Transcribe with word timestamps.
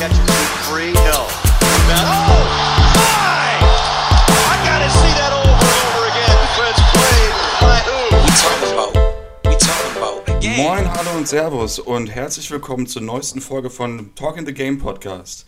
catches 0.00 0.18
it 0.18 0.48
free. 0.64 0.92
No. 0.94 1.28
Now, 1.84 2.08
oh, 2.08 2.40
my! 2.96 3.60
I 4.48 4.56
gotta 4.64 4.88
see 4.88 5.12
that 5.20 5.30
over 5.30 5.52
and 5.52 5.80
over 5.92 6.08
again. 6.08 6.36
Defense 6.40 6.80
played 6.96 7.32
by 7.60 7.78
who? 7.84 8.16
We 8.24 8.32
talking 8.40 8.72
about, 8.72 8.92
we 9.44 9.54
talking 9.56 9.96
about 9.98 10.24
the 10.24 10.38
game. 10.40 10.64
Moin, 10.64 10.90
hallo 10.90 11.18
und 11.18 11.28
Servus 11.28 11.78
und 11.78 12.06
herzlich 12.06 12.50
willkommen 12.50 12.86
zur 12.86 13.02
neuesten 13.02 13.42
Folge 13.42 13.68
von 13.68 14.14
Talk 14.14 14.38
in 14.38 14.46
the 14.46 14.54
Game 14.54 14.78
Podcast. 14.78 15.44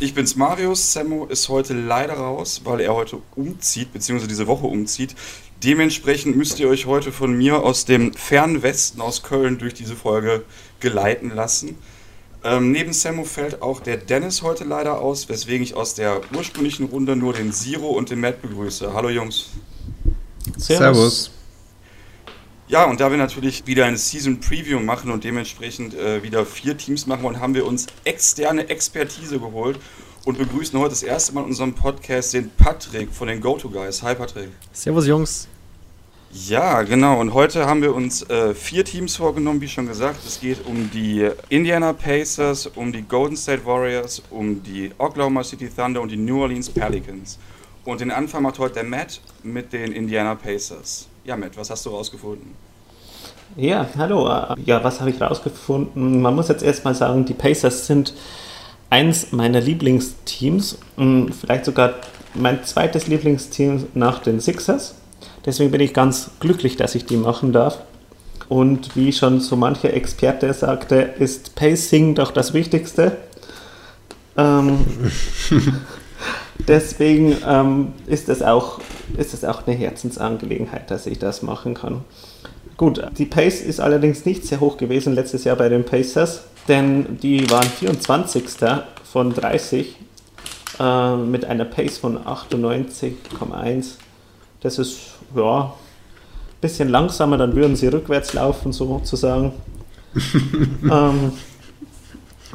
Ich 0.00 0.14
bin's 0.14 0.34
Marius, 0.34 0.92
Sammo 0.92 1.26
ist 1.26 1.48
heute 1.48 1.72
leider 1.74 2.14
raus, 2.14 2.62
weil 2.64 2.80
er 2.80 2.94
heute 2.94 3.22
umzieht, 3.36 3.92
beziehungsweise 3.92 4.26
diese 4.26 4.48
Woche 4.48 4.66
umzieht. 4.66 5.14
Dementsprechend 5.62 6.34
müsst 6.34 6.58
ihr 6.58 6.68
euch 6.68 6.86
heute 6.86 7.12
von 7.12 7.38
mir 7.38 7.62
aus 7.62 7.84
dem 7.84 8.12
fernen 8.14 8.64
Westen 8.64 9.00
aus 9.00 9.22
Köln 9.22 9.58
durch 9.58 9.74
diese 9.74 9.94
Folge 9.94 10.44
geleiten 10.80 11.30
lassen. 11.32 11.78
Ähm, 12.44 12.72
neben 12.72 12.92
Sammo 12.92 13.24
fällt 13.24 13.62
auch 13.62 13.80
der 13.80 13.96
Dennis 13.96 14.42
heute 14.42 14.64
leider 14.64 15.00
aus, 15.00 15.28
weswegen 15.28 15.62
ich 15.62 15.74
aus 15.74 15.94
der 15.94 16.20
ursprünglichen 16.34 16.86
Runde 16.86 17.14
nur 17.14 17.34
den 17.34 17.52
Zero 17.52 17.90
und 17.90 18.10
den 18.10 18.20
Matt 18.20 18.42
begrüße. 18.42 18.92
Hallo 18.92 19.10
Jungs. 19.10 19.50
Servus. 20.56 21.30
Ja, 22.66 22.84
und 22.84 23.00
da 23.00 23.10
wir 23.10 23.18
natürlich 23.18 23.66
wieder 23.66 23.84
eine 23.84 23.98
Season 23.98 24.40
Preview 24.40 24.80
machen 24.80 25.10
und 25.10 25.24
dementsprechend 25.24 25.94
äh, 25.94 26.22
wieder 26.22 26.46
vier 26.46 26.76
Teams 26.76 27.06
machen 27.06 27.22
wollen, 27.22 27.38
haben 27.38 27.54
wir 27.54 27.66
uns 27.66 27.86
externe 28.04 28.68
Expertise 28.70 29.38
geholt 29.38 29.78
und 30.24 30.38
begrüßen 30.38 30.78
heute 30.78 30.90
das 30.90 31.02
erste 31.02 31.34
Mal 31.34 31.42
in 31.42 31.48
unserem 31.48 31.74
Podcast 31.74 32.34
den 32.34 32.50
Patrick 32.50 33.12
von 33.12 33.28
den 33.28 33.40
Go-To-Guys. 33.40 34.02
Hi 34.02 34.14
Patrick. 34.14 34.48
Servus 34.72 35.06
Jungs. 35.06 35.48
Ja, 36.34 36.80
genau. 36.80 37.20
Und 37.20 37.34
heute 37.34 37.66
haben 37.66 37.82
wir 37.82 37.94
uns 37.94 38.22
äh, 38.30 38.54
vier 38.54 38.86
Teams 38.86 39.16
vorgenommen, 39.16 39.60
wie 39.60 39.68
schon 39.68 39.86
gesagt. 39.86 40.24
Es 40.26 40.40
geht 40.40 40.64
um 40.64 40.90
die 40.90 41.28
Indiana 41.50 41.92
Pacers, 41.92 42.68
um 42.68 42.90
die 42.90 43.02
Golden 43.02 43.36
State 43.36 43.66
Warriors, 43.66 44.22
um 44.30 44.62
die 44.62 44.92
Oklahoma 44.96 45.44
City 45.44 45.68
Thunder 45.68 46.00
und 46.00 46.10
die 46.10 46.16
New 46.16 46.40
Orleans 46.40 46.70
Pelicans. 46.70 47.38
Und 47.84 48.00
den 48.00 48.10
Anfang 48.10 48.44
macht 48.44 48.58
heute 48.58 48.76
der 48.76 48.84
Matt 48.84 49.20
mit 49.42 49.74
den 49.74 49.92
Indiana 49.92 50.34
Pacers. 50.34 51.06
Ja, 51.22 51.36
Matt, 51.36 51.54
was 51.58 51.68
hast 51.68 51.84
du 51.84 51.90
rausgefunden? 51.90 52.54
Ja, 53.56 53.86
hallo. 53.98 54.26
Ja, 54.64 54.82
was 54.82 55.00
habe 55.00 55.10
ich 55.10 55.20
rausgefunden? 55.20 56.22
Man 56.22 56.34
muss 56.34 56.48
jetzt 56.48 56.62
erstmal 56.62 56.94
sagen, 56.94 57.26
die 57.26 57.34
Pacers 57.34 57.86
sind 57.86 58.14
eins 58.88 59.32
meiner 59.32 59.60
Lieblingsteams. 59.60 60.78
Vielleicht 60.96 61.66
sogar 61.66 61.96
mein 62.32 62.64
zweites 62.64 63.06
Lieblingsteam 63.06 63.88
nach 63.92 64.20
den 64.20 64.40
Sixers. 64.40 64.94
Deswegen 65.44 65.70
bin 65.70 65.80
ich 65.80 65.92
ganz 65.92 66.30
glücklich, 66.40 66.76
dass 66.76 66.94
ich 66.94 67.04
die 67.04 67.16
machen 67.16 67.52
darf. 67.52 67.80
Und 68.48 68.96
wie 68.96 69.12
schon 69.12 69.40
so 69.40 69.56
mancher 69.56 69.92
Experte 69.94 70.52
sagte, 70.52 70.96
ist 70.96 71.54
Pacing 71.54 72.14
doch 72.14 72.30
das 72.32 72.54
Wichtigste. 72.54 73.16
Ähm, 74.36 74.84
deswegen 76.68 77.36
ähm, 77.46 77.92
ist, 78.06 78.28
es 78.28 78.42
auch, 78.42 78.80
ist 79.16 79.34
es 79.34 79.44
auch 79.44 79.66
eine 79.66 79.76
Herzensangelegenheit, 79.76 80.90
dass 80.90 81.06
ich 81.06 81.18
das 81.18 81.42
machen 81.42 81.74
kann. 81.74 82.04
Gut, 82.76 83.02
die 83.16 83.26
Pace 83.26 83.60
ist 83.60 83.80
allerdings 83.80 84.24
nicht 84.24 84.46
sehr 84.46 84.60
hoch 84.60 84.76
gewesen 84.76 85.14
letztes 85.14 85.44
Jahr 85.44 85.56
bei 85.56 85.68
den 85.68 85.84
Pacers, 85.84 86.44
denn 86.68 87.18
die 87.22 87.48
waren 87.50 87.64
24. 87.66 88.44
von 89.04 89.32
30 89.32 89.96
äh, 90.78 91.16
mit 91.16 91.44
einer 91.44 91.64
Pace 91.64 91.98
von 91.98 92.18
98,1. 92.18 93.94
Das 94.60 94.78
ist 94.78 94.98
ja 95.34 95.64
ein 95.64 96.60
bisschen 96.60 96.88
langsamer, 96.88 97.38
dann 97.38 97.54
würden 97.54 97.76
sie 97.76 97.88
rückwärts 97.88 98.32
laufen, 98.32 98.72
sozusagen. 98.72 99.52
ähm, 100.90 101.32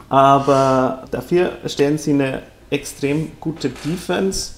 aber 0.09 1.05
dafür 1.11 1.53
stellen 1.65 1.97
sie 1.97 2.11
eine 2.11 2.43
extrem 2.69 3.31
gute 3.39 3.69
Defense. 3.69 4.53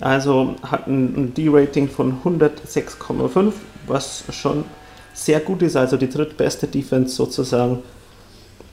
Also 0.00 0.54
hatten 0.62 1.14
ein 1.16 1.34
D-Rating 1.34 1.88
von 1.88 2.20
106,5, 2.22 3.52
was 3.86 4.24
schon 4.30 4.64
sehr 5.12 5.40
gut 5.40 5.62
ist, 5.62 5.76
also 5.76 5.96
die 5.96 6.08
drittbeste 6.08 6.68
Defense 6.68 7.14
sozusagen. 7.14 7.82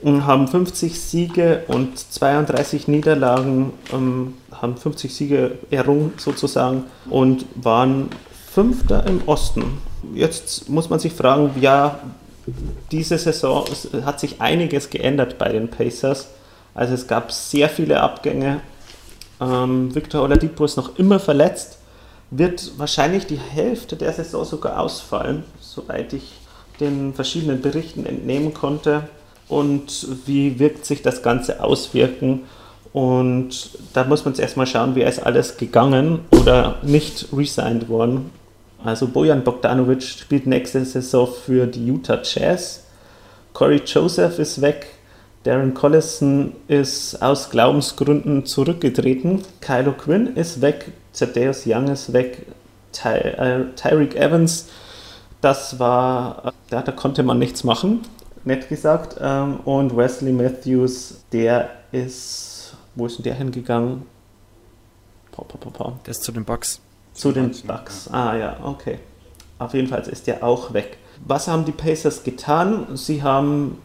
Und 0.02 0.26
haben 0.26 0.46
50 0.46 1.00
Siege 1.00 1.64
und 1.68 1.98
32 1.98 2.86
Niederlagen, 2.86 3.72
ähm, 3.92 4.34
haben 4.52 4.76
50 4.76 5.12
Siege 5.12 5.58
errungen 5.70 6.12
sozusagen 6.18 6.84
und 7.08 7.46
waren 7.56 8.10
Fünfter 8.56 9.06
im 9.06 9.20
Osten. 9.26 9.82
Jetzt 10.14 10.70
muss 10.70 10.88
man 10.88 10.98
sich 10.98 11.12
fragen, 11.12 11.50
ja, 11.60 11.98
diese 12.90 13.18
Saison 13.18 13.66
hat 14.02 14.18
sich 14.18 14.40
einiges 14.40 14.88
geändert 14.88 15.36
bei 15.36 15.50
den 15.50 15.68
Pacers. 15.68 16.28
Also 16.72 16.94
es 16.94 17.06
gab 17.06 17.32
sehr 17.32 17.68
viele 17.68 18.00
Abgänge. 18.00 18.62
Ähm, 19.42 19.94
Victor 19.94 20.22
Oladipo 20.22 20.64
ist 20.64 20.78
noch 20.78 20.98
immer 20.98 21.20
verletzt, 21.20 21.80
wird 22.30 22.72
wahrscheinlich 22.78 23.26
die 23.26 23.38
Hälfte 23.38 23.94
der 23.94 24.14
Saison 24.14 24.46
sogar 24.46 24.80
ausfallen, 24.80 25.44
soweit 25.60 26.14
ich 26.14 26.32
den 26.80 27.12
verschiedenen 27.12 27.60
Berichten 27.60 28.06
entnehmen 28.06 28.54
konnte. 28.54 29.02
Und 29.48 30.08
wie 30.24 30.58
wirkt 30.58 30.86
sich 30.86 31.02
das 31.02 31.22
Ganze 31.22 31.62
auswirken? 31.62 32.44
Und 32.94 33.72
da 33.92 34.04
muss 34.04 34.24
man 34.24 34.32
jetzt 34.32 34.40
erstmal 34.40 34.66
schauen, 34.66 34.94
wer 34.94 35.10
ist 35.10 35.18
alles 35.18 35.58
gegangen 35.58 36.20
oder 36.30 36.76
nicht 36.80 37.26
resigned 37.34 37.90
worden. 37.90 38.30
Also 38.84 39.08
Bojan 39.08 39.42
Bogdanovic 39.42 40.02
spielt 40.02 40.46
nächste 40.46 40.84
Saison 40.84 41.28
für 41.28 41.66
die 41.66 41.86
Utah 41.86 42.20
Jazz. 42.22 42.84
Corey 43.52 43.82
Joseph 43.84 44.38
ist 44.38 44.60
weg. 44.60 44.86
Darren 45.44 45.74
Collison 45.74 46.54
ist 46.68 47.22
aus 47.22 47.50
Glaubensgründen 47.50 48.46
zurückgetreten. 48.46 49.42
Kylo 49.60 49.92
Quinn 49.92 50.34
ist 50.34 50.60
weg. 50.60 50.92
Thaddeus 51.12 51.62
Young 51.66 51.88
ist 51.88 52.12
weg. 52.12 52.46
Ty 52.92 53.08
äh, 53.08 53.64
Tyreek 53.74 54.16
Evans, 54.16 54.66
das 55.40 55.78
war, 55.78 56.52
ja, 56.70 56.82
da 56.82 56.92
konnte 56.92 57.22
man 57.22 57.38
nichts 57.38 57.62
machen, 57.62 58.00
nett 58.44 58.68
gesagt. 58.68 59.16
Ähm, 59.20 59.60
und 59.60 59.96
Wesley 59.96 60.32
Matthews, 60.32 61.22
der 61.32 61.70
ist, 61.92 62.74
wo 62.94 63.06
ist 63.06 63.18
denn 63.18 63.24
der 63.24 63.34
hingegangen? 63.34 64.02
Pa, 65.32 65.44
pa, 65.44 65.58
pa, 65.58 65.70
pa. 65.70 65.92
Der 66.06 66.12
ist 66.12 66.24
zu 66.24 66.32
den 66.32 66.44
Bucks. 66.44 66.80
Zu 67.16 67.32
den 67.32 67.50
Bucks. 67.66 68.08
Ah 68.12 68.36
ja, 68.36 68.56
okay. 68.62 68.98
Auf 69.58 69.72
jeden 69.72 69.88
Fall 69.88 70.02
ist 70.02 70.26
der 70.26 70.44
auch 70.44 70.74
weg. 70.74 70.98
Was 71.24 71.48
haben 71.48 71.64
die 71.64 71.72
Pacers 71.72 72.24
getan? 72.24 72.86
Sie 72.94 73.22
haben 73.22 73.78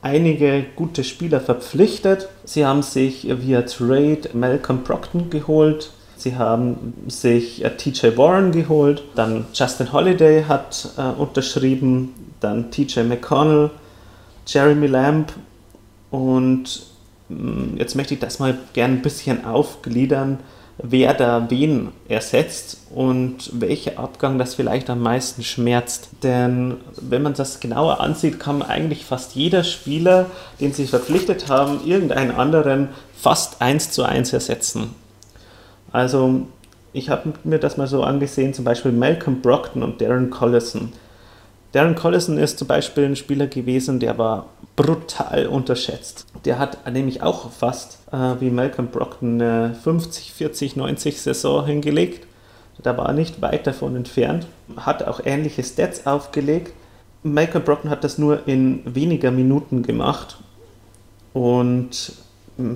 einige 0.00 0.64
gute 0.76 1.02
Spieler 1.02 1.40
verpflichtet. 1.40 2.28
Sie 2.44 2.64
haben 2.64 2.82
sich 2.82 3.26
via 3.26 3.62
Trade 3.62 4.30
Malcolm 4.32 4.84
Brockton 4.84 5.28
geholt. 5.28 5.90
Sie 6.16 6.36
haben 6.36 6.94
sich 7.08 7.64
äh, 7.64 7.76
TJ 7.76 8.16
Warren 8.16 8.52
geholt. 8.52 9.02
Dann 9.16 9.46
Justin 9.52 9.92
Holiday 9.92 10.44
hat 10.44 10.90
äh, 10.96 11.20
unterschrieben. 11.20 12.14
Dann 12.38 12.70
TJ 12.70 13.00
McConnell, 13.00 13.70
Jeremy 14.46 14.86
Lamb. 14.86 15.32
Und 16.12 16.86
mh, 17.28 17.78
jetzt 17.78 17.96
möchte 17.96 18.14
ich 18.14 18.20
das 18.20 18.38
mal 18.38 18.56
gern 18.72 18.92
ein 18.92 19.02
bisschen 19.02 19.44
aufgliedern 19.44 20.38
wer 20.78 21.14
da 21.14 21.50
wen 21.50 21.88
ersetzt 22.08 22.78
und 22.94 23.50
welcher 23.52 23.98
Abgang 23.98 24.38
das 24.38 24.54
vielleicht 24.54 24.90
am 24.90 25.00
meisten 25.00 25.42
schmerzt. 25.42 26.10
Denn 26.22 26.76
wenn 27.00 27.22
man 27.22 27.34
das 27.34 27.60
genauer 27.60 28.00
ansieht, 28.00 28.40
kann 28.40 28.62
eigentlich 28.62 29.04
fast 29.04 29.34
jeder 29.34 29.64
Spieler, 29.64 30.26
den 30.60 30.72
sie 30.72 30.86
verpflichtet 30.86 31.48
haben, 31.48 31.80
irgendeinen 31.86 32.32
anderen 32.32 32.88
fast 33.16 33.60
eins 33.60 33.90
zu 33.90 34.02
eins 34.02 34.32
ersetzen. 34.32 34.94
Also 35.92 36.46
ich 36.92 37.08
habe 37.08 37.32
mir 37.44 37.58
das 37.58 37.76
mal 37.76 37.86
so 37.86 38.02
angesehen, 38.02 38.54
zum 38.54 38.64
Beispiel 38.64 38.92
Malcolm 38.92 39.40
Brockton 39.40 39.82
und 39.82 40.00
Darren 40.00 40.30
Collison. 40.30 40.92
Darren 41.72 41.94
Collison 41.94 42.36
ist 42.36 42.58
zum 42.58 42.68
Beispiel 42.68 43.04
ein 43.04 43.16
Spieler 43.16 43.46
gewesen, 43.46 43.98
der 43.98 44.18
war 44.18 44.46
brutal 44.76 45.46
unterschätzt. 45.46 46.26
Der 46.44 46.58
hat 46.58 46.90
nämlich 46.90 47.22
auch 47.22 47.50
fast 47.50 47.98
äh, 48.12 48.34
wie 48.40 48.50
Malcolm 48.50 48.88
Brockton 48.88 49.40
eine 49.40 49.74
50, 49.74 50.32
40, 50.32 50.76
90 50.76 51.20
Saison 51.20 51.64
hingelegt. 51.64 52.26
Da 52.82 52.96
war 52.96 53.06
er 53.06 53.12
nicht 53.14 53.40
weit 53.40 53.66
davon 53.66 53.96
entfernt. 53.96 54.46
Hat 54.76 55.02
auch 55.04 55.20
ähnliche 55.24 55.62
Stats 55.62 56.06
aufgelegt. 56.06 56.72
Malcolm 57.22 57.64
Brockton 57.64 57.90
hat 57.90 58.04
das 58.04 58.18
nur 58.18 58.46
in 58.46 58.82
weniger 58.84 59.30
Minuten 59.30 59.82
gemacht 59.82 60.38
und 61.32 62.12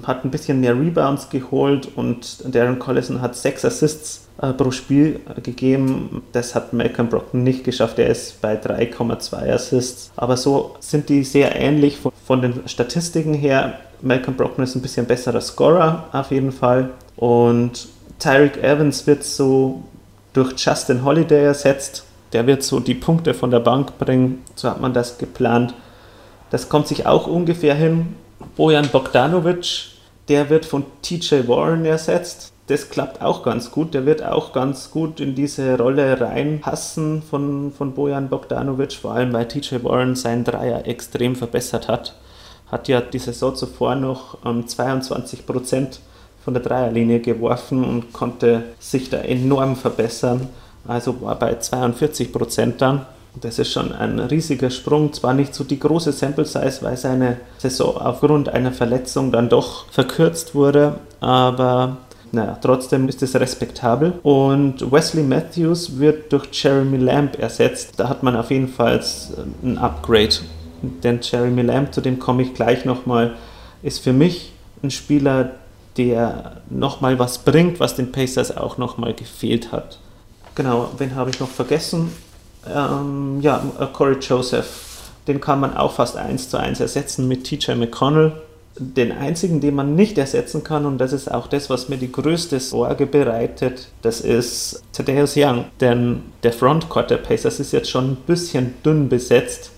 hat 0.07 0.25
ein 0.25 0.31
bisschen 0.31 0.61
mehr 0.61 0.79
Rebounds 0.79 1.29
geholt 1.29 1.89
und 1.97 2.55
Darren 2.55 2.79
Collison 2.79 3.21
hat 3.21 3.37
sechs 3.37 3.65
Assists 3.65 4.27
äh, 4.41 4.53
pro 4.53 4.71
Spiel 4.71 5.21
äh, 5.35 5.41
gegeben. 5.41 6.23
Das 6.33 6.55
hat 6.55 6.73
Malcolm 6.73 7.09
Brockton 7.09 7.43
nicht 7.43 7.65
geschafft. 7.65 7.99
Er 7.99 8.09
ist 8.09 8.41
bei 8.41 8.55
3,2 8.55 9.53
Assists. 9.53 10.11
Aber 10.17 10.37
so 10.37 10.77
sind 10.81 11.09
die 11.09 11.25
sehr 11.25 11.57
ähnlich 11.57 11.99
von, 11.99 12.13
von 12.25 12.43
den 12.43 12.69
Statistiken 12.69 13.35
her. 13.35 13.79
Malcolm 14.03 14.37
Brockton 14.37 14.65
ist 14.65 14.75
ein 14.75 14.83
bisschen 14.83 15.07
besserer 15.07 15.41
Scorer 15.41 16.09
auf 16.13 16.31
jeden 16.31 16.53
Fall. 16.53 16.91
Und 17.17 17.89
Tyreek 18.19 18.63
Evans 18.63 19.07
wird 19.07 19.25
so 19.25 19.83
durch 20.33 20.53
Justin 20.57 21.05
Holiday 21.05 21.45
ersetzt. 21.45 22.05
Der 22.33 22.47
wird 22.47 22.63
so 22.63 22.81
die 22.81 22.95
Punkte 22.95 23.35
von 23.35 23.51
der 23.51 23.61
Bank 23.61 23.99
bringen. 23.99 24.43
So 24.55 24.69
hat 24.69 24.81
man 24.81 24.93
das 24.93 25.19
geplant. 25.19 25.75
Das 26.51 26.69
kommt 26.69 26.89
sich 26.89 27.07
auch 27.07 27.27
ungefähr 27.27 27.75
hin. 27.75 28.15
Bojan 28.57 28.89
Bogdanovic 28.89 29.89
Der 30.29 30.51
wird 30.51 30.65
von 30.65 30.85
TJ 31.03 31.47
Warren 31.47 31.85
ersetzt. 31.85 32.53
Das 32.67 32.91
klappt 32.91 33.23
auch 33.23 33.43
ganz 33.43 33.71
gut. 33.71 33.95
Der 33.95 34.07
wird 34.07 34.25
auch 34.25 34.53
ganz 34.53 34.91
gut 34.91 35.21
in 35.21 35.35
diese 35.35 35.79
Rolle 35.79 36.21
reinpassen 36.21 37.23
von, 37.23 37.73
von 37.73 37.95
Bojan 37.95 38.29
Bogdanovic, 38.29 38.95
vor 38.95 39.13
allem 39.13 39.33
weil 39.33 39.47
TJ 39.47 39.85
Warren 39.85 40.17
seinen 40.17 40.45
Dreier 40.45 40.87
extrem 40.87 41.37
verbessert 41.37 41.87
hat. 41.89 42.17
Hat 42.71 42.89
ja 42.89 43.01
die 43.01 43.21
Saison 43.21 43.55
zuvor 43.55 43.95
noch 43.95 44.39
ähm, 44.45 44.67
22 44.67 45.47
Prozent 45.47 46.01
von 46.45 46.55
der 46.55 46.63
Dreierlinie 46.63 47.21
geworfen 47.21 47.85
und 47.85 48.13
konnte 48.13 48.65
sich 48.81 49.11
da 49.11 49.19
enorm 49.19 49.77
verbessern. 49.77 50.49
Also 50.87 51.21
war 51.21 51.39
bei 51.39 51.59
42 51.59 52.33
Prozent 52.33 52.81
dann. 52.83 53.07
Das 53.41 53.59
ist 53.59 53.71
schon 53.71 53.93
ein 53.93 54.19
riesiger 54.19 54.71
Sprung. 54.71 55.13
Zwar 55.13 55.35
nicht 55.35 55.55
so 55.55 55.65
die 55.65 55.79
große 55.79 56.13
Sample 56.13 56.45
Size, 56.45 56.79
weil 56.81 56.97
seine 56.97 57.37
Saison 57.59 57.97
aufgrund 57.97 58.49
einer 58.49 58.73
Verletzung 58.73 59.31
dann 59.31 59.49
doch 59.49 59.91
verkürzt 59.91 60.55
wurde, 60.55 60.99
aber 61.21 61.99
naja, 62.33 62.59
trotzdem 62.61 63.09
ist 63.09 63.23
es 63.23 63.35
respektabel. 63.35 64.15
Und 64.23 64.91
Wesley 64.91 65.23
Matthews 65.23 65.99
wird 65.99 66.33
durch 66.33 66.49
Jeremy 66.53 66.97
Lamb 66.97 67.39
ersetzt. 67.39 67.95
Da 67.99 68.09
hat 68.09 68.23
man 68.23 68.37
auf 68.37 68.51
jeden 68.51 68.69
Fall 68.69 69.03
ein 69.63 69.79
Upgrade. 69.79 70.35
Denn 70.83 71.21
Jeremy 71.23 71.63
Lamb, 71.63 71.95
zu 71.95 72.01
dem 72.01 72.19
komme 72.19 72.43
ich 72.43 72.55
gleich 72.55 72.85
nochmal, 72.85 73.35
ist 73.83 74.01
für 74.01 74.13
mich 74.13 74.53
ein 74.83 74.91
Spieler, 74.91 75.53
der 75.97 76.61
nochmal 76.69 77.19
was 77.19 77.39
bringt, 77.39 77.81
was 77.81 77.95
den 77.95 78.13
Pacers 78.13 78.57
auch 78.57 78.77
nochmal 78.77 79.15
gefehlt 79.15 79.73
hat. 79.73 79.99
Genau, 80.55 80.91
wen 80.99 81.15
habe 81.15 81.31
ich 81.31 81.41
noch 81.41 81.49
vergessen? 81.49 82.13
Ähm, 82.75 83.41
ja, 83.41 83.63
äh, 83.79 83.87
Corey 83.93 84.17
Joseph, 84.21 85.11
den 85.27 85.41
kann 85.41 85.61
man 85.61 85.77
auch 85.77 85.93
fast 85.93 86.17
eins 86.17 86.49
zu 86.49 86.59
eins 86.59 86.81
ersetzen 86.81 87.29
mit 87.29 87.45
TJ 87.45 87.73
McConnell. 87.73 88.33
Den 88.79 89.11
einzigen, 89.11 89.61
den 89.63 89.75
man 89.75 89.95
nicht 89.95 90.19
ersetzen 90.19 90.63
kann, 90.63 90.85
und 90.85 90.99
das 90.99 91.15
ist 91.15 91.33
auch 91.33 91.47
das, 91.47 91.71
was 91.71 91.89
mir 91.89 91.97
die 91.97 92.13
größte 92.13 92.61
Sorge 92.61 93.07
bereitet, 93.07 93.89
das 94.03 94.21
ist 94.21 94.83
Thaddeus 94.93 95.35
Young. 95.35 95.65
Denn 95.81 96.23
der 96.43 96.53
Frontcourt 96.53 97.11
der 97.11 97.17
Pacers 97.17 97.59
ist 97.59 97.73
jetzt 97.73 97.89
schon 97.89 98.11
ein 98.11 98.17
bisschen 98.27 98.75
dünn 98.85 99.09
besetzt. 99.09 99.71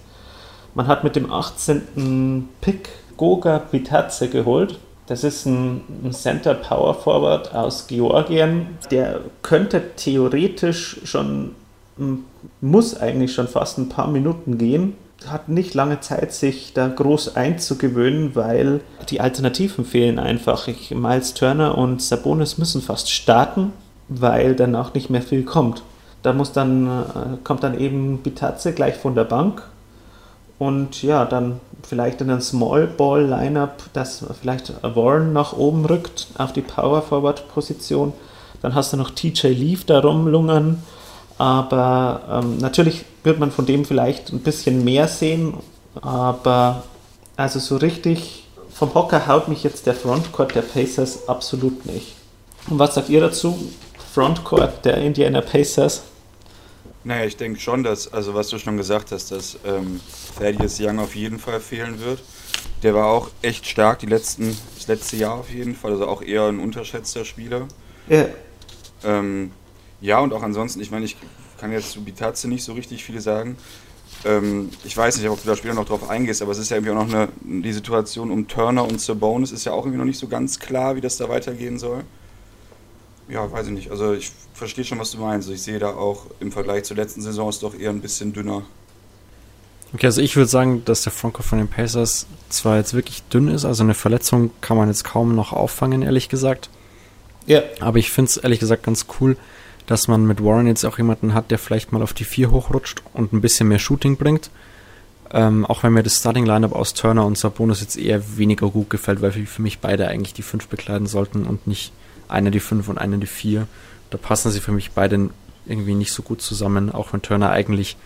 Man 0.74 0.88
hat 0.88 1.04
mit 1.04 1.14
dem 1.14 1.32
18. 1.32 2.48
Pick 2.60 2.88
Goga 3.16 3.58
Bitadze 3.58 4.28
geholt. 4.28 4.78
Das 5.06 5.24
ist 5.24 5.46
ein, 5.46 5.80
Center 6.12 6.54
Power 6.54 6.94
Forward 6.94 7.54
aus 7.54 7.86
Georgien. 7.86 8.78
Der 8.90 9.20
könnte 9.42 9.82
theoretisch 9.96 11.00
schon 11.04 11.54
muss 12.60 12.98
eigentlich 12.98 13.34
schon 13.34 13.48
fast 13.48 13.78
ein 13.78 13.88
paar 13.88 14.08
Minuten 14.08 14.58
gehen. 14.58 14.94
Hat 15.26 15.48
nicht 15.48 15.74
lange 15.74 16.00
Zeit, 16.00 16.32
sich 16.32 16.72
da 16.74 16.86
groß 16.86 17.36
einzugewöhnen, 17.36 18.36
weil 18.36 18.80
die 19.10 19.20
Alternativen 19.20 19.84
fehlen 19.84 20.18
einfach. 20.18 20.68
Ich, 20.68 20.92
Miles 20.92 21.34
Turner 21.34 21.76
und 21.76 22.00
Sabonis 22.00 22.56
müssen 22.56 22.82
fast 22.82 23.10
starten, 23.10 23.72
weil 24.08 24.54
danach 24.54 24.94
nicht 24.94 25.10
mehr 25.10 25.22
viel 25.22 25.42
kommt. 25.42 25.82
Da 26.22 26.32
muss 26.32 26.52
dann, 26.52 26.86
äh, 26.86 27.36
kommt 27.42 27.62
dann 27.64 27.78
eben 27.78 28.18
Bitazze 28.18 28.72
gleich 28.72 28.96
von 28.96 29.14
der 29.14 29.24
Bank 29.24 29.62
und 30.58 31.02
ja, 31.02 31.24
dann 31.24 31.60
vielleicht 31.82 32.20
in 32.20 32.30
ein 32.30 32.40
Small 32.40 32.86
Ball 32.88 33.24
Lineup, 33.24 33.84
dass 33.92 34.24
vielleicht 34.40 34.72
Warren 34.82 35.32
nach 35.32 35.52
oben 35.52 35.84
rückt 35.84 36.26
auf 36.36 36.52
die 36.52 36.60
Power 36.60 37.02
Forward 37.02 37.48
Position. 37.48 38.12
Dann 38.60 38.74
hast 38.74 38.92
du 38.92 38.96
noch 38.96 39.10
TJ 39.10 39.48
Leaf 39.48 39.84
da 39.84 40.00
rumlungern 40.00 40.82
aber 41.38 42.42
ähm, 42.42 42.58
natürlich 42.58 43.04
wird 43.22 43.38
man 43.38 43.50
von 43.50 43.64
dem 43.64 43.84
vielleicht 43.84 44.30
ein 44.32 44.40
bisschen 44.40 44.84
mehr 44.84 45.08
sehen. 45.08 45.54
Aber 46.00 46.82
also 47.36 47.58
so 47.58 47.76
richtig 47.76 48.48
vom 48.72 48.94
Hocker 48.94 49.26
haut 49.26 49.48
mich 49.48 49.64
jetzt 49.64 49.86
der 49.86 49.94
Frontcourt 49.94 50.54
der 50.54 50.62
Pacers 50.62 51.28
absolut 51.28 51.86
nicht. 51.86 52.14
Und 52.68 52.78
was 52.78 52.94
sagt 52.94 53.08
ihr 53.08 53.20
dazu? 53.20 53.58
Frontcourt 54.12 54.84
der 54.84 54.98
Indiana 54.98 55.40
Pacers? 55.40 56.02
Naja, 57.04 57.24
ich 57.24 57.36
denke 57.36 57.60
schon, 57.60 57.84
dass, 57.84 58.12
also 58.12 58.34
was 58.34 58.48
du 58.48 58.58
schon 58.58 58.76
gesagt 58.76 59.12
hast, 59.12 59.30
dass 59.30 59.58
ähm, 59.64 60.00
Thaddeus 60.38 60.78
Young 60.80 60.98
auf 60.98 61.14
jeden 61.14 61.38
Fall 61.38 61.60
fehlen 61.60 62.00
wird. 62.00 62.20
Der 62.82 62.94
war 62.94 63.06
auch 63.06 63.30
echt 63.42 63.66
stark 63.66 64.00
die 64.00 64.06
letzten, 64.06 64.56
das 64.76 64.88
letzte 64.88 65.16
Jahr 65.16 65.34
auf 65.34 65.50
jeden 65.50 65.74
Fall, 65.74 65.92
also 65.92 66.06
auch 66.06 66.22
eher 66.22 66.44
ein 66.44 66.58
unterschätzter 66.58 67.24
Spieler. 67.24 67.66
Ja. 68.08 68.26
Ähm, 69.04 69.52
ja, 70.00 70.20
und 70.20 70.32
auch 70.32 70.42
ansonsten, 70.42 70.80
ich 70.80 70.90
meine, 70.90 71.04
ich 71.04 71.16
kann 71.58 71.72
jetzt 71.72 71.92
zu 71.92 72.02
Bitazze 72.02 72.48
nicht 72.48 72.64
so 72.64 72.72
richtig 72.72 73.04
viel 73.04 73.20
sagen. 73.20 73.56
Ähm, 74.24 74.70
ich 74.84 74.96
weiß 74.96 75.18
nicht, 75.18 75.28
ob 75.28 75.42
du 75.42 75.48
da 75.48 75.56
später 75.56 75.74
noch 75.74 75.86
drauf 75.86 76.08
eingehst, 76.08 76.42
aber 76.42 76.52
es 76.52 76.58
ist 76.58 76.70
ja 76.70 76.76
irgendwie 76.76 76.92
auch 76.92 77.06
noch 77.06 77.12
eine, 77.12 77.28
die 77.42 77.72
Situation 77.72 78.30
um 78.30 78.48
Turner 78.48 78.84
und 78.84 79.00
Sabonis 79.00 79.52
ist 79.52 79.64
ja 79.64 79.72
auch 79.72 79.84
irgendwie 79.84 79.98
noch 79.98 80.04
nicht 80.04 80.18
so 80.18 80.28
ganz 80.28 80.58
klar, 80.58 80.96
wie 80.96 81.00
das 81.00 81.16
da 81.16 81.28
weitergehen 81.28 81.78
soll. 81.78 82.04
Ja, 83.28 83.50
weiß 83.50 83.66
ich 83.66 83.72
nicht. 83.72 83.90
Also 83.90 84.14
ich 84.14 84.32
verstehe 84.54 84.84
schon, 84.84 84.98
was 84.98 85.10
du 85.10 85.18
meinst. 85.18 85.50
Ich 85.50 85.62
sehe 85.62 85.78
da 85.78 85.90
auch 85.90 86.26
im 86.40 86.50
Vergleich 86.50 86.84
zur 86.84 86.96
letzten 86.96 87.20
Saison 87.20 87.48
ist 87.48 87.62
doch 87.62 87.78
eher 87.78 87.90
ein 87.90 88.00
bisschen 88.00 88.32
dünner. 88.32 88.62
Okay, 89.94 90.06
also 90.06 90.20
ich 90.20 90.36
würde 90.36 90.48
sagen, 90.48 90.84
dass 90.84 91.02
der 91.02 91.12
Franco 91.12 91.42
von 91.42 91.58
den 91.58 91.68
Pacers 91.68 92.26
zwar 92.50 92.76
jetzt 92.76 92.94
wirklich 92.94 93.22
dünn 93.24 93.48
ist, 93.48 93.64
also 93.64 93.82
eine 93.82 93.94
Verletzung 93.94 94.50
kann 94.60 94.76
man 94.76 94.88
jetzt 94.88 95.04
kaum 95.04 95.34
noch 95.34 95.52
auffangen, 95.52 96.02
ehrlich 96.02 96.28
gesagt. 96.28 96.68
Ja. 97.46 97.62
Aber 97.80 97.98
ich 97.98 98.10
finde 98.10 98.28
es 98.30 98.36
ehrlich 98.36 98.60
gesagt 98.60 98.82
ganz 98.82 99.06
cool, 99.18 99.36
dass 99.88 100.06
man 100.06 100.26
mit 100.26 100.44
Warren 100.44 100.66
jetzt 100.66 100.84
auch 100.84 100.98
jemanden 100.98 101.32
hat, 101.32 101.50
der 101.50 101.58
vielleicht 101.58 101.92
mal 101.92 102.02
auf 102.02 102.12
die 102.12 102.24
4 102.24 102.50
hochrutscht 102.50 103.02
und 103.14 103.32
ein 103.32 103.40
bisschen 103.40 103.68
mehr 103.68 103.78
Shooting 103.78 104.18
bringt. 104.18 104.50
Ähm, 105.30 105.64
auch 105.64 105.82
wenn 105.82 105.94
mir 105.94 106.02
das 106.02 106.18
Starting 106.18 106.44
Lineup 106.44 106.72
aus 106.72 106.92
Turner 106.92 107.24
und 107.24 107.38
Sabonis 107.38 107.80
jetzt 107.80 107.96
eher 107.96 108.36
weniger 108.36 108.68
gut 108.68 108.90
gefällt, 108.90 109.22
weil 109.22 109.32
für 109.32 109.62
mich 109.62 109.78
beide 109.78 110.06
eigentlich 110.06 110.34
die 110.34 110.42
5 110.42 110.68
bekleiden 110.68 111.06
sollten 111.06 111.44
und 111.44 111.66
nicht 111.66 111.92
einer 112.28 112.50
die 112.50 112.60
5 112.60 112.86
und 112.88 112.98
einer 112.98 113.16
die 113.16 113.26
4. 113.26 113.66
Da 114.10 114.18
passen 114.18 114.50
sie 114.50 114.60
für 114.60 114.72
mich 114.72 114.90
beide 114.90 115.30
irgendwie 115.64 115.94
nicht 115.94 116.12
so 116.12 116.22
gut 116.22 116.42
zusammen, 116.42 116.92
auch 116.92 117.14
wenn 117.14 117.22
Turner 117.22 117.50
eigentlich 117.50 117.96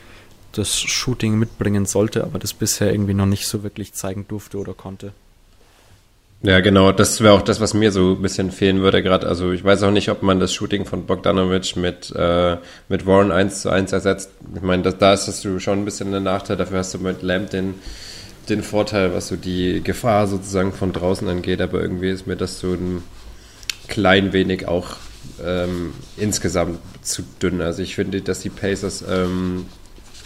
das 0.52 0.78
Shooting 0.78 1.36
mitbringen 1.36 1.84
sollte, 1.84 2.22
aber 2.22 2.38
das 2.38 2.54
bisher 2.54 2.92
irgendwie 2.92 3.14
noch 3.14 3.26
nicht 3.26 3.46
so 3.48 3.64
wirklich 3.64 3.92
zeigen 3.92 4.26
durfte 4.28 4.58
oder 4.58 4.74
konnte. 4.74 5.12
Ja, 6.44 6.58
genau, 6.58 6.90
das 6.90 7.20
wäre 7.20 7.34
auch 7.34 7.42
das, 7.42 7.60
was 7.60 7.72
mir 7.72 7.92
so 7.92 8.16
ein 8.16 8.22
bisschen 8.22 8.50
fehlen 8.50 8.80
würde 8.80 9.00
gerade. 9.00 9.28
Also 9.28 9.52
ich 9.52 9.62
weiß 9.62 9.84
auch 9.84 9.92
nicht, 9.92 10.08
ob 10.08 10.22
man 10.22 10.40
das 10.40 10.52
Shooting 10.52 10.86
von 10.86 11.06
Bogdanovic 11.06 11.76
mit, 11.76 12.12
äh, 12.16 12.56
mit 12.88 13.06
Warren 13.06 13.30
1 13.30 13.62
zu 13.62 13.70
1 13.70 13.92
ersetzt. 13.92 14.30
Ich 14.56 14.62
meine, 14.62 14.82
da 14.82 15.12
ist 15.12 15.44
du 15.44 15.60
schon 15.60 15.78
ein 15.78 15.84
bisschen 15.84 16.08
einen 16.08 16.24
Nachteil, 16.24 16.56
dafür 16.56 16.78
hast 16.78 16.94
du 16.94 16.98
mit 16.98 17.22
Lamb 17.22 17.50
den, 17.50 17.74
den 18.48 18.64
Vorteil, 18.64 19.14
was 19.14 19.28
so 19.28 19.36
die 19.36 19.82
Gefahr 19.84 20.26
sozusagen 20.26 20.72
von 20.72 20.92
draußen 20.92 21.28
angeht, 21.28 21.60
aber 21.60 21.80
irgendwie 21.80 22.10
ist 22.10 22.26
mir 22.26 22.36
das 22.36 22.58
so 22.58 22.72
ein 22.72 23.04
klein 23.86 24.32
wenig 24.32 24.66
auch 24.66 24.96
ähm, 25.44 25.92
insgesamt 26.16 26.80
zu 27.02 27.22
dünn. 27.40 27.60
Also 27.60 27.82
ich 27.82 27.94
finde, 27.94 28.20
dass 28.20 28.40
die 28.40 28.50
Pacers 28.50 29.04
ähm, 29.08 29.66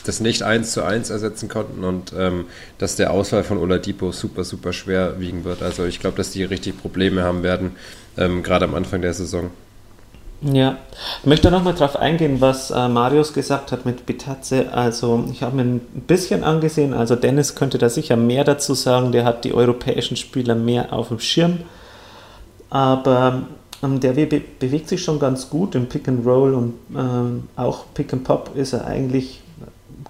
das 0.09 0.21
nicht 0.21 0.43
eins 0.43 0.73
zu 0.73 0.83
eins 0.83 1.11
ersetzen 1.11 1.49
konnten 1.49 1.85
und 1.85 2.13
ähm, 2.19 2.47
dass 2.79 2.97
der 2.97 3.13
Ausfall 3.13 3.45
von 3.45 3.59
Oladipo 3.59 4.13
super, 4.13 4.45
super 4.45 4.73
schwer 4.73 5.21
wiegen 5.21 5.45
wird. 5.45 5.63
Also 5.63 5.85
ich 5.85 6.01
glaube, 6.01 6.17
dass 6.17 6.31
die 6.31 6.45
richtig 6.45 6.81
Probleme 6.81 7.23
haben 7.23 7.43
werden, 7.43 7.77
ähm, 8.17 8.43
gerade 8.43 8.65
am 8.65 8.75
Anfang 8.75 9.03
der 9.03 9.15
Saison. 9.15 9.51
Ja, 10.43 10.77
ich 11.21 11.27
möchte 11.27 11.51
nochmal 11.51 11.73
darauf 11.73 11.97
eingehen, 11.97 12.41
was 12.41 12.71
äh, 12.71 12.89
Marius 12.89 13.33
gesagt 13.33 13.73
hat 13.73 13.87
mit 13.87 14.05
Bitazze. 14.05 14.73
Also 14.73 15.25
ich 15.33 15.43
habe 15.43 15.57
mir 15.57 15.63
ein 15.63 15.81
bisschen 16.07 16.45
angesehen, 16.45 16.93
also 16.93 17.17
Dennis 17.17 17.55
könnte 17.55 17.79
da 17.79 17.89
sicher 17.89 18.17
mehr 18.17 18.45
dazu 18.45 18.75
sagen, 18.75 19.13
der 19.13 19.25
hat 19.25 19.45
die 19.45 19.55
europäischen 19.55 20.17
Spieler 20.17 20.55
mehr 20.55 20.93
auf 20.93 21.09
dem 21.09 21.21
Schirm. 21.21 21.61
Aber 22.69 23.47
ähm, 23.83 24.01
der 24.01 24.13
be 24.13 24.43
bewegt 24.59 24.89
sich 24.89 25.03
schon 25.03 25.19
ganz 25.19 25.49
gut 25.49 25.75
im 25.75 25.87
Pick 25.89 26.07
and 26.07 26.27
Roll 26.27 26.55
und 26.55 26.75
ähm, 26.95 27.45
auch 27.57 27.87
Pick 27.95 28.13
and 28.13 28.25
Pop 28.25 28.51
ist 28.55 28.75
er 28.75 28.87
eigentlich 28.87 29.41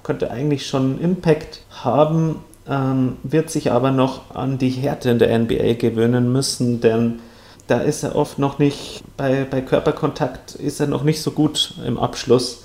könnte 0.06 0.30
eigentlich 0.30 0.68
schon 0.68 1.00
Impact 1.00 1.62
haben, 1.82 2.36
ähm, 2.68 3.16
wird 3.24 3.50
sich 3.50 3.72
aber 3.72 3.90
noch 3.90 4.34
an 4.36 4.56
die 4.56 4.70
Härte 4.70 5.10
in 5.10 5.18
der 5.18 5.36
NBA 5.36 5.74
gewöhnen 5.74 6.32
müssen, 6.32 6.80
denn 6.80 7.18
da 7.66 7.78
ist 7.78 8.04
er 8.04 8.14
oft 8.14 8.38
noch 8.38 8.60
nicht, 8.60 9.02
bei, 9.16 9.44
bei 9.50 9.60
Körperkontakt 9.60 10.54
ist 10.54 10.78
er 10.78 10.86
noch 10.86 11.02
nicht 11.02 11.20
so 11.20 11.32
gut 11.32 11.74
im 11.84 11.98
Abschluss. 11.98 12.62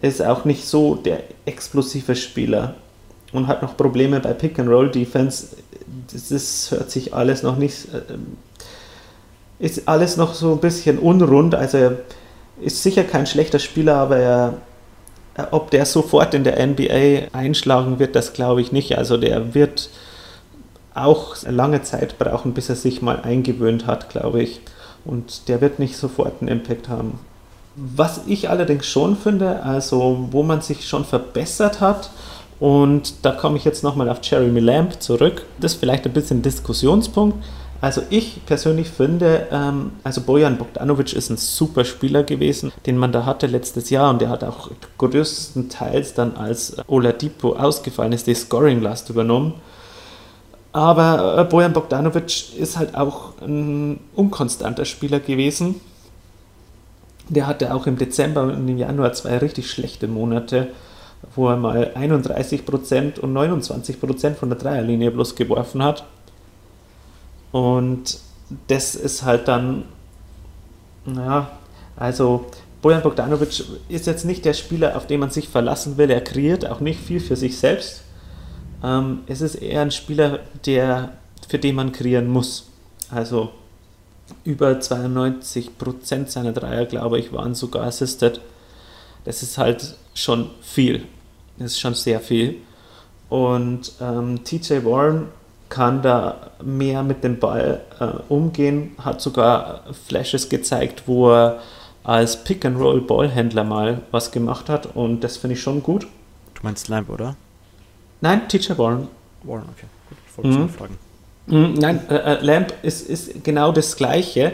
Ist 0.00 0.24
auch 0.24 0.44
nicht 0.44 0.66
so 0.66 0.96
der 0.96 1.22
explosive 1.46 2.16
Spieler 2.16 2.74
und 3.32 3.46
hat 3.46 3.62
noch 3.62 3.76
Probleme 3.76 4.18
bei 4.18 4.32
Pick-and-Roll-Defense. 4.32 5.56
Das 6.12 6.32
ist, 6.32 6.72
hört 6.72 6.90
sich 6.90 7.14
alles 7.14 7.44
noch 7.44 7.56
nicht, 7.56 7.94
äh, 7.94 8.00
ist 9.64 9.86
alles 9.86 10.16
noch 10.16 10.34
so 10.34 10.50
ein 10.54 10.58
bisschen 10.58 10.98
unrund. 10.98 11.54
Also 11.54 11.78
er 11.78 11.96
ist 12.60 12.82
sicher 12.82 13.04
kein 13.04 13.28
schlechter 13.28 13.60
Spieler, 13.60 13.94
aber 13.98 14.16
er 14.16 14.54
ob 15.50 15.70
der 15.70 15.86
sofort 15.86 16.34
in 16.34 16.44
der 16.44 16.64
NBA 16.66 17.28
einschlagen 17.32 17.98
wird, 17.98 18.14
das 18.14 18.32
glaube 18.32 18.60
ich 18.60 18.72
nicht. 18.72 18.98
Also 18.98 19.16
der 19.16 19.54
wird 19.54 19.88
auch 20.94 21.36
lange 21.48 21.82
Zeit 21.82 22.18
brauchen, 22.18 22.52
bis 22.52 22.68
er 22.68 22.76
sich 22.76 23.00
mal 23.02 23.20
eingewöhnt 23.22 23.86
hat, 23.86 24.10
glaube 24.10 24.42
ich. 24.42 24.60
Und 25.04 25.48
der 25.48 25.60
wird 25.60 25.78
nicht 25.78 25.96
sofort 25.96 26.40
einen 26.40 26.48
Impact 26.48 26.88
haben. 26.88 27.18
Was 27.74 28.22
ich 28.26 28.50
allerdings 28.50 28.86
schon 28.86 29.16
finde, 29.16 29.62
also 29.62 30.28
wo 30.30 30.42
man 30.42 30.60
sich 30.60 30.86
schon 30.86 31.04
verbessert 31.04 31.80
hat, 31.80 32.10
und 32.60 33.14
da 33.22 33.32
komme 33.32 33.56
ich 33.56 33.64
jetzt 33.64 33.82
nochmal 33.82 34.08
auf 34.08 34.18
Jeremy 34.22 34.60
Lamb 34.60 35.02
zurück, 35.02 35.46
das 35.58 35.72
ist 35.72 35.80
vielleicht 35.80 36.06
ein 36.06 36.12
bisschen 36.12 36.42
Diskussionspunkt, 36.42 37.42
Also 37.82 38.00
ich 38.10 38.46
persönlich 38.46 38.90
finde, 38.90 39.48
ähm, 39.50 39.90
also 40.04 40.20
Bojan 40.20 40.56
Bogdanovic 40.56 41.14
ist 41.14 41.30
ein 41.30 41.36
super 41.36 41.84
Spieler 41.84 42.22
gewesen, 42.22 42.70
den 42.86 42.96
man 42.96 43.10
da 43.10 43.26
hatte 43.26 43.48
letztes 43.48 43.90
Jahr 43.90 44.08
und 44.10 44.22
der 44.22 44.28
hat 44.28 44.44
auch 44.44 44.70
größtenteils 44.98 46.14
dann 46.14 46.36
als 46.36 46.76
Oladipo 46.86 47.56
ausgefallen 47.56 48.12
ist, 48.12 48.28
die 48.28 48.36
Scoring-Last 48.36 49.10
übernommen. 49.10 49.54
Aber 50.70 51.38
äh, 51.38 51.44
Bojan 51.44 51.72
Bogdanovic 51.72 52.56
ist 52.56 52.78
halt 52.78 52.94
auch 52.94 53.32
ein 53.42 53.98
unkonstanter 54.14 54.84
Spieler 54.84 55.18
gewesen. 55.18 55.80
Der 57.30 57.48
hatte 57.48 57.74
auch 57.74 57.88
im 57.88 57.98
Dezember 57.98 58.44
und 58.44 58.68
im 58.68 58.78
Januar 58.78 59.12
zwei 59.12 59.38
richtig 59.38 59.68
schlechte 59.68 60.06
Monate, 60.06 60.68
wo 61.34 61.48
er 61.48 61.56
mal 61.56 61.90
31% 61.96 63.18
und 63.18 63.34
29% 63.36 64.34
von 64.34 64.50
der 64.50 64.58
Dreierlinie 64.58 65.10
bloß 65.10 65.34
geworfen 65.34 65.82
hat. 65.82 66.04
Und 67.52 68.18
das 68.66 68.94
ist 68.94 69.22
halt 69.22 69.46
dann, 69.46 69.84
naja, 71.04 71.50
also 71.96 72.46
Bojan 72.80 73.02
Bogdanovic 73.02 73.64
ist 73.88 74.06
jetzt 74.06 74.24
nicht 74.24 74.44
der 74.44 74.54
Spieler, 74.54 74.96
auf 74.96 75.06
den 75.06 75.20
man 75.20 75.30
sich 75.30 75.48
verlassen 75.48 75.98
will. 75.98 76.10
Er 76.10 76.22
kreiert 76.22 76.66
auch 76.68 76.80
nicht 76.80 77.00
viel 77.00 77.20
für 77.20 77.36
sich 77.36 77.58
selbst. 77.58 78.02
Ähm, 78.82 79.20
es 79.26 79.40
ist 79.40 79.54
eher 79.54 79.82
ein 79.82 79.92
Spieler, 79.92 80.40
der, 80.66 81.12
für 81.48 81.58
den 81.58 81.76
man 81.76 81.92
kreieren 81.92 82.26
muss. 82.26 82.66
Also 83.10 83.50
über 84.44 84.70
92% 84.70 86.28
seiner 86.28 86.52
Dreier, 86.52 86.86
glaube 86.86 87.18
ich, 87.20 87.32
waren 87.32 87.54
sogar 87.54 87.84
assisted. 87.84 88.40
Das 89.24 89.42
ist 89.42 89.58
halt 89.58 89.94
schon 90.14 90.50
viel. 90.60 91.04
Das 91.58 91.72
ist 91.72 91.80
schon 91.80 91.94
sehr 91.94 92.20
viel. 92.20 92.56
Und 93.28 93.92
ähm, 94.00 94.42
TJ 94.42 94.84
Warren 94.84 95.28
kann 95.72 96.02
da 96.02 96.50
mehr 96.62 97.02
mit 97.02 97.24
dem 97.24 97.38
Ball 97.38 97.80
äh, 97.98 98.04
umgehen, 98.28 98.94
hat 99.02 99.22
sogar 99.22 99.84
Flashes 100.06 100.50
gezeigt, 100.50 101.04
wo 101.06 101.32
er 101.32 101.60
als 102.04 102.44
Pick-and-Roll-Ballhändler 102.44 103.64
mal 103.64 104.02
was 104.10 104.30
gemacht 104.32 104.68
hat 104.68 104.94
und 104.94 105.24
das 105.24 105.38
finde 105.38 105.54
ich 105.54 105.62
schon 105.62 105.82
gut. 105.82 106.02
Du 106.02 106.60
meinst 106.62 106.88
Lamp, 106.88 107.08
oder? 107.08 107.36
Nein, 108.20 108.46
Teacher 108.48 108.76
Warren. 108.76 109.08
Warren, 109.44 109.64
okay. 109.72 109.86
Gut, 110.10 110.18
ich 110.28 110.36
wollte 110.36 110.58
mhm. 110.58 110.68
fragen. 110.68 110.98
Mhm, 111.46 111.74
nein, 111.74 112.00
äh, 112.10 112.16
äh, 112.16 112.44
Lamp 112.44 112.74
ist, 112.82 113.08
ist 113.08 113.42
genau 113.42 113.72
das 113.72 113.96
Gleiche. 113.96 114.52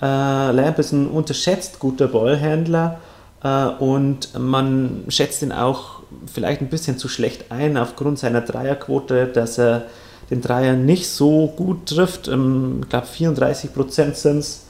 Äh, 0.00 0.52
Lamp 0.52 0.78
ist 0.78 0.92
ein 0.92 1.08
unterschätzt 1.08 1.80
guter 1.80 2.06
Ballhändler 2.06 3.00
äh, 3.42 3.66
und 3.66 4.38
man 4.38 5.02
schätzt 5.08 5.42
ihn 5.42 5.50
auch 5.50 6.02
vielleicht 6.32 6.60
ein 6.60 6.68
bisschen 6.68 6.96
zu 6.96 7.08
schlecht 7.08 7.50
ein 7.50 7.76
aufgrund 7.76 8.20
seiner 8.20 8.40
Dreierquote, 8.40 9.26
dass 9.26 9.58
er 9.58 9.86
den 10.30 10.40
Dreier 10.40 10.74
nicht 10.74 11.08
so 11.08 11.52
gut 11.56 11.86
trifft. 11.86 12.28
Ähm, 12.28 12.80
ich 12.82 12.88
glaube 12.88 13.06
34 13.06 13.74
Prozent 13.74 14.16
sind 14.16 14.38
es, 14.38 14.64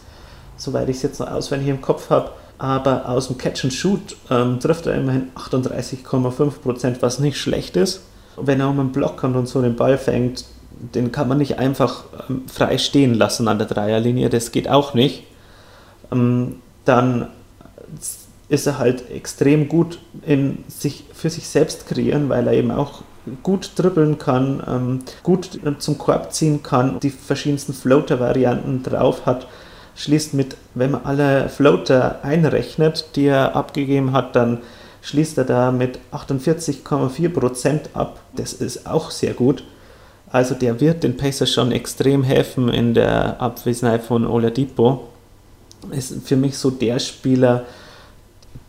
soweit 0.56 0.88
ich 0.88 0.96
es 0.96 1.02
jetzt 1.02 1.20
noch 1.20 1.30
auswendig 1.30 1.68
im 1.68 1.80
Kopf 1.80 2.10
habe. 2.10 2.32
Aber 2.58 3.08
aus 3.08 3.28
dem 3.28 3.38
Catch 3.38 3.64
and 3.64 3.72
Shoot 3.72 4.16
ähm, 4.30 4.60
trifft 4.60 4.86
er 4.86 4.94
immerhin 4.94 5.28
38,5 5.34 6.50
Prozent, 6.62 7.00
was 7.00 7.18
nicht 7.18 7.38
schlecht 7.38 7.76
ist 7.76 8.02
wenn 8.36 8.60
er 8.60 8.68
um 8.68 8.80
einen 8.80 8.92
Block 8.92 9.16
kommt 9.16 9.36
und 9.36 9.46
so 9.46 9.62
den 9.62 9.76
Ball 9.76 9.98
fängt, 9.98 10.44
den 10.94 11.12
kann 11.12 11.28
man 11.28 11.38
nicht 11.38 11.58
einfach 11.58 12.04
ähm, 12.28 12.44
frei 12.48 12.78
stehen 12.78 13.14
lassen 13.14 13.48
an 13.48 13.58
der 13.58 13.66
Dreierlinie, 13.66 14.30
das 14.30 14.52
geht 14.52 14.68
auch 14.68 14.94
nicht. 14.94 15.24
Ähm, 16.10 16.56
dann 16.84 17.28
ist 18.48 18.66
er 18.66 18.78
halt 18.78 19.10
extrem 19.10 19.68
gut 19.68 19.98
in 20.26 20.64
sich 20.68 21.04
für 21.12 21.30
sich 21.30 21.46
selbst 21.48 21.86
kreieren, 21.86 22.28
weil 22.28 22.46
er 22.46 22.54
eben 22.54 22.70
auch 22.70 23.02
gut 23.42 23.72
dribbeln 23.76 24.18
kann, 24.18 24.62
ähm, 24.66 24.98
gut 25.22 25.60
zum 25.78 25.98
Korb 25.98 26.32
ziehen 26.32 26.62
kann, 26.62 27.00
die 27.00 27.10
verschiedensten 27.10 27.74
Floater-Varianten 27.74 28.82
drauf 28.82 29.26
hat, 29.26 29.46
schließt 29.96 30.34
mit, 30.34 30.56
wenn 30.74 30.92
man 30.92 31.04
alle 31.04 31.48
Floater 31.48 32.24
einrechnet, 32.24 33.10
die 33.16 33.26
er 33.26 33.54
abgegeben 33.54 34.12
hat, 34.12 34.36
dann 34.36 34.58
schließt 35.02 35.38
er 35.38 35.44
da 35.44 35.70
mit 35.70 35.98
48,4% 36.12 37.94
ab. 37.94 38.20
Das 38.36 38.52
ist 38.52 38.86
auch 38.86 39.10
sehr 39.10 39.34
gut. 39.34 39.64
Also 40.30 40.54
der 40.54 40.80
wird 40.80 41.02
den 41.02 41.16
Pacers 41.16 41.50
schon 41.50 41.72
extrem 41.72 42.22
helfen 42.22 42.68
in 42.68 42.94
der 42.94 43.40
Abwesenheit 43.40 44.02
von 44.02 44.26
Oladipo. 44.26 45.08
Ist 45.90 46.14
für 46.24 46.36
mich 46.36 46.56
so 46.56 46.70
der 46.70 46.98
Spieler, 46.98 47.64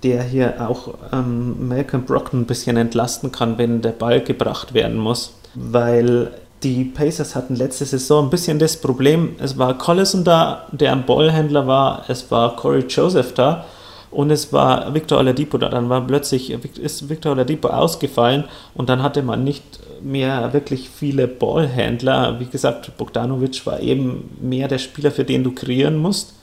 der 0.03 0.23
hier 0.23 0.67
auch 0.67 0.95
ähm, 1.13 1.67
Malcolm 1.67 2.05
Brockton 2.05 2.41
ein 2.41 2.45
bisschen 2.45 2.77
entlasten 2.77 3.31
kann, 3.31 3.57
wenn 3.57 3.81
der 3.81 3.91
Ball 3.91 4.21
gebracht 4.21 4.73
werden 4.73 4.97
muss. 4.97 5.33
Weil 5.53 6.31
die 6.63 6.85
Pacers 6.85 7.35
hatten 7.35 7.55
letzte 7.55 7.85
Saison 7.85 8.25
ein 8.25 8.29
bisschen 8.29 8.59
das 8.59 8.77
Problem, 8.77 9.35
es 9.39 9.57
war 9.57 9.77
Collison 9.77 10.23
da, 10.23 10.67
der 10.71 10.91
ein 10.91 11.05
Ballhändler 11.05 11.67
war, 11.67 12.05
es 12.07 12.29
war 12.29 12.55
Corey 12.55 12.85
Joseph 12.87 13.33
da 13.33 13.65
und 14.11 14.29
es 14.29 14.53
war 14.53 14.93
Victor 14.93 15.19
Oladipo 15.19 15.57
da. 15.57 15.69
Dann 15.69 15.89
war 15.89 16.05
plötzlich 16.05 16.51
ist 16.51 17.09
Victor 17.09 17.31
Oladipo 17.31 17.69
ausgefallen 17.69 18.43
und 18.75 18.89
dann 18.89 19.01
hatte 19.01 19.23
man 19.23 19.43
nicht 19.43 19.63
mehr 20.01 20.53
wirklich 20.53 20.89
viele 20.89 21.27
Ballhändler. 21.27 22.39
Wie 22.39 22.45
gesagt, 22.45 22.95
Bogdanovic 22.97 23.65
war 23.65 23.79
eben 23.79 24.37
mehr 24.41 24.67
der 24.67 24.79
Spieler, 24.79 25.11
für 25.11 25.23
den 25.23 25.43
du 25.43 25.51
kreieren 25.51 25.97
musst. 25.97 26.33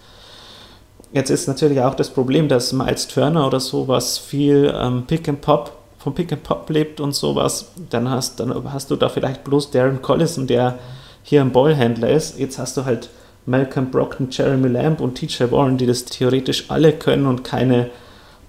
Jetzt 1.12 1.31
ist 1.31 1.49
natürlich 1.49 1.81
auch 1.81 1.95
das 1.95 2.11
Problem, 2.11 2.49
dass 2.49 2.73
Miles 2.73 3.09
Turner 3.09 3.47
oder 3.47 3.61
sowas 3.61 4.19
viel 4.19 4.73
ähm, 4.77 5.05
Pick 5.07 5.29
and 5.29 5.41
Pop 5.41 5.73
vom 5.99 6.15
Pick 6.15 6.33
and 6.33 6.43
Pop 6.43 6.69
lebt 6.71 7.00
und 7.00 7.15
sowas. 7.15 7.73
Dann 7.91 8.11
hast, 8.11 8.41
dann 8.41 8.55
hast 8.73 8.91
du 8.91 8.97
da 8.97 9.09
vielleicht 9.09 9.45
bloß 9.45 9.71
Darren 9.71 10.03
Collison, 10.03 10.47
der 10.47 10.79
hier 11.23 11.41
ein 11.41 11.53
Ballhändler 11.53 12.11
ist. 12.11 12.38
Jetzt 12.38 12.59
hast 12.59 12.77
du 12.77 12.85
halt 12.85 13.09
Malcolm 13.47 13.91
Brockton, 13.91 14.29
Jeremy 14.31 14.69
Lamb 14.69 15.00
und 15.00 15.15
TJ 15.15 15.50
Warren, 15.50 15.79
die 15.79 15.87
das 15.87 16.05
theoretisch 16.05 16.67
alle 16.69 16.93
können 16.93 17.27
und 17.27 17.45
keine 17.45 17.91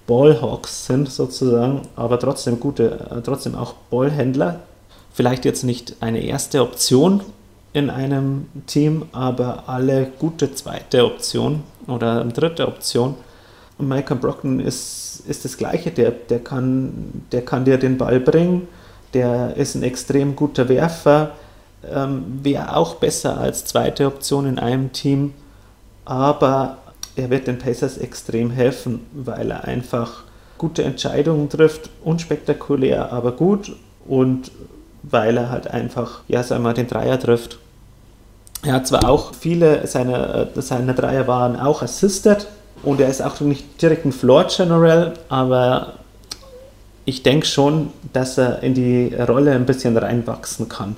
Ballhawks 0.06 0.86
sind 0.86 1.08
sozusagen, 1.08 1.82
aber 1.94 2.18
trotzdem 2.18 2.58
gute, 2.58 3.08
äh, 3.10 3.20
trotzdem 3.22 3.54
auch 3.54 3.74
Ballhändler. 3.90 4.60
Vielleicht 5.12 5.44
jetzt 5.44 5.62
nicht 5.62 5.96
eine 6.00 6.20
erste 6.20 6.62
Option 6.62 7.20
in 7.72 7.90
einem 7.90 8.48
Team, 8.66 9.04
aber 9.12 9.64
alle 9.68 10.10
gute 10.18 10.52
zweite 10.52 11.04
Option 11.04 11.62
oder 11.90 12.24
dritte 12.24 12.66
Option. 12.66 13.14
Und 13.78 13.88
Malcolm 13.88 14.20
Brockton 14.20 14.60
ist, 14.60 15.22
ist 15.26 15.44
das 15.44 15.56
Gleiche, 15.56 15.90
der, 15.90 16.10
der, 16.10 16.40
kann, 16.40 17.24
der 17.32 17.44
kann 17.44 17.64
dir 17.64 17.78
den 17.78 17.96
Ball 17.98 18.20
bringen, 18.20 18.68
der 19.14 19.56
ist 19.56 19.74
ein 19.74 19.82
extrem 19.82 20.36
guter 20.36 20.68
Werfer, 20.68 21.32
ähm, 21.90 22.40
wäre 22.42 22.76
auch 22.76 22.96
besser 22.96 23.38
als 23.38 23.64
zweite 23.64 24.06
Option 24.06 24.46
in 24.46 24.58
einem 24.58 24.92
Team, 24.92 25.32
aber 26.04 26.78
er 27.16 27.30
wird 27.30 27.46
den 27.46 27.58
Pacers 27.58 27.98
extrem 27.98 28.50
helfen, 28.50 29.00
weil 29.12 29.50
er 29.50 29.64
einfach 29.64 30.24
gute 30.58 30.82
Entscheidungen 30.84 31.48
trifft, 31.48 31.90
unspektakulär, 32.04 33.12
aber 33.12 33.32
gut. 33.32 33.74
Und 34.06 34.50
weil 35.02 35.36
er 35.36 35.50
halt 35.50 35.68
einfach, 35.68 36.20
ja, 36.28 36.42
sagen 36.42 36.62
mal, 36.62 36.74
den 36.74 36.86
Dreier 36.86 37.18
trifft. 37.18 37.58
Er 38.62 38.74
hat 38.74 38.86
zwar 38.86 39.08
auch 39.08 39.34
viele 39.34 39.86
seiner, 39.86 40.48
äh, 40.56 40.62
seiner 40.62 40.92
Dreier 40.92 41.26
waren 41.26 41.56
auch 41.56 41.82
assisted 41.82 42.46
und 42.82 43.00
er 43.00 43.08
ist 43.08 43.22
auch 43.22 43.40
nicht 43.40 43.80
direkt 43.80 44.04
ein 44.04 44.12
Floor 44.12 44.46
General, 44.54 45.14
aber 45.28 45.94
ich 47.04 47.22
denke 47.22 47.46
schon, 47.46 47.92
dass 48.12 48.38
er 48.38 48.62
in 48.62 48.74
die 48.74 49.14
Rolle 49.14 49.52
ein 49.52 49.66
bisschen 49.66 49.96
reinwachsen 49.96 50.68
kann. 50.68 50.96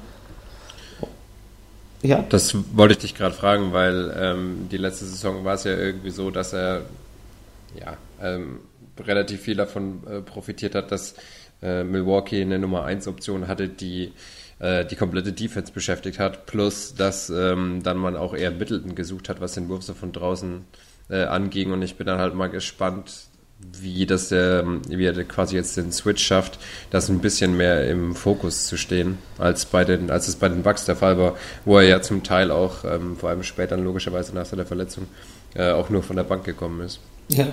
Ja. 2.02 2.24
Das 2.28 2.56
wollte 2.74 2.94
ich 2.94 2.98
dich 2.98 3.14
gerade 3.14 3.34
fragen, 3.34 3.72
weil 3.72 4.12
ähm, 4.18 4.68
die 4.70 4.76
letzte 4.76 5.04
Saison 5.04 5.44
war 5.44 5.54
es 5.54 5.64
ja 5.64 5.76
irgendwie 5.76 6.10
so, 6.10 6.32
dass 6.32 6.52
er 6.52 6.82
ja, 7.78 7.96
ähm, 8.20 8.58
relativ 8.98 9.42
viel 9.42 9.54
davon 9.54 10.02
äh, 10.10 10.20
profitiert 10.20 10.74
hat, 10.74 10.90
dass 10.90 11.14
äh, 11.62 11.84
Milwaukee 11.84 12.42
eine 12.42 12.58
Nummer 12.58 12.84
1 12.84 13.06
Option 13.06 13.46
hatte, 13.46 13.68
die 13.68 14.12
äh, 14.62 14.86
die 14.86 14.96
komplette 14.96 15.32
Defense 15.32 15.72
beschäftigt 15.72 16.18
hat, 16.18 16.46
plus 16.46 16.94
dass 16.94 17.28
ähm, 17.28 17.82
dann 17.82 17.98
man 17.98 18.16
auch 18.16 18.32
eher 18.32 18.52
Middleton 18.52 18.94
gesucht 18.94 19.28
hat, 19.28 19.40
was 19.40 19.52
den 19.52 19.68
Wurf 19.68 19.82
so 19.82 19.92
von 19.92 20.12
draußen 20.12 20.64
äh, 21.10 21.24
anging 21.24 21.72
und 21.72 21.82
ich 21.82 21.96
bin 21.96 22.06
dann 22.06 22.18
halt 22.18 22.34
mal 22.34 22.48
gespannt, 22.48 23.26
wie 23.80 24.06
das 24.06 24.28
der, 24.28 24.64
wie 24.88 25.04
er 25.04 25.24
quasi 25.24 25.56
jetzt 25.56 25.76
den 25.76 25.92
Switch 25.92 26.24
schafft, 26.24 26.58
das 26.90 27.08
ein 27.08 27.20
bisschen 27.20 27.56
mehr 27.56 27.88
im 27.88 28.14
Fokus 28.14 28.66
zu 28.66 28.76
stehen, 28.76 29.18
als 29.38 29.66
bei 29.66 29.84
den, 29.84 30.10
als 30.10 30.28
es 30.28 30.36
bei 30.36 30.48
den 30.48 30.62
Bucks 30.62 30.84
der 30.84 30.96
Fall 30.96 31.18
war, 31.18 31.36
wo 31.64 31.78
er 31.78 31.84
ja 31.84 32.02
zum 32.02 32.22
Teil 32.22 32.50
auch, 32.50 32.84
ähm, 32.84 33.16
vor 33.16 33.30
allem 33.30 33.42
später 33.42 33.76
logischerweise 33.76 34.34
nach 34.34 34.46
seiner 34.46 34.66
Verletzung, 34.66 35.06
äh, 35.54 35.70
auch 35.70 35.90
nur 35.90 36.02
von 36.02 36.16
der 36.16 36.24
Bank 36.24 36.44
gekommen 36.44 36.80
ist. 36.80 37.00
Ja, 37.28 37.48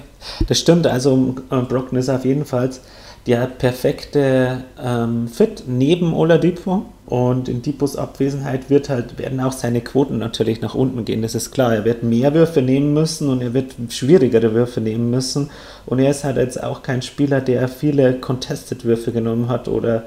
das 0.48 0.60
stimmt. 0.60 0.88
Also 0.88 1.36
äh, 1.52 1.62
Brockton 1.62 1.98
ist 1.98 2.10
auf 2.10 2.26
jeden 2.26 2.46
Fall 2.46 2.72
der 3.30 3.46
perfekte 3.46 4.64
ähm, 4.84 5.28
Fit 5.28 5.64
neben 5.68 6.16
Oladipo. 6.16 6.86
Und 7.06 7.48
in 7.48 7.62
Dipos 7.62 7.96
Abwesenheit 7.96 8.70
wird 8.70 8.90
halt, 8.90 9.18
werden 9.18 9.40
auch 9.40 9.52
seine 9.52 9.82
Quoten 9.82 10.18
natürlich 10.18 10.62
nach 10.62 10.76
unten 10.76 11.06
gehen, 11.06 11.22
das 11.24 11.34
ist 11.34 11.52
klar. 11.52 11.74
Er 11.74 11.86
wird 11.86 12.04
mehr 12.04 12.34
Würfe 12.34 12.62
nehmen 12.62 12.94
müssen 12.94 13.30
und 13.30 13.42
er 13.42 13.54
wird 13.54 13.74
schwierigere 13.90 14.54
Würfe 14.54 14.82
nehmen 14.82 15.10
müssen. 15.10 15.50
Und 15.86 16.00
er 16.00 16.12
ist 16.12 16.24
halt 16.24 16.38
jetzt 16.38 16.62
auch 16.62 16.84
kein 16.84 17.02
Spieler, 17.02 17.42
der 17.42 17.68
viele 17.68 18.20
Contested-Würfe 18.20 19.12
genommen 19.12 19.48
hat 19.48 19.68
oder 19.68 20.04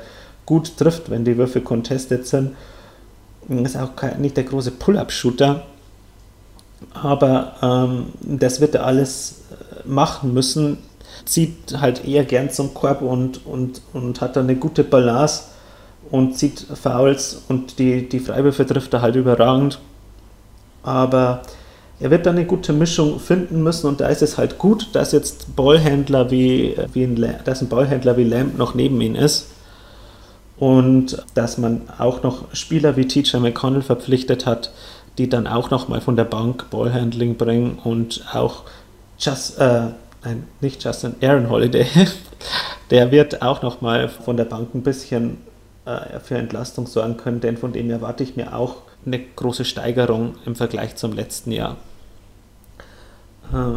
gut 0.46 0.76
trifft, 0.76 1.10
wenn 1.10 1.24
die 1.24 1.36
Würfe 1.36 1.60
contested 1.60 2.26
sind. 2.26 2.52
Er 3.48 3.62
ist 3.64 3.76
auch 3.76 3.90
nicht 4.18 4.36
der 4.36 4.44
große 4.44 4.72
Pull-Up-Shooter. 4.72 5.62
aber 6.92 7.54
ähm, 7.62 8.06
das 8.20 8.60
wird 8.60 8.74
er 8.74 8.86
alles 8.86 9.42
äh, 9.50 9.88
machen 9.88 10.34
müssen. 10.34 10.78
Zieht 11.24 11.80
halt 11.80 12.04
eher 12.06 12.24
gern 12.24 12.50
zum 12.50 12.74
Korb 12.74 13.02
und, 13.02 13.46
und, 13.46 13.80
und 13.92 14.20
hat 14.20 14.36
dann 14.36 14.44
eine 14.44 14.56
gute 14.56 14.84
Balance 14.84 15.44
und 16.10 16.36
zieht 16.36 16.66
Fouls 16.74 17.42
und 17.48 17.78
die, 17.78 18.08
die 18.08 18.20
Freiwürfe 18.20 18.66
trifft 18.66 18.92
er 18.92 19.02
halt 19.02 19.16
überragend. 19.16 19.80
Aber 20.82 21.42
er 22.00 22.10
wird 22.10 22.26
dann 22.26 22.36
eine 22.36 22.46
gute 22.46 22.72
Mischung 22.72 23.20
finden 23.20 23.62
müssen 23.62 23.86
und 23.86 24.00
da 24.00 24.08
ist 24.08 24.22
es 24.22 24.36
halt 24.36 24.58
gut, 24.58 24.88
dass 24.92 25.12
jetzt 25.12 25.54
Ballhändler 25.54 26.30
wie, 26.30 26.76
wie 26.92 27.04
ein, 27.04 27.34
dass 27.44 27.62
ein 27.62 27.68
Ballhändler 27.68 28.16
wie 28.16 28.24
Lamb 28.24 28.58
noch 28.58 28.74
neben 28.74 29.00
ihm 29.00 29.14
ist 29.14 29.46
und 30.58 31.24
dass 31.34 31.58
man 31.58 31.82
auch 31.98 32.22
noch 32.22 32.52
Spieler 32.54 32.96
wie 32.96 33.06
TJ 33.06 33.36
McConnell 33.36 33.82
verpflichtet 33.82 34.46
hat, 34.46 34.72
die 35.18 35.28
dann 35.28 35.46
auch 35.46 35.70
noch 35.70 35.88
mal 35.88 36.00
von 36.00 36.16
der 36.16 36.24
Bank 36.24 36.70
Ballhandling 36.70 37.36
bringen 37.36 37.78
und 37.82 38.24
auch 38.32 38.64
Just, 39.18 39.58
äh, 39.58 39.88
nein, 40.24 40.46
nicht 40.60 40.82
Justin, 40.84 41.14
Aaron 41.22 41.50
Holiday, 41.50 41.86
der 42.90 43.10
wird 43.10 43.42
auch 43.42 43.62
noch 43.62 43.80
mal 43.80 44.08
von 44.08 44.36
der 44.36 44.44
Bank 44.44 44.74
ein 44.74 44.82
bisschen 44.82 45.38
äh, 45.84 46.20
für 46.20 46.36
Entlastung 46.36 46.86
sorgen 46.86 47.16
können, 47.16 47.40
denn 47.40 47.56
von 47.56 47.72
dem 47.72 47.90
erwarte 47.90 48.22
ich 48.22 48.36
mir 48.36 48.56
auch 48.56 48.76
eine 49.04 49.18
große 49.18 49.64
Steigerung 49.64 50.36
im 50.46 50.54
Vergleich 50.54 50.96
zum 50.96 51.12
letzten 51.12 51.52
Jahr. 51.52 51.76
Äh, 53.52 53.76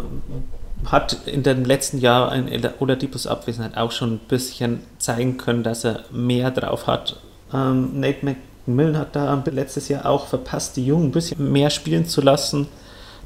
hat 0.85 1.17
in 1.25 1.41
den 1.41 1.65
letzten 1.65 1.97
Jahren 1.97 2.47
in 2.47 2.67
Oladipos 2.79 3.27
Abwesenheit 3.27 3.77
auch 3.77 3.91
schon 3.91 4.13
ein 4.13 4.19
bisschen 4.19 4.81
zeigen 4.99 5.37
können, 5.37 5.63
dass 5.63 5.83
er 5.83 6.03
mehr 6.11 6.51
drauf 6.51 6.87
hat. 6.87 7.17
Ähm, 7.53 7.99
Nate 7.99 8.25
McMillan 8.25 8.97
hat 8.97 9.15
da 9.15 9.41
letztes 9.45 9.87
Jahr 9.87 10.05
auch 10.05 10.27
verpasst, 10.27 10.75
die 10.75 10.85
Jungen 10.85 11.07
ein 11.07 11.11
bisschen 11.11 11.51
mehr 11.51 11.69
spielen 11.69 12.05
zu 12.05 12.21
lassen. 12.21 12.67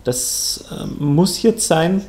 Das 0.03 0.65
ähm, 0.71 0.95
muss 0.99 1.41
jetzt 1.41 1.67
sein. 1.67 2.01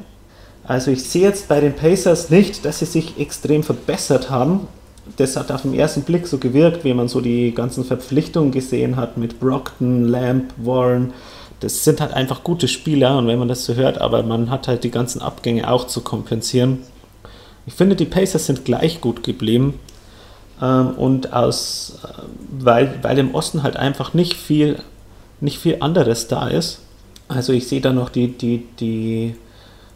Also 0.70 0.92
ich 0.92 1.02
sehe 1.02 1.22
jetzt 1.22 1.48
bei 1.48 1.60
den 1.60 1.74
Pacers 1.74 2.30
nicht, 2.30 2.64
dass 2.64 2.78
sie 2.78 2.84
sich 2.84 3.18
extrem 3.18 3.64
verbessert 3.64 4.30
haben. 4.30 4.68
Das 5.16 5.36
hat 5.36 5.50
auf 5.50 5.62
den 5.62 5.74
ersten 5.74 6.02
Blick 6.02 6.28
so 6.28 6.38
gewirkt, 6.38 6.84
wie 6.84 6.94
man 6.94 7.08
so 7.08 7.20
die 7.20 7.52
ganzen 7.52 7.84
Verpflichtungen 7.84 8.52
gesehen 8.52 8.94
hat 8.94 9.16
mit 9.16 9.40
Brockton, 9.40 10.06
Lamb, 10.06 10.54
Warren 10.58 11.12
das 11.58 11.84
sind 11.84 12.00
halt 12.00 12.14
einfach 12.14 12.42
gute 12.42 12.68
Spieler 12.68 13.18
und 13.18 13.26
wenn 13.26 13.38
man 13.38 13.48
das 13.48 13.64
so 13.64 13.74
hört, 13.74 14.00
aber 14.00 14.22
man 14.22 14.48
hat 14.48 14.66
halt 14.66 14.82
die 14.82 14.90
ganzen 14.90 15.20
Abgänge 15.20 15.70
auch 15.70 15.86
zu 15.86 16.00
kompensieren. 16.00 16.78
Ich 17.66 17.74
finde, 17.74 17.96
die 17.96 18.06
Pacers 18.06 18.46
sind 18.46 18.64
gleich 18.64 19.00
gut 19.00 19.22
geblieben 19.24 19.78
ähm, 20.62 20.92
und 20.96 21.32
aus, 21.32 21.98
äh, 22.02 22.22
weil, 22.64 22.98
weil 23.02 23.18
im 23.18 23.34
Osten 23.34 23.62
halt 23.62 23.76
einfach 23.76 24.14
nicht 24.14 24.34
viel, 24.34 24.78
nicht 25.40 25.58
viel 25.58 25.78
anderes 25.80 26.28
da 26.28 26.48
ist. 26.48 26.80
Also 27.28 27.52
ich 27.52 27.68
sehe 27.68 27.80
da 27.80 27.92
noch 27.92 28.08
die, 28.08 28.28
die, 28.28 28.66
die 28.80 29.34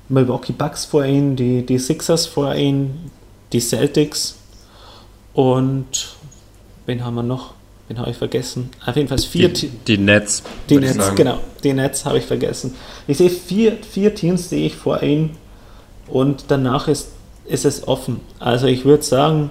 Milwaukee 0.09 0.53
Bucks 0.53 0.85
vor 0.85 1.05
ihnen, 1.05 1.37
die, 1.37 1.65
die 1.65 1.79
Sixers 1.79 2.27
vor 2.27 2.55
ihnen, 2.55 3.11
die 3.53 3.61
Celtics 3.61 4.37
und 5.33 6.17
wen 6.87 7.05
haben 7.05 7.15
wir 7.15 7.23
noch? 7.23 7.55
Den 7.89 7.99
habe 7.99 8.11
ich 8.11 8.17
vergessen. 8.17 8.71
Auf 8.87 8.97
jeden 8.97 9.09
Fall 9.09 9.19
vier 9.19 9.51
Die, 9.51 9.69
die 9.69 9.99
Nets. 9.99 10.43
Die 10.71 10.79
Nets, 10.79 11.15
genau. 11.15 11.39
Die 11.63 11.73
Nets 11.75 12.07
habe 12.07 12.17
ich 12.17 12.25
vergessen. 12.25 12.75
Ich 13.07 13.19
sehe 13.19 13.29
vier, 13.29 13.77
vier 13.83 14.15
Teams 14.15 14.49
sehe 14.49 14.67
ich 14.67 14.75
vor 14.75 15.03
ihnen 15.03 15.37
und 16.07 16.47
danach 16.49 16.89
ist, 16.89 17.09
ist 17.45 17.67
es 17.67 17.87
offen. 17.87 18.21
Also 18.39 18.67
ich 18.67 18.87
würde 18.87 19.03
sagen, 19.03 19.51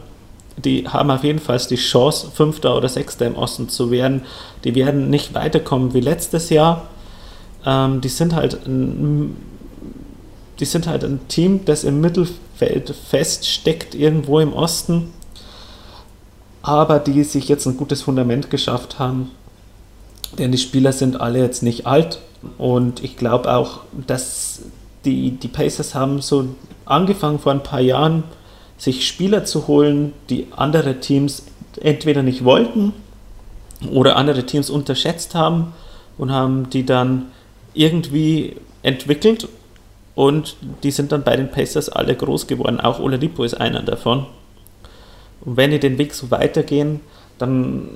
die 0.58 0.88
haben 0.88 1.12
auf 1.12 1.24
jeden 1.24 1.40
Fall 1.40 1.60
die 1.70 1.76
Chance, 1.76 2.32
Fünfter 2.34 2.76
oder 2.76 2.90
Sechster 2.90 3.26
im 3.26 3.36
Osten 3.36 3.70
zu 3.70 3.92
werden. 3.92 4.24
Die 4.64 4.76
werden 4.76 5.10
nicht 5.10 5.34
weiterkommen 5.34 5.94
wie 5.94 6.00
letztes 6.00 6.50
Jahr. 6.50 6.88
Ähm, 7.66 8.02
die 8.02 8.10
sind 8.10 8.36
halt 8.36 8.66
ein, 8.66 9.36
die 10.60 10.66
sind 10.66 10.88
halt 10.88 11.04
ein 11.04 11.28
Team, 11.28 11.66
das 11.66 11.84
im 11.84 12.02
Mittelfeld 12.02 12.94
feststeckt, 13.10 13.96
irgendwo 13.96 14.40
im 14.40 14.54
Osten 14.54 15.12
aber 16.64 16.98
die 16.98 17.24
sich 17.26 17.50
jetzt 17.50 17.68
ein 17.68 17.78
gutes 17.78 18.02
Fundament 18.02 18.50
geschafft 18.50 18.98
haben. 18.98 19.30
Denn 20.40 20.52
die 20.52 20.58
Spieler 20.58 20.94
sind 20.94 21.22
alle 21.22 21.40
jetzt 21.40 21.62
nicht 21.62 21.86
alt 21.86 22.20
und 22.58 23.04
ich 23.04 23.18
glaube 23.18 23.54
auch, 23.54 23.82
dass 24.08 24.62
die, 25.06 25.32
die 25.32 25.50
Pacers 25.50 25.94
haben 25.94 26.22
so 26.22 26.48
angefangen 26.86 27.38
vor 27.38 27.52
ein 27.52 27.62
paar 27.62 27.82
Jahren, 27.82 28.24
sich 28.78 29.06
Spieler 29.06 29.46
zu 29.46 29.68
holen, 29.68 30.14
die 30.30 30.48
andere 30.56 31.00
Teams 31.00 31.44
entweder 31.80 32.24
nicht 32.24 32.44
wollten 32.44 32.94
oder 33.92 34.16
andere 34.16 34.46
Teams 34.46 34.70
unterschätzt 34.70 35.36
haben 35.36 35.74
und 36.18 36.32
haben 36.32 36.70
die 36.70 36.86
dann 36.86 37.28
irgendwie 37.74 38.56
entwickelt 38.82 39.48
und 40.16 40.58
die 40.84 40.92
sind 40.92 41.12
dann 41.12 41.24
bei 41.24 41.36
den 41.36 41.50
Pacers 41.50 41.90
alle 41.90 42.16
groß 42.16 42.48
geworden. 42.48 42.80
Auch 42.80 43.00
Oladipo 43.00 43.44
ist 43.44 43.56
einer 43.56 43.82
davon. 43.82 44.26
Und 45.42 45.58
wenn 45.58 45.72
die 45.72 45.80
den 45.80 45.98
Weg 45.98 46.14
so 46.14 46.30
weitergehen, 46.32 47.02
dann 47.40 47.90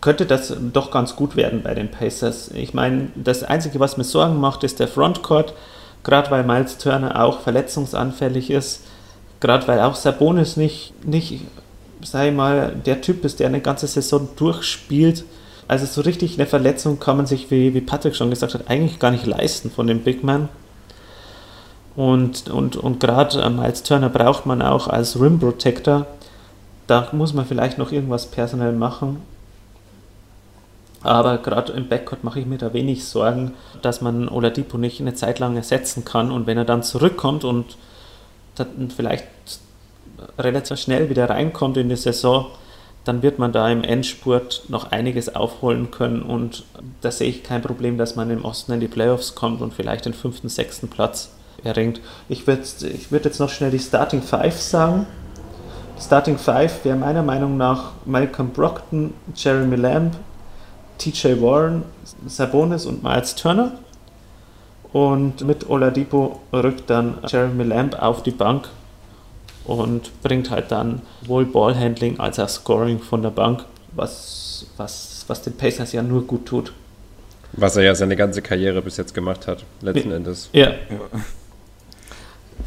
könnte 0.00 0.26
das 0.26 0.54
doch 0.72 0.90
ganz 0.90 1.16
gut 1.16 1.36
werden 1.36 1.62
bei 1.62 1.74
den 1.74 1.90
Pacers. 1.90 2.50
Ich 2.50 2.74
meine, 2.74 3.08
das 3.14 3.42
Einzige, 3.42 3.80
was 3.80 3.96
mir 3.96 4.04
Sorgen 4.04 4.38
macht, 4.38 4.64
ist 4.64 4.80
der 4.80 4.88
Frontcourt, 4.88 5.54
gerade 6.02 6.30
weil 6.30 6.44
Miles 6.44 6.78
Turner 6.78 7.24
auch 7.24 7.40
verletzungsanfällig 7.40 8.50
ist, 8.50 8.82
gerade 9.40 9.66
weil 9.66 9.80
auch 9.80 9.94
Sabonis 9.94 10.56
nicht, 10.56 10.92
nicht, 11.06 11.40
ich 12.02 12.32
mal, 12.32 12.74
der 12.84 13.00
Typ 13.00 13.24
ist, 13.24 13.40
der 13.40 13.46
eine 13.46 13.60
ganze 13.60 13.86
Saison 13.86 14.28
durchspielt. 14.36 15.24
Also 15.68 15.86
so 15.86 16.02
richtig 16.02 16.38
eine 16.38 16.46
Verletzung 16.46 17.00
kann 17.00 17.16
man 17.16 17.26
sich, 17.26 17.50
wie, 17.50 17.72
wie 17.72 17.80
Patrick 17.80 18.14
schon 18.14 18.28
gesagt 18.28 18.52
hat, 18.52 18.68
eigentlich 18.68 18.98
gar 18.98 19.10
nicht 19.10 19.24
leisten 19.24 19.70
von 19.70 19.86
dem 19.86 20.00
Big 20.00 20.22
Man. 20.22 20.50
Und, 21.96 22.48
und, 22.48 22.76
und 22.76 23.00
gerade 23.00 23.48
Miles 23.50 23.82
Turner 23.82 24.08
braucht 24.08 24.46
man 24.46 24.62
auch 24.62 24.88
als 24.88 25.20
Rim 25.20 25.38
Protector 25.38 26.06
da 26.86 27.08
muss 27.12 27.32
man 27.32 27.46
vielleicht 27.46 27.78
noch 27.78 27.92
irgendwas 27.92 28.26
personell 28.26 28.72
machen. 28.72 29.22
Aber 31.02 31.38
gerade 31.38 31.72
im 31.72 31.88
Backcourt 31.88 32.24
mache 32.24 32.40
ich 32.40 32.46
mir 32.46 32.58
da 32.58 32.72
wenig 32.72 33.04
Sorgen, 33.04 33.52
dass 33.82 34.00
man 34.00 34.28
Oladipo 34.28 34.78
nicht 34.78 35.00
eine 35.00 35.14
Zeit 35.14 35.38
lang 35.38 35.56
ersetzen 35.56 36.04
kann. 36.04 36.30
Und 36.30 36.46
wenn 36.46 36.56
er 36.56 36.64
dann 36.64 36.82
zurückkommt 36.82 37.44
und 37.44 37.76
vielleicht 38.96 39.26
relativ 40.38 40.78
schnell 40.78 41.10
wieder 41.10 41.28
reinkommt 41.28 41.76
in 41.76 41.90
die 41.90 41.96
Saison, 41.96 42.46
dann 43.04 43.20
wird 43.20 43.38
man 43.38 43.52
da 43.52 43.68
im 43.68 43.84
Endspurt 43.84 44.62
noch 44.68 44.92
einiges 44.92 45.34
aufholen 45.34 45.90
können. 45.90 46.22
Und 46.22 46.64
da 47.02 47.10
sehe 47.10 47.28
ich 47.28 47.42
kein 47.42 47.60
Problem, 47.60 47.98
dass 47.98 48.16
man 48.16 48.30
im 48.30 48.44
Osten 48.44 48.72
in 48.72 48.80
die 48.80 48.88
Playoffs 48.88 49.34
kommt 49.34 49.60
und 49.60 49.74
vielleicht 49.74 50.06
den 50.06 50.14
fünften, 50.14 50.48
sechsten 50.48 50.88
Platz 50.88 51.33
erringt. 51.64 52.00
Ich 52.28 52.46
würde 52.46 52.62
ich 52.62 53.10
würd 53.10 53.24
jetzt 53.24 53.40
noch 53.40 53.48
schnell 53.48 53.70
die 53.70 53.78
Starting 53.78 54.22
Five 54.22 54.60
sagen. 54.60 55.06
Starting 56.00 56.38
Five 56.38 56.84
wäre 56.84 56.96
meiner 56.96 57.22
Meinung 57.22 57.56
nach 57.56 57.92
Malcolm 58.04 58.50
Brockton, 58.50 59.14
Jeremy 59.34 59.76
Lamb, 59.76 60.16
TJ 60.98 61.40
Warren, 61.40 61.84
Sabonis 62.26 62.86
und 62.86 63.02
Miles 63.02 63.34
Turner. 63.34 63.72
Und 64.92 65.44
mit 65.44 65.68
Oladipo 65.68 66.40
rückt 66.52 66.88
dann 66.88 67.18
Jeremy 67.26 67.64
Lamb 67.64 68.00
auf 68.00 68.22
die 68.22 68.30
Bank 68.30 68.68
und 69.64 70.22
bringt 70.22 70.50
halt 70.50 70.70
dann 70.70 71.02
wohl 71.22 71.44
Ballhandling 71.44 72.20
als 72.20 72.38
auch 72.38 72.48
Scoring 72.48 73.00
von 73.00 73.22
der 73.22 73.30
Bank, 73.30 73.64
was, 73.92 74.66
was, 74.76 75.24
was 75.26 75.42
den 75.42 75.54
Pacers 75.54 75.92
ja 75.92 76.02
nur 76.02 76.26
gut 76.26 76.46
tut. 76.46 76.72
Was 77.52 77.76
er 77.76 77.84
ja 77.84 77.94
seine 77.94 78.16
ganze 78.16 78.42
Karriere 78.42 78.82
bis 78.82 78.96
jetzt 78.96 79.14
gemacht 79.14 79.46
hat, 79.46 79.64
letzten 79.80 80.10
ja. 80.10 80.16
Endes. 80.16 80.50
Ja. 80.52 80.74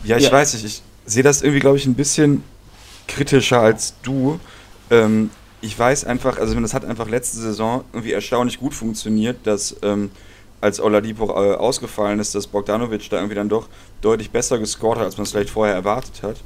Ja, 0.04 0.18
ich 0.18 0.26
ja. 0.26 0.32
weiß 0.32 0.54
nicht, 0.54 0.66
ich 0.66 0.82
sehe 1.06 1.24
das 1.24 1.42
irgendwie, 1.42 1.60
glaube 1.60 1.78
ich, 1.78 1.86
ein 1.86 1.96
bisschen 1.96 2.44
kritischer 3.08 3.62
als 3.62 3.94
du. 4.04 4.40
Ähm, 4.90 5.30
ich 5.62 5.78
weiß 5.78 6.06
einfach, 6.06 6.38
also 6.38 6.60
das 6.60 6.74
hat 6.74 6.86
einfach 6.86 7.10
letzte 7.10 7.38
Saison 7.38 7.84
irgendwie 7.94 8.12
erstaunlich 8.12 8.60
gut 8.60 8.74
funktioniert, 8.74 9.38
dass 9.46 9.76
ähm, 9.82 10.12
als 10.62 10.80
Oladipo 10.80 11.30
äh, 11.30 11.56
ausgefallen 11.56 12.20
ist, 12.20 12.36
dass 12.36 12.48
Bogdanovic 12.48 13.10
da 13.10 13.18
irgendwie 13.18 13.36
dann 13.36 13.50
doch 13.50 13.68
deutlich 14.02 14.32
besser 14.32 14.60
gescored 14.60 15.00
hat, 15.00 15.06
als 15.06 15.18
man 15.18 15.24
es 15.24 15.32
vielleicht 15.32 15.50
vorher 15.50 15.76
erwartet 15.76 16.24
hat. 16.24 16.38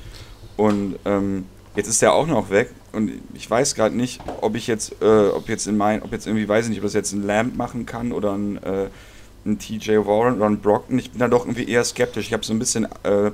Und 0.58 0.98
ähm, 1.06 1.46
jetzt 1.76 1.88
ist 1.88 2.02
er 2.04 2.14
auch 2.14 2.28
noch 2.28 2.50
weg 2.50 2.70
und 2.92 3.12
ich 3.34 3.50
weiß 3.50 3.76
gerade 3.76 3.96
nicht, 3.96 4.22
ob 4.42 4.56
ich 4.56 4.68
jetzt, 4.68 4.96
äh, 5.02 5.28
ob 5.30 5.50
jetzt 5.50 5.68
in 5.68 5.78
mein, 5.78 6.04
ob 6.04 6.12
jetzt 6.12 6.28
irgendwie, 6.28 6.48
weiß 6.48 6.66
ich 6.66 6.70
nicht, 6.70 6.80
ob 6.80 6.84
das 6.84 6.94
jetzt 6.94 7.14
ein 7.14 7.24
Lamp 7.24 7.56
machen 7.56 7.86
kann 7.86 8.12
oder 8.12 8.34
ein, 8.34 8.62
äh, 8.64 8.88
ein 9.46 9.60
TJ 9.60 9.98
Warren 10.06 10.36
oder 10.36 10.46
ein 10.46 10.60
Brockton. 10.60 11.00
Ich 11.00 11.12
bin 11.12 11.20
da 11.20 11.28
doch 11.28 11.46
irgendwie 11.46 11.68
eher 11.68 11.84
skeptisch. 11.84 12.28
Ich 12.28 12.34
habe 12.34 12.46
so 12.46 12.54
ein 12.54 12.60
bisschen 12.60 12.88
äh, 13.04 13.32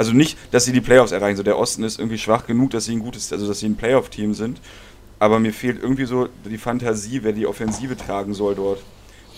also 0.00 0.14
nicht, 0.14 0.38
dass 0.50 0.64
sie 0.64 0.72
die 0.72 0.80
Playoffs 0.80 1.12
erreichen. 1.12 1.36
So 1.36 1.42
der 1.42 1.58
Osten 1.58 1.84
ist 1.84 1.98
irgendwie 1.98 2.16
schwach 2.16 2.46
genug, 2.46 2.70
dass 2.70 2.86
sie 2.86 2.96
ein 2.96 3.00
gutes, 3.00 3.34
also 3.34 3.46
dass 3.46 3.60
sie 3.60 3.66
ein 3.66 3.76
Playoff-Team 3.76 4.32
sind. 4.32 4.58
Aber 5.18 5.38
mir 5.38 5.52
fehlt 5.52 5.82
irgendwie 5.82 6.06
so 6.06 6.30
die 6.46 6.56
Fantasie, 6.56 7.22
wer 7.22 7.34
die 7.34 7.46
Offensive 7.46 7.98
tragen 7.98 8.32
soll 8.32 8.54
dort, 8.54 8.80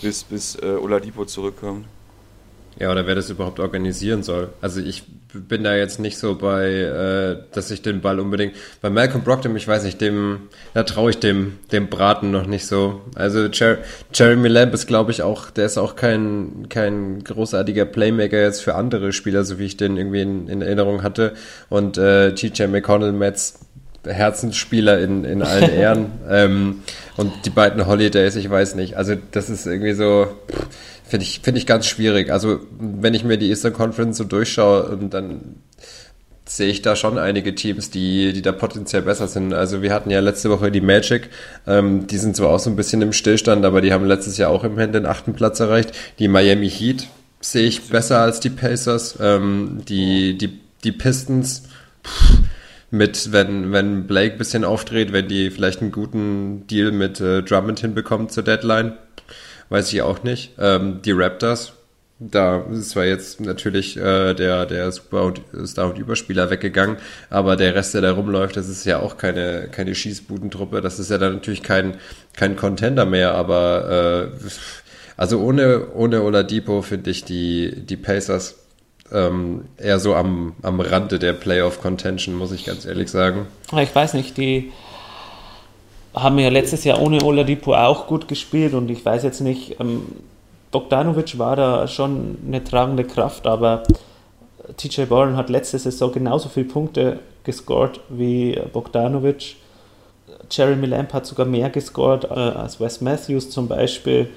bis, 0.03 0.23
bis 0.23 0.55
äh, 0.55 0.77
Oladipo 0.81 1.25
zurückkommt. 1.25 1.87
Ja, 2.79 2.93
oder 2.93 3.09
wer 3.09 3.17
das 3.17 3.29
überhaupt 3.29 3.59
organisieren 3.59 4.23
soll. 4.23 4.51
Also 4.61 4.81
ich 4.81 5.03
bin 5.35 5.65
da 5.65 5.75
jetzt 5.75 5.99
nicht 6.01 6.19
so 6.19 6.35
bei, 6.35 6.69
äh, 6.71 7.37
dass 7.53 7.71
ich 7.71 7.83
den 7.83 8.01
Ball 8.01 8.21
unbedingt. 8.21 8.55
Bei 8.81 8.91
Malcolm 8.91 9.25
Brogdon, 9.25 9.57
ich 9.57 9.67
weiß 9.67 9.85
nicht, 9.85 10.01
dem, 10.01 10.49
da 10.75 10.83
traue 10.83 11.11
ich 11.11 11.19
dem, 11.19 11.59
dem 11.73 11.89
Braten 11.89 12.31
noch 12.31 12.47
nicht 12.47 12.67
so. 12.67 13.03
Also 13.15 13.47
Jer 13.47 13.79
Jeremy 14.13 14.49
Lamb 14.49 14.75
ist, 14.75 14.87
glaube 14.87 15.11
ich, 15.11 15.23
auch, 15.23 15.51
der 15.51 15.67
ist 15.67 15.79
auch 15.79 15.97
kein, 15.97 16.67
kein 16.69 17.25
großartiger 17.25 17.85
Playmaker 17.85 18.41
jetzt 18.41 18.63
für 18.63 18.75
andere 18.75 19.13
Spieler, 19.13 19.45
so 19.45 19.59
wie 19.59 19.67
ich 19.67 19.77
den 19.77 19.97
irgendwie 19.97 20.23
in, 20.23 20.49
in 20.49 20.63
Erinnerung 20.63 21.03
hatte. 21.03 21.33
Und 21.69 21.99
äh, 21.99 22.35
TJ 22.35 22.65
McConnell, 22.65 23.13
Metz, 23.13 23.61
Herzensspieler 24.05 25.01
in, 25.01 25.25
in 25.25 25.43
allen 25.43 25.71
Ehren. 25.75 26.07
ähm, 26.29 26.83
und 27.17 27.33
die 27.45 27.51
beiden 27.51 27.87
Holidays, 27.87 28.37
ich 28.37 28.49
weiß 28.49 28.75
nicht. 28.75 28.97
Also 28.97 29.15
das 29.31 29.51
ist 29.51 29.67
irgendwie 29.67 29.95
so. 29.95 30.27
Pff, 30.51 30.67
Finde 31.13 31.27
ich, 31.27 31.41
finde 31.41 31.59
ich 31.59 31.67
ganz 31.67 31.85
schwierig. 31.85 32.31
Also, 32.31 32.61
wenn 32.81 33.13
ich 33.13 33.23
mir 33.23 33.37
die 33.37 33.51
Eastern 33.51 33.75
Conference 33.75 34.17
so 34.17 34.25
durchschaue, 34.25 34.99
dann 35.11 35.57
sehe 36.47 36.71
ich 36.71 36.81
da 36.81 36.97
schon 36.97 37.19
einige 37.19 37.55
Teams, 37.55 37.91
die, 37.91 38.33
die 38.33 38.41
da 38.41 38.51
potenziell 38.51 39.03
besser 39.03 39.29
sind. 39.29 39.53
Also 39.53 39.83
wir 39.83 39.93
hatten 39.93 40.09
ja 40.09 40.21
letzte 40.21 40.49
Woche 40.49 40.71
die 40.71 40.81
Magic, 40.81 41.29
ähm, 41.67 42.07
die 42.07 42.17
sind 42.17 42.35
zwar 42.35 42.49
auch 42.49 42.61
so 42.61 42.71
ein 42.71 42.77
bisschen 42.77 43.03
im 43.03 43.13
Stillstand, 43.13 43.67
aber 43.67 43.83
die 43.83 43.93
haben 43.93 44.07
letztes 44.07 44.39
Jahr 44.39 44.49
auch 44.49 44.65
immerhin 44.65 44.93
den 44.93 45.05
achten 45.05 45.35
Platz 45.35 45.61
erreicht. 45.61 45.93
Die 46.19 46.29
Miami 46.29 46.71
Heat 46.71 47.09
sehe 47.43 47.67
ich 47.67 47.91
besser 47.91 48.21
als 48.21 48.41
die 48.41 48.49
Pacers. 48.49 49.19
Ähm, 49.21 49.83
die, 49.87 50.39
die, 50.39 50.61
die 50.83 50.93
Pistons 50.93 51.65
pff, 52.07 52.39
mit, 52.91 53.33
wenn, 53.33 53.71
wenn 53.71 54.07
Blake 54.07 54.37
ein 54.37 54.39
bisschen 54.39 54.65
aufdreht, 54.65 55.13
wenn 55.13 55.29
die 55.29 55.51
vielleicht 55.51 55.83
einen 55.83 55.93
guten 55.93 56.67
Deal 56.69 56.91
mit 56.91 57.21
äh, 57.21 57.43
Drummond 57.43 57.81
hinbekommt 57.81 58.33
zur 58.33 58.45
Deadline, 58.45 58.95
weiß 59.73 59.93
ich 59.93 60.03
auch 60.03 60.23
nicht. 60.23 60.53
Ähm, 60.59 61.01
die 61.03 61.13
Raptors, 61.13 61.73
da 62.19 62.61
ist 62.71 62.91
zwar 62.91 63.07
jetzt 63.07 63.41
natürlich 63.41 63.97
äh, 63.97 64.35
der, 64.35 64.67
der 64.67 64.93
Super- 64.93 65.25
und 65.25 65.41
Star- 65.67 65.89
und 65.89 65.99
Überspieler 65.99 66.51
weggegangen, 66.51 66.99
aber 67.31 67.57
der 67.57 67.75
Rest, 67.75 67.95
der 67.95 68.03
da 68.03 68.13
rumläuft, 68.13 68.57
das 68.57 68.69
ist 68.69 68.85
ja 68.85 69.01
auch 69.01 69.17
keine, 69.17 69.69
keine 69.73 69.95
Schießbudentruppe. 69.95 70.83
Das 70.83 71.01
ist 71.01 71.11
ja 71.11 71.19
dann 71.19 71.35
natürlich 71.35 71.63
kein, 71.63 71.97
kein 72.37 72.55
Contender 72.55 73.07
mehr, 73.07 73.35
aber 73.35 74.31
äh, 74.31 74.49
also 75.17 75.41
ohne, 75.41 75.91
ohne 75.95 76.23
Oladipo 76.23 76.83
finde 76.83 77.11
ich 77.11 77.25
die, 77.25 77.75
die 77.75 77.97
Pacers 77.97 78.57
ähm, 79.11 79.65
eher 79.79 79.99
so 79.99 80.15
am, 80.15 80.55
am 80.63 80.81
Rande 80.81 81.19
der 81.19 81.33
Playoff-Contention, 81.33 82.35
muss 82.35 82.53
ich 82.53 82.67
ganz 82.67 82.85
ehrlich 82.85 83.11
sagen. 83.11 83.47
Ich 83.81 83.95
weiß 83.95 84.15
nicht, 84.15 84.37
die 84.37 84.71
haben 86.15 86.39
ja 86.39 86.49
letztes 86.49 86.85
Jahr 86.85 87.01
ohne 87.01 87.23
Oladipo 87.23 87.75
auch 87.75 88.07
gut 88.07 88.29
gespielt 88.29 88.75
und 88.75 88.91
ich 88.91 89.05
weiß 89.05 89.23
jetzt 89.23 89.41
nicht, 89.41 89.81
ähm, 89.81 90.03
Bogdanovic 90.71 91.39
war 91.39 91.57
da 91.57 91.87
schon 91.87 92.39
eine 92.47 92.65
tragende 92.65 93.05
Kraft, 93.05 93.47
aber 93.47 93.83
TJ 94.77 95.11
Warren 95.11 95.37
hat 95.37 95.51
letzte 95.51 95.79
Saison 95.79 96.13
genauso 96.13 96.49
viele 96.49 96.67
Punkte 96.67 97.21
gescored 97.45 98.01
wie 98.09 98.59
Bogdanovic. 98.73 99.57
Jeremy 100.51 100.87
Lamb 100.87 101.13
hat 101.13 101.27
sogar 101.27 101.47
mehr 101.47 101.71
gescored 101.71 102.25
äh, 102.25 102.29
als 102.35 102.81
Wes 102.81 103.01
Matthews 103.01 103.51
zum 103.51 103.69
Beispiel. 103.69 104.29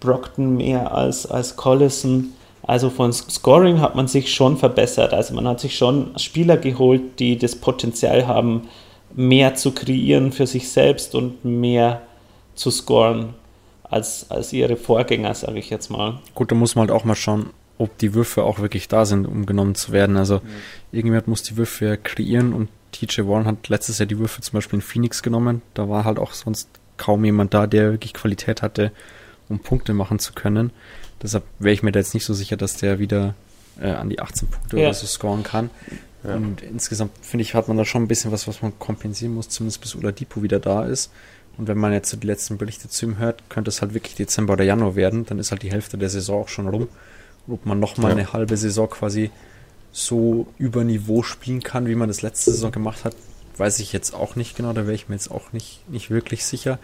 Brockton 0.00 0.56
mehr 0.56 0.92
als, 0.94 1.26
als 1.26 1.56
Collison. 1.56 2.32
Also 2.64 2.90
von 2.90 3.12
Scoring 3.12 3.80
hat 3.80 3.94
man 3.94 4.08
sich 4.08 4.32
schon 4.32 4.56
verbessert. 4.56 5.14
Also 5.14 5.34
man 5.34 5.46
hat 5.48 5.60
sich 5.60 5.76
schon 5.76 6.12
Spieler 6.18 6.56
geholt, 6.56 7.18
die 7.18 7.38
das 7.38 7.56
Potenzial 7.56 8.26
haben, 8.26 8.68
mehr 9.14 9.54
zu 9.54 9.72
kreieren 9.72 10.32
für 10.32 10.46
sich 10.46 10.70
selbst 10.70 11.14
und 11.14 11.44
mehr 11.44 12.02
zu 12.54 12.70
scoren 12.70 13.34
als, 13.82 14.30
als 14.30 14.52
ihre 14.52 14.76
Vorgänger, 14.76 15.34
sage 15.34 15.58
ich 15.58 15.70
jetzt 15.70 15.90
mal. 15.90 16.20
Gut, 16.34 16.50
da 16.50 16.54
muss 16.54 16.74
man 16.74 16.88
halt 16.88 16.90
auch 16.90 17.04
mal 17.04 17.14
schauen, 17.14 17.50
ob 17.78 17.98
die 17.98 18.14
Würfe 18.14 18.42
auch 18.42 18.60
wirklich 18.60 18.88
da 18.88 19.04
sind, 19.04 19.26
um 19.26 19.44
genommen 19.46 19.74
zu 19.74 19.92
werden. 19.92 20.16
Also 20.16 20.36
mhm. 20.36 20.48
irgendjemand 20.92 21.28
muss 21.28 21.42
die 21.42 21.56
Würfe 21.56 21.98
kreieren 22.02 22.52
und 22.52 22.68
TJ 22.92 23.22
Warren 23.22 23.46
hat 23.46 23.68
letztes 23.68 23.98
Jahr 23.98 24.06
die 24.06 24.18
Würfe 24.18 24.40
zum 24.40 24.54
Beispiel 24.54 24.78
in 24.78 24.82
Phoenix 24.82 25.22
genommen. 25.22 25.62
Da 25.74 25.88
war 25.88 26.04
halt 26.04 26.18
auch 26.18 26.32
sonst 26.32 26.68
kaum 26.96 27.24
jemand 27.24 27.54
da, 27.54 27.66
der 27.66 27.92
wirklich 27.92 28.14
Qualität 28.14 28.62
hatte, 28.62 28.92
um 29.48 29.58
Punkte 29.58 29.94
machen 29.94 30.18
zu 30.18 30.32
können. 30.32 30.70
Deshalb 31.22 31.44
wäre 31.58 31.72
ich 31.72 31.82
mir 31.82 31.92
da 31.92 32.00
jetzt 32.00 32.14
nicht 32.14 32.24
so 32.24 32.34
sicher, 32.34 32.56
dass 32.56 32.76
der 32.76 32.98
wieder 32.98 33.34
äh, 33.80 33.90
an 33.90 34.10
die 34.10 34.20
18 34.20 34.48
Punkte 34.48 34.76
ja. 34.78 34.84
oder 34.84 34.94
so 34.94 35.06
scoren 35.06 35.42
kann. 35.42 35.70
Ja. 36.24 36.36
Und 36.36 36.62
insgesamt 36.62 37.12
finde 37.20 37.42
ich, 37.42 37.54
hat 37.54 37.68
man 37.68 37.76
da 37.76 37.84
schon 37.84 38.02
ein 38.02 38.08
bisschen 38.08 38.32
was, 38.32 38.46
was 38.46 38.62
man 38.62 38.78
kompensieren 38.78 39.34
muss, 39.34 39.48
zumindest 39.48 39.80
bis 39.80 39.96
Oladipo 39.96 40.42
wieder 40.42 40.60
da 40.60 40.84
ist. 40.84 41.10
Und 41.58 41.68
wenn 41.68 41.78
man 41.78 41.92
jetzt 41.92 42.10
so 42.10 42.16
die 42.16 42.26
letzten 42.26 42.58
Berichte 42.58 42.88
zu 42.88 43.06
ihm 43.06 43.18
hört, 43.18 43.48
könnte 43.50 43.68
es 43.68 43.82
halt 43.82 43.94
wirklich 43.94 44.14
Dezember 44.14 44.54
oder 44.54 44.64
Januar 44.64 44.96
werden. 44.96 45.26
Dann 45.26 45.38
ist 45.38 45.50
halt 45.50 45.62
die 45.62 45.70
Hälfte 45.70 45.98
der 45.98 46.08
Saison 46.08 46.42
auch 46.42 46.48
schon 46.48 46.68
rum. 46.68 46.88
Und 47.46 47.54
ob 47.54 47.66
man 47.66 47.78
nochmal 47.80 48.12
ja. 48.12 48.16
eine 48.16 48.32
halbe 48.32 48.56
Saison 48.56 48.88
quasi 48.88 49.30
so 49.90 50.46
über 50.58 50.84
Niveau 50.84 51.22
spielen 51.22 51.62
kann, 51.62 51.86
wie 51.86 51.94
man 51.94 52.08
das 52.08 52.22
letzte 52.22 52.52
Saison 52.52 52.72
gemacht 52.72 53.04
hat, 53.04 53.14
weiß 53.58 53.80
ich 53.80 53.92
jetzt 53.92 54.14
auch 54.14 54.36
nicht 54.36 54.56
genau. 54.56 54.72
Da 54.72 54.82
wäre 54.82 54.94
ich 54.94 55.08
mir 55.08 55.16
jetzt 55.16 55.30
auch 55.30 55.52
nicht, 55.52 55.88
nicht 55.90 56.10
wirklich 56.10 56.44
sicher. 56.44 56.78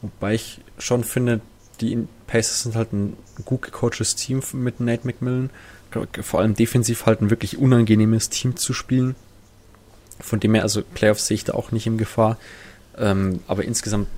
Wobei 0.00 0.34
ich 0.34 0.60
schon 0.78 1.04
finde, 1.04 1.40
die 1.80 2.06
Pacers 2.26 2.62
sind 2.62 2.76
halt 2.76 2.92
ein 2.92 3.16
gut 3.44 3.62
gecoachtes 3.62 4.14
Team 4.16 4.42
mit 4.52 4.80
Nate 4.80 5.06
McMillan 5.06 5.50
vor 6.20 6.40
allem 6.40 6.54
defensiv 6.54 7.06
halt 7.06 7.20
ein 7.22 7.30
wirklich 7.30 7.58
unangenehmes 7.58 8.28
Team 8.28 8.56
zu 8.56 8.72
spielen. 8.72 9.14
Von 10.20 10.40
dem 10.40 10.54
her, 10.54 10.62
also 10.62 10.82
Playoffs 10.82 11.26
sehe 11.26 11.36
ich 11.36 11.44
da 11.44 11.54
auch 11.54 11.72
nicht 11.72 11.86
in 11.86 11.98
Gefahr. 11.98 12.38
Ähm, 12.98 13.40
aber 13.46 13.64
insgesamt, 13.64 14.08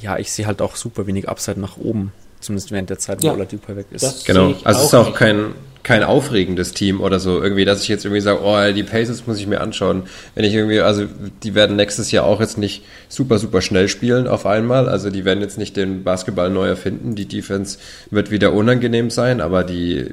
ja, 0.00 0.18
ich 0.18 0.32
sehe 0.32 0.46
halt 0.46 0.62
auch 0.62 0.76
super 0.76 1.06
wenig 1.06 1.28
Upside 1.28 1.60
nach 1.60 1.76
oben. 1.76 2.12
Zumindest 2.40 2.72
während 2.72 2.90
der 2.90 2.98
Zeit, 2.98 3.22
wo 3.22 3.28
ja, 3.28 3.32
Oladipo 3.34 3.76
weg 3.76 3.86
ist. 3.92 4.24
Genau, 4.24 4.54
also 4.64 4.80
es 4.80 4.86
ist 4.86 4.94
auch 4.94 5.14
kein, 5.14 5.54
kein 5.84 6.02
aufregendes 6.02 6.72
Team 6.72 7.00
oder 7.00 7.20
so. 7.20 7.40
Irgendwie, 7.40 7.64
dass 7.64 7.82
ich 7.82 7.88
jetzt 7.88 8.04
irgendwie 8.04 8.20
sage, 8.20 8.40
oh, 8.42 8.72
die 8.72 8.82
Paces 8.82 9.28
muss 9.28 9.38
ich 9.38 9.46
mir 9.46 9.60
anschauen. 9.60 10.04
Wenn 10.34 10.44
ich 10.44 10.52
irgendwie, 10.52 10.80
also 10.80 11.06
die 11.44 11.54
werden 11.54 11.76
nächstes 11.76 12.10
Jahr 12.10 12.24
auch 12.24 12.40
jetzt 12.40 12.58
nicht 12.58 12.84
super, 13.08 13.38
super 13.38 13.60
schnell 13.62 13.88
spielen 13.88 14.26
auf 14.26 14.44
einmal. 14.44 14.88
Also 14.88 15.10
die 15.10 15.24
werden 15.24 15.40
jetzt 15.40 15.56
nicht 15.56 15.76
den 15.76 16.02
Basketball 16.02 16.50
neu 16.50 16.66
erfinden. 16.66 17.14
Die 17.14 17.26
Defense 17.26 17.78
wird 18.10 18.32
wieder 18.32 18.52
unangenehm 18.52 19.10
sein, 19.10 19.40
aber 19.40 19.62
die, 19.62 20.10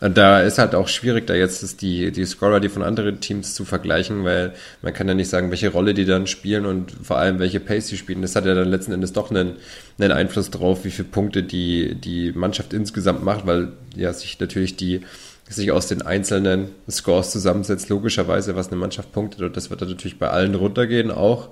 da 0.00 0.40
ist 0.40 0.58
halt 0.58 0.74
auch 0.74 0.88
schwierig, 0.88 1.28
da 1.28 1.34
jetzt 1.34 1.80
die, 1.80 2.10
die 2.10 2.24
Scorer, 2.24 2.58
die 2.58 2.68
von 2.68 2.82
anderen 2.82 3.20
Teams 3.20 3.54
zu 3.54 3.64
vergleichen, 3.64 4.24
weil 4.24 4.52
man 4.82 4.92
kann 4.92 5.06
ja 5.06 5.14
nicht 5.14 5.28
sagen, 5.28 5.50
welche 5.50 5.68
Rolle 5.68 5.94
die 5.94 6.04
dann 6.04 6.26
spielen 6.26 6.66
und 6.66 6.92
vor 7.02 7.18
allem 7.18 7.38
welche 7.38 7.60
Pace 7.60 7.88
sie 7.88 7.96
spielen. 7.96 8.22
Das 8.22 8.34
hat 8.34 8.44
ja 8.44 8.54
dann 8.54 8.68
letzten 8.68 8.92
Endes 8.92 9.12
doch 9.12 9.30
einen, 9.30 9.56
einen 9.98 10.10
Einfluss 10.10 10.50
drauf, 10.50 10.84
wie 10.84 10.90
viele 10.90 11.08
Punkte 11.08 11.44
die, 11.44 11.94
die 11.94 12.32
Mannschaft 12.32 12.72
insgesamt 12.72 13.22
macht, 13.22 13.46
weil 13.46 13.68
ja 13.94 14.12
sich 14.12 14.40
natürlich 14.40 14.76
die 14.76 15.02
sich 15.48 15.70
aus 15.70 15.86
den 15.86 16.02
einzelnen 16.02 16.70
Scores 16.90 17.30
zusammensetzt, 17.30 17.88
logischerweise, 17.90 18.56
was 18.56 18.68
eine 18.68 18.76
Mannschaft 18.76 19.12
punktet. 19.12 19.42
Und 19.42 19.56
das 19.56 19.70
wird 19.70 19.82
dann 19.82 19.90
natürlich 19.90 20.18
bei 20.18 20.30
allen 20.30 20.54
runtergehen 20.54 21.10
auch. 21.10 21.50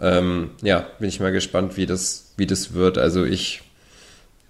Ähm, 0.00 0.50
ja, 0.62 0.86
bin 0.98 1.08
ich 1.08 1.20
mal 1.20 1.32
gespannt, 1.32 1.76
wie 1.76 1.86
das, 1.86 2.32
wie 2.36 2.46
das 2.46 2.74
wird. 2.74 2.96
Also 2.96 3.24
ich 3.24 3.62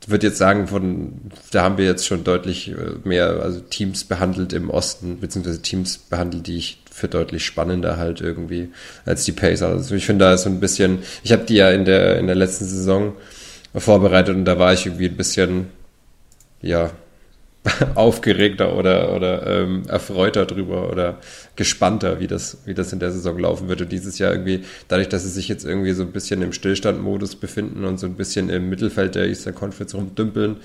würde 0.07 0.29
jetzt 0.29 0.39
sagen, 0.39 0.67
von, 0.69 1.13
da 1.51 1.63
haben 1.63 1.79
wir 1.79 1.85
jetzt 1.85 2.07
schon 2.07 2.25
deutlich 2.25 2.71
äh, 2.71 2.75
mehr 3.05 3.41
also 3.43 3.61
Teams 3.61 4.05
behandelt 4.05 4.53
im 4.53 4.71
Osten, 4.71 5.21
beziehungsweise 5.21 5.61
Teams 5.61 5.99
behandelt, 5.99 6.47
die 6.47 6.57
ich 6.57 6.83
für 6.91 7.09
deutlich 7.09 7.45
spannender 7.45 7.97
halt 7.97 8.21
irgendwie 8.21 8.71
als 9.05 9.25
die 9.25 9.33
Pacer. 9.33 9.69
Also 9.69 9.95
ich 9.95 10.07
finde 10.07 10.25
da 10.25 10.37
so 10.37 10.49
ein 10.49 10.61
bisschen, 10.61 11.01
ich 11.23 11.33
habe 11.33 11.45
die 11.45 11.55
ja 11.55 11.71
in 11.71 11.85
der, 11.85 12.19
in 12.19 12.27
der 12.27 12.37
letzten 12.37 12.65
Saison 12.65 13.15
vorbereitet 13.75 14.35
und 14.35 14.45
da 14.45 14.59
war 14.59 14.73
ich 14.73 14.87
irgendwie 14.87 15.07
ein 15.07 15.17
bisschen, 15.17 15.67
ja, 16.63 16.91
aufgeregter 17.95 18.75
oder, 18.77 19.15
oder 19.15 19.47
ähm, 19.47 19.83
erfreuter 19.87 20.47
drüber 20.47 20.91
oder 20.91 21.19
gespannter, 21.57 22.19
wie 22.19 22.27
das, 22.27 22.59
wie 22.65 22.73
das 22.73 22.93
in 22.93 23.01
der 23.01 23.13
Saison 23.13 23.39
laufen 23.39 23.69
wird. 23.69 23.83
Und 23.83 23.93
dieses 23.93 24.19
Jahr 24.19 24.33
irgendwie, 24.33 24.65
dadurch, 24.89 25.09
dass 25.09 25.25
sie 25.25 25.31
sich 25.31 25.49
jetzt 25.49 25.65
irgendwie 25.65 25.93
so 25.93 26.03
ein 26.03 26.13
bisschen 26.13 26.41
im 26.41 26.55
Stillstandmodus 26.55 27.37
befinden 27.37 27.85
und 27.85 28.01
so 28.01 28.07
ein 28.07 28.15
bisschen 28.15 28.49
im 28.49 28.71
Mittelfeld 28.71 29.15
der 29.15 29.27
Eastern 29.27 29.55
Conference 29.55 29.95
rumdümpeln, 29.95 30.57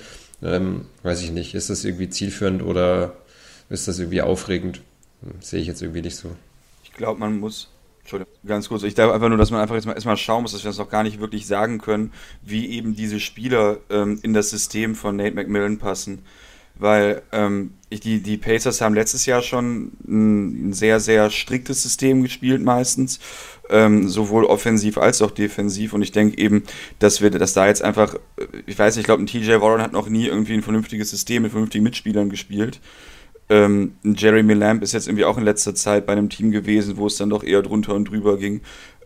ähm, 0.42 0.86
weiß 1.04 1.22
ich 1.22 1.32
nicht, 1.32 1.54
ist 1.54 1.70
das 1.70 1.84
irgendwie 1.84 2.10
zielführend 2.10 2.64
oder 2.64 3.14
ist 3.70 3.90
das 3.90 4.00
irgendwie 4.00 4.22
aufregend? 4.22 4.82
Sehe 5.42 5.60
ich 5.60 5.68
jetzt 5.68 5.82
irgendwie 5.82 6.02
nicht 6.02 6.16
so. 6.16 6.32
Ich 6.84 6.94
glaube, 6.94 7.20
man 7.20 7.40
muss 7.40 7.70
Entschuldigung, 8.02 8.34
ganz 8.46 8.70
kurz. 8.70 8.84
Ich 8.84 8.94
glaube 8.94 9.16
einfach 9.16 9.30
nur, 9.30 9.38
dass 9.38 9.50
man 9.50 9.60
einfach 9.60 9.76
jetzt 9.76 9.86
mal 9.86 9.94
erstmal 9.94 10.16
schauen 10.16 10.44
muss, 10.44 10.52
dass 10.52 10.64
wir 10.64 10.70
das 10.70 10.78
noch 10.78 10.90
gar 10.90 11.04
nicht 11.04 11.20
wirklich 11.20 11.48
sagen 11.48 11.80
können, 11.80 12.14
wie 12.44 12.70
eben 12.70 12.96
diese 12.96 13.20
Spieler 13.20 13.80
ähm, 13.90 14.20
in 14.22 14.34
das 14.34 14.52
System 14.52 14.94
von 14.96 15.16
Nate 15.16 15.34
McMillan 15.34 15.80
passen 15.80 16.20
weil 16.78 17.22
ähm, 17.32 17.72
ich, 17.90 18.00
die, 18.00 18.22
die 18.22 18.38
Pacers 18.38 18.82
haben 18.82 18.96
letztes 18.96 19.26
Jahr 19.26 19.42
schon 19.42 19.92
ein, 20.08 20.70
ein 20.70 20.74
sehr, 20.74 21.00
sehr 21.00 21.30
striktes 21.30 21.84
System 21.84 22.24
gespielt 22.24 22.62
meistens, 22.62 23.20
ähm, 23.70 24.08
sowohl 24.08 24.46
offensiv 24.46 24.98
als 24.98 25.22
auch 25.22 25.32
defensiv 25.32 25.94
und 25.94 26.02
ich 26.02 26.12
denke 26.12 26.38
eben, 26.38 26.64
dass 27.00 27.22
wir, 27.22 27.30
dass 27.32 27.54
da 27.54 27.68
jetzt 27.68 27.84
einfach, 27.84 28.16
äh, 28.38 28.46
ich 28.66 28.78
weiß 28.78 28.96
nicht, 28.96 29.04
ich 29.04 29.06
glaube, 29.06 29.24
ein 29.24 29.28
TJ 29.28 29.62
Warren 29.62 29.82
hat 29.82 29.94
noch 29.94 30.10
nie 30.10 30.28
irgendwie 30.28 30.54
ein 30.54 30.64
vernünftiges 30.64 31.10
System 31.10 31.44
mit 31.44 31.52
vernünftigen 31.52 31.84
Mitspielern 31.84 32.30
gespielt. 32.30 32.82
Ähm, 33.48 33.96
Jeremy 34.04 34.54
Lamb 34.54 34.82
ist 34.82 34.94
jetzt 34.94 35.08
irgendwie 35.08 35.26
auch 35.26 35.38
in 35.38 35.44
letzter 35.44 35.76
Zeit 35.76 36.06
bei 36.06 36.14
einem 36.14 36.30
Team 36.30 36.52
gewesen, 36.52 36.98
wo 36.98 37.08
es 37.08 37.18
dann 37.18 37.30
doch 37.30 37.44
eher 37.44 37.62
drunter 37.62 37.94
und 37.94 38.06
drüber 38.06 38.38
ging. 38.38 38.62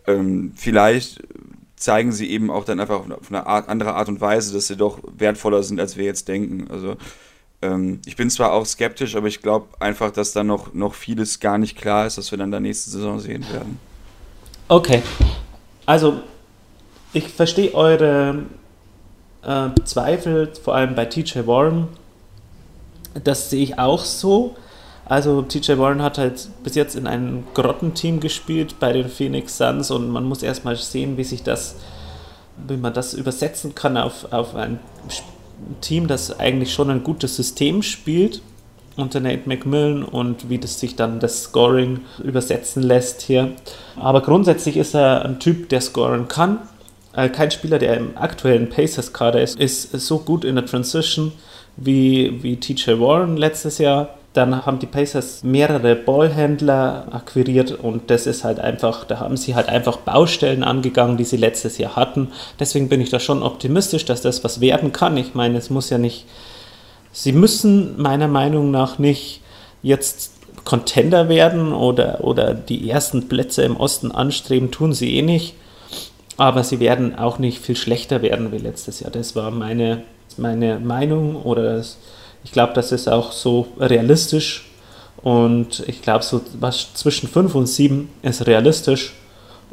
Ähm, 0.06 0.52
vielleicht 0.56 1.22
zeigen 1.76 2.12
sie 2.12 2.30
eben 2.30 2.50
auch 2.50 2.64
dann 2.64 2.80
einfach 2.80 3.08
auf 3.08 3.28
eine 3.28 3.46
Art, 3.46 3.68
andere 3.68 3.94
Art 3.94 4.08
und 4.08 4.20
Weise, 4.20 4.52
dass 4.52 4.66
sie 4.66 4.76
doch 4.76 5.00
wertvoller 5.16 5.62
sind, 5.62 5.80
als 5.80 5.96
wir 5.96 6.04
jetzt 6.04 6.28
denken. 6.28 6.70
Also 6.70 6.96
Ähm, 7.62 8.00
ich 8.06 8.16
bin 8.16 8.30
zwar 8.30 8.52
auch 8.52 8.64
skeptisch, 8.64 9.16
aber 9.16 9.28
ich 9.28 9.42
glaube 9.42 9.68
einfach, 9.80 10.10
dass 10.10 10.32
da 10.32 10.42
noch, 10.42 10.72
noch 10.72 10.94
vieles 10.94 11.40
gar 11.40 11.58
nicht 11.58 11.76
klar 11.76 12.06
ist, 12.06 12.18
dass 12.18 12.30
wir 12.30 12.38
dann 12.38 12.50
da 12.50 12.60
nächste 12.60 12.90
Saison 12.90 13.20
sehen 13.20 13.44
werden. 13.52 13.78
Okay. 14.68 15.02
Also, 15.84 16.20
ich 17.12 17.28
verstehe 17.28 17.74
eure 17.74 18.44
äh, 19.42 19.68
Zweifel, 19.84 20.52
vor 20.62 20.74
allem 20.74 20.94
bei 20.94 21.06
TJ 21.06 21.46
Warren. 21.46 21.88
Das 23.24 23.50
sehe 23.50 23.62
ich 23.62 23.78
auch 23.78 24.04
so. 24.04 24.56
Also 25.04 25.42
TJ 25.42 25.76
Warren 25.76 26.02
hat 26.02 26.18
halt 26.18 26.48
bis 26.62 26.76
jetzt 26.76 26.94
in 26.94 27.08
einem 27.08 27.42
Grottenteam 27.54 28.20
gespielt 28.20 28.76
bei 28.78 28.92
den 28.92 29.08
Phoenix 29.08 29.58
Suns 29.58 29.90
und 29.90 30.08
man 30.08 30.22
muss 30.22 30.44
erstmal 30.44 30.76
sehen, 30.76 31.16
wie 31.16 31.24
sich 31.24 31.42
das, 31.42 31.74
wie 32.68 32.76
man 32.76 32.94
das 32.94 33.14
übersetzen 33.14 33.74
kann 33.74 33.96
auf, 33.96 34.32
auf 34.32 34.54
ein 34.54 34.78
Team, 35.80 36.06
das 36.06 36.38
eigentlich 36.38 36.72
schon 36.72 36.90
ein 36.90 37.02
gutes 37.02 37.36
System 37.36 37.82
spielt 37.82 38.42
unter 38.96 39.20
Nate 39.20 39.48
McMillan 39.48 40.02
und 40.02 40.50
wie 40.50 40.58
das 40.58 40.78
sich 40.78 40.96
dann 40.96 41.20
das 41.20 41.44
Scoring 41.44 42.00
übersetzen 42.22 42.82
lässt 42.82 43.22
hier. 43.22 43.52
Aber 43.96 44.20
grundsätzlich 44.20 44.76
ist 44.76 44.94
er 44.94 45.24
ein 45.24 45.40
Typ, 45.40 45.68
der 45.68 45.80
scoren 45.80 46.28
kann. 46.28 46.58
Äh, 47.14 47.28
kein 47.28 47.50
Spieler, 47.50 47.78
der 47.78 47.96
im 47.96 48.16
aktuellen 48.16 48.68
Pacers-Kader 48.68 49.40
ist, 49.40 49.58
ist 49.58 49.92
so 49.92 50.18
gut 50.18 50.44
in 50.44 50.54
der 50.54 50.66
Transition 50.66 51.32
wie, 51.76 52.42
wie 52.42 52.56
TJ 52.56 53.00
Warren 53.00 53.36
letztes 53.36 53.78
Jahr. 53.78 54.16
Dann 54.32 54.64
haben 54.64 54.78
die 54.78 54.86
Pacers 54.86 55.42
mehrere 55.42 55.96
Ballhändler 55.96 57.08
akquiriert 57.10 57.72
und 57.72 58.10
das 58.10 58.26
ist 58.26 58.44
halt 58.44 58.60
einfach, 58.60 59.04
da 59.04 59.18
haben 59.18 59.36
sie 59.36 59.56
halt 59.56 59.68
einfach 59.68 59.96
Baustellen 59.96 60.62
angegangen, 60.62 61.16
die 61.16 61.24
sie 61.24 61.36
letztes 61.36 61.78
Jahr 61.78 61.96
hatten. 61.96 62.28
Deswegen 62.60 62.88
bin 62.88 63.00
ich 63.00 63.10
da 63.10 63.18
schon 63.18 63.42
optimistisch, 63.42 64.04
dass 64.04 64.22
das 64.22 64.44
was 64.44 64.60
werden 64.60 64.92
kann. 64.92 65.16
Ich 65.16 65.34
meine, 65.34 65.58
es 65.58 65.68
muss 65.68 65.90
ja 65.90 65.98
nicht, 65.98 66.26
sie 67.10 67.32
müssen 67.32 68.00
meiner 68.00 68.28
Meinung 68.28 68.70
nach 68.70 68.98
nicht 69.00 69.40
jetzt 69.82 70.32
Contender 70.64 71.28
werden 71.28 71.72
oder, 71.72 72.22
oder 72.22 72.54
die 72.54 72.88
ersten 72.88 73.28
Plätze 73.28 73.62
im 73.62 73.76
Osten 73.76 74.12
anstreben, 74.12 74.70
tun 74.70 74.92
sie 74.92 75.16
eh 75.16 75.22
nicht. 75.22 75.54
Aber 76.36 76.64
sie 76.64 76.80
werden 76.80 77.16
auch 77.16 77.38
nicht 77.38 77.58
viel 77.58 77.76
schlechter 77.76 78.22
werden 78.22 78.52
wie 78.52 78.58
letztes 78.58 79.00
Jahr. 79.00 79.10
Das 79.10 79.36
war 79.36 79.50
meine, 79.50 80.04
meine 80.36 80.78
Meinung 80.78 81.36
oder 81.36 81.76
das, 81.76 81.98
ich 82.44 82.52
glaube, 82.52 82.72
das 82.74 82.92
ist 82.92 83.08
auch 83.08 83.32
so 83.32 83.68
realistisch 83.78 84.70
und 85.22 85.84
ich 85.86 86.02
glaube, 86.02 86.24
so 86.24 86.40
was 86.58 86.94
zwischen 86.94 87.28
5 87.28 87.54
und 87.54 87.66
7 87.66 88.08
ist 88.22 88.46
realistisch 88.46 89.14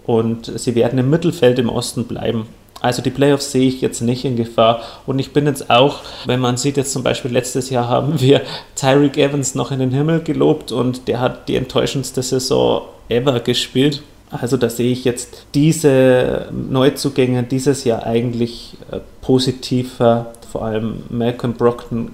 und 0.05 0.51
sie 0.59 0.75
werden 0.75 0.99
im 0.99 1.09
Mittelfeld 1.09 1.59
im 1.59 1.69
Osten 1.69 2.05
bleiben. 2.05 2.47
Also 2.79 3.01
die 3.01 3.09
Playoffs 3.09 3.51
sehe 3.51 3.67
ich 3.67 3.81
jetzt 3.81 4.01
nicht 4.01 4.23
in 4.23 4.35
Gefahr. 4.35 4.81
Und 5.05 5.19
ich 5.19 5.33
bin 5.33 5.47
jetzt 5.47 5.69
auch, 5.69 6.01
wenn 6.25 6.39
man 6.39 6.57
sieht, 6.57 6.77
jetzt 6.77 6.93
zum 6.93 7.03
Beispiel 7.03 7.31
letztes 7.31 7.69
Jahr 7.69 7.87
haben 7.87 8.19
wir 8.21 8.41
Tyreek 8.75 9.17
Evans 9.17 9.55
noch 9.55 9.71
in 9.71 9.79
den 9.79 9.91
Himmel 9.91 10.21
gelobt 10.21 10.71
und 10.71 11.07
der 11.07 11.19
hat 11.19 11.49
die 11.49 11.55
enttäuschendste 11.55 12.21
Saison 12.21 12.83
ever 13.09 13.39
gespielt. 13.39 14.03
Also 14.29 14.57
da 14.57 14.69
sehe 14.69 14.91
ich 14.91 15.05
jetzt 15.05 15.45
diese 15.55 16.49
Neuzugänge 16.51 17.43
dieses 17.43 17.85
Jahr 17.85 18.05
eigentlich 18.05 18.75
äh, 18.91 18.99
positiver. 19.21 20.33
Vor 20.51 20.63
allem 20.63 21.03
Malcolm 21.09 21.53
Brockton 21.53 22.11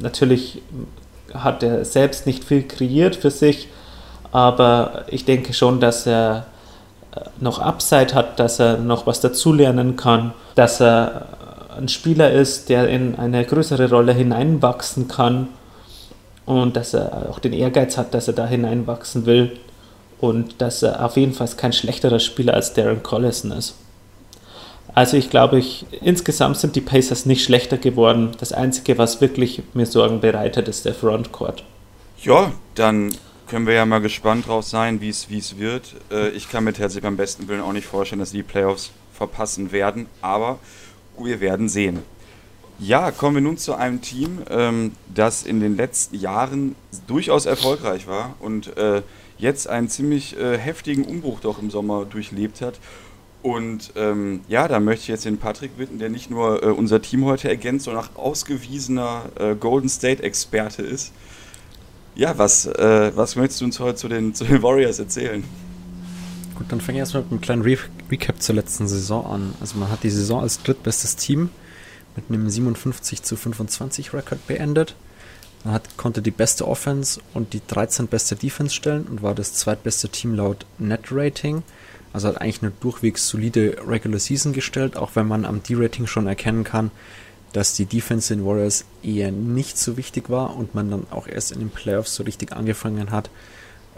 natürlich 0.00 0.62
hat 1.32 1.62
er 1.62 1.84
selbst 1.84 2.26
nicht 2.26 2.44
viel 2.44 2.62
kreiert 2.66 3.16
für 3.16 3.30
sich, 3.30 3.68
aber 4.32 5.04
ich 5.08 5.24
denke 5.24 5.52
schon, 5.52 5.80
dass 5.80 6.06
er 6.06 6.46
äh, 7.14 7.20
noch 7.40 7.58
Upside 7.58 8.14
hat, 8.14 8.38
dass 8.38 8.58
er 8.58 8.78
noch 8.78 9.06
was 9.06 9.20
dazulernen 9.20 9.96
kann, 9.96 10.32
dass 10.54 10.80
er 10.80 11.26
ein 11.76 11.88
Spieler 11.88 12.30
ist, 12.30 12.68
der 12.68 12.88
in 12.88 13.16
eine 13.16 13.44
größere 13.44 13.88
Rolle 13.88 14.12
hineinwachsen 14.12 15.08
kann 15.08 15.48
und 16.46 16.76
dass 16.76 16.94
er 16.94 17.28
auch 17.30 17.38
den 17.38 17.52
Ehrgeiz 17.52 17.96
hat, 17.96 18.12
dass 18.12 18.28
er 18.28 18.34
da 18.34 18.46
hineinwachsen 18.46 19.26
will 19.26 19.58
und 20.20 20.60
dass 20.60 20.82
er 20.82 21.04
auf 21.04 21.16
jeden 21.16 21.32
Fall 21.32 21.48
kein 21.56 21.72
schlechterer 21.72 22.18
Spieler 22.18 22.54
als 22.54 22.74
Darren 22.74 23.02
Collison 23.02 23.52
ist. 23.52 23.74
Also 24.94 25.16
ich 25.16 25.30
glaube, 25.30 25.58
ich, 25.58 25.86
insgesamt 26.02 26.56
sind 26.56 26.76
die 26.76 26.80
Pacers 26.80 27.26
nicht 27.26 27.44
schlechter 27.44 27.78
geworden. 27.78 28.32
Das 28.38 28.52
Einzige, 28.52 28.98
was 28.98 29.20
wirklich 29.20 29.62
mir 29.74 29.86
Sorgen 29.86 30.20
bereitet, 30.20 30.68
ist 30.68 30.84
der 30.84 30.94
Frontcourt. 30.94 31.64
Ja, 32.22 32.52
dann 32.74 33.14
können 33.46 33.66
wir 33.66 33.74
ja 33.74 33.86
mal 33.86 34.00
gespannt 34.00 34.46
drauf 34.46 34.64
sein, 34.64 35.00
wie 35.00 35.08
es 35.08 35.28
wird. 35.58 35.94
Äh, 36.10 36.30
ich 36.30 36.48
kann 36.48 36.64
mir 36.64 36.72
tatsächlich 36.72 37.02
beim 37.02 37.16
besten 37.16 37.48
Willen 37.48 37.60
auch 37.60 37.72
nicht 37.72 37.86
vorstellen, 37.86 38.20
dass 38.20 38.30
sie 38.30 38.38
die 38.38 38.42
Playoffs 38.42 38.90
verpassen 39.12 39.72
werden, 39.72 40.06
aber 40.22 40.58
wir 41.18 41.40
werden 41.40 41.68
sehen. 41.68 42.00
Ja, 42.78 43.10
kommen 43.10 43.36
wir 43.36 43.42
nun 43.42 43.58
zu 43.58 43.74
einem 43.74 44.00
Team, 44.00 44.38
ähm, 44.48 44.92
das 45.14 45.42
in 45.42 45.60
den 45.60 45.76
letzten 45.76 46.16
Jahren 46.16 46.74
durchaus 47.06 47.44
erfolgreich 47.44 48.06
war 48.06 48.34
und 48.40 48.74
äh, 48.78 49.02
jetzt 49.36 49.68
einen 49.68 49.88
ziemlich 49.88 50.38
äh, 50.38 50.56
heftigen 50.56 51.04
Umbruch 51.04 51.40
doch 51.40 51.60
im 51.60 51.70
Sommer 51.70 52.06
durchlebt 52.06 52.62
hat 52.62 52.78
und 53.42 53.92
ähm, 53.96 54.40
ja, 54.48 54.68
da 54.68 54.80
möchte 54.80 55.02
ich 55.02 55.08
jetzt 55.08 55.24
den 55.24 55.38
Patrick 55.38 55.78
bitten, 55.78 55.98
der 55.98 56.10
nicht 56.10 56.30
nur 56.30 56.62
äh, 56.62 56.66
unser 56.66 57.00
Team 57.00 57.24
heute 57.24 57.48
ergänzt, 57.48 57.86
sondern 57.86 58.04
auch 58.04 58.16
ausgewiesener 58.16 59.30
äh, 59.38 59.54
Golden 59.54 59.88
State-Experte 59.88 60.82
ist. 60.82 61.12
Ja, 62.14 62.36
was, 62.36 62.66
äh, 62.66 63.12
was 63.14 63.36
möchtest 63.36 63.62
du 63.62 63.64
uns 63.64 63.80
heute 63.80 63.96
zu 63.96 64.08
den, 64.08 64.34
zu 64.34 64.44
den 64.44 64.62
Warriors 64.62 64.98
erzählen? 64.98 65.42
Gut, 66.54 66.66
dann 66.68 66.82
fange 66.82 66.98
ich 66.98 67.00
erstmal 67.00 67.22
mit 67.22 67.32
einem 67.32 67.40
kleinen 67.40 67.62
Re 67.62 67.78
Recap 68.10 68.42
zur 68.42 68.56
letzten 68.56 68.86
Saison 68.88 69.24
an. 69.24 69.54
Also 69.60 69.78
man 69.78 69.90
hat 69.90 70.02
die 70.02 70.10
Saison 70.10 70.42
als 70.42 70.62
drittbestes 70.62 71.16
Team 71.16 71.48
mit 72.16 72.26
einem 72.28 72.50
57 72.50 73.22
zu 73.22 73.36
25 73.36 74.12
Rekord 74.12 74.46
beendet. 74.46 74.94
Man 75.64 75.74
hat, 75.74 75.96
konnte 75.96 76.20
die 76.20 76.30
beste 76.30 76.66
Offense 76.68 77.20
und 77.32 77.54
die 77.54 77.62
13 77.66 78.08
beste 78.08 78.36
Defense 78.36 78.74
stellen 78.74 79.04
und 79.04 79.22
war 79.22 79.34
das 79.34 79.54
zweitbeste 79.54 80.08
Team 80.10 80.34
laut 80.34 80.66
Net 80.78 81.04
Rating. 81.10 81.62
Also 82.12 82.28
hat 82.28 82.40
eigentlich 82.40 82.62
eine 82.62 82.72
durchwegs 82.80 83.28
solide 83.28 83.76
Regular 83.86 84.18
Season 84.18 84.52
gestellt, 84.52 84.96
auch 84.96 85.12
wenn 85.14 85.28
man 85.28 85.44
am 85.44 85.62
D-Rating 85.62 86.06
schon 86.06 86.26
erkennen 86.26 86.64
kann, 86.64 86.90
dass 87.52 87.74
die 87.74 87.86
Defense 87.86 88.32
in 88.32 88.44
Warriors 88.44 88.84
eher 89.02 89.30
nicht 89.32 89.78
so 89.78 89.96
wichtig 89.96 90.30
war 90.30 90.56
und 90.56 90.74
man 90.74 90.90
dann 90.90 91.06
auch 91.10 91.26
erst 91.26 91.52
in 91.52 91.60
den 91.60 91.70
Playoffs 91.70 92.14
so 92.14 92.22
richtig 92.22 92.52
angefangen 92.52 93.10
hat, 93.10 93.30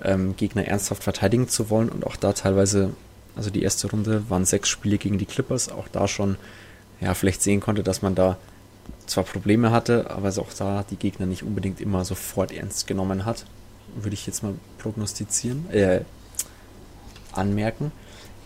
ähm, 0.02 0.36
Gegner 0.36 0.66
ernsthaft 0.66 1.04
verteidigen 1.04 1.48
zu 1.48 1.70
wollen. 1.70 1.88
Und 1.88 2.06
auch 2.06 2.16
da 2.16 2.32
teilweise, 2.32 2.90
also 3.36 3.50
die 3.50 3.62
erste 3.62 3.90
Runde 3.90 4.28
waren 4.28 4.44
sechs 4.44 4.68
Spiele 4.68 4.98
gegen 4.98 5.18
die 5.18 5.26
Clippers, 5.26 5.70
auch 5.70 5.88
da 5.88 6.08
schon, 6.08 6.36
ja, 7.00 7.14
vielleicht 7.14 7.42
sehen 7.42 7.60
konnte, 7.60 7.82
dass 7.82 8.02
man 8.02 8.14
da 8.14 8.36
zwar 9.06 9.24
Probleme 9.24 9.70
hatte, 9.70 10.10
aber 10.10 10.28
es 10.28 10.38
auch 10.38 10.52
da 10.52 10.84
die 10.88 10.96
Gegner 10.96 11.26
nicht 11.26 11.42
unbedingt 11.42 11.80
immer 11.80 12.04
sofort 12.04 12.52
ernst 12.52 12.86
genommen 12.86 13.24
hat, 13.24 13.44
würde 13.94 14.14
ich 14.14 14.26
jetzt 14.26 14.42
mal 14.42 14.54
prognostizieren, 14.78 15.70
äh, 15.70 16.02
anmerken. 17.32 17.92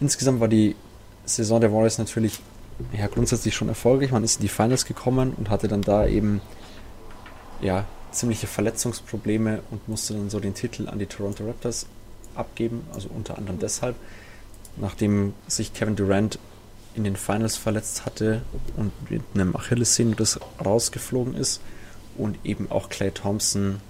Insgesamt 0.00 0.40
war 0.40 0.48
die 0.48 0.76
Saison 1.24 1.61
der 1.61 1.72
Warriors 1.72 1.98
natürlich 1.98 2.40
ja, 2.96 3.06
grundsätzlich 3.06 3.54
schon 3.54 3.68
erfolgreich. 3.68 4.12
Man 4.12 4.24
ist 4.24 4.37
in 4.37 4.42
die 4.42 4.48
Finals 4.48 4.85
gekommen 4.85 5.35
und 5.37 5.50
hatte 5.50 5.68
dann 5.68 5.82
da 5.82 6.06
eben 6.06 6.40
ja, 7.61 7.87
ziemliche 8.11 8.46
Verletzungsprobleme 8.46 9.62
und 9.70 9.88
musste 9.88 10.14
dann 10.14 10.30
so 10.30 10.40
den 10.40 10.54
Titel 10.54 10.88
an 10.88 10.98
die 10.98 11.06
Toronto 11.06 11.46
Raptors 11.46 11.87
abgeben. 12.35 12.87
Also 12.92 13.09
unter 13.14 13.38
anderem 13.38 13.59
deshalb, 13.59 13.96
nachdem 14.76 15.35
sich 15.46 15.72
Kevin 15.72 15.96
Durant 15.96 16.38
in 16.94 17.04
den 17.04 17.16
Finals 17.16 17.56
verletzt 17.56 18.06
hatte 18.06 18.42
und 18.76 18.92
mit 19.11 19.22
einem 19.35 19.54
Achillessehnenriss 19.54 20.40
rausgeflogen 20.64 21.35
ist 21.35 21.61
und 22.16 22.38
eben 22.44 22.70
auch 22.70 22.88
Clay 22.88 23.11
Thompson 23.11 23.80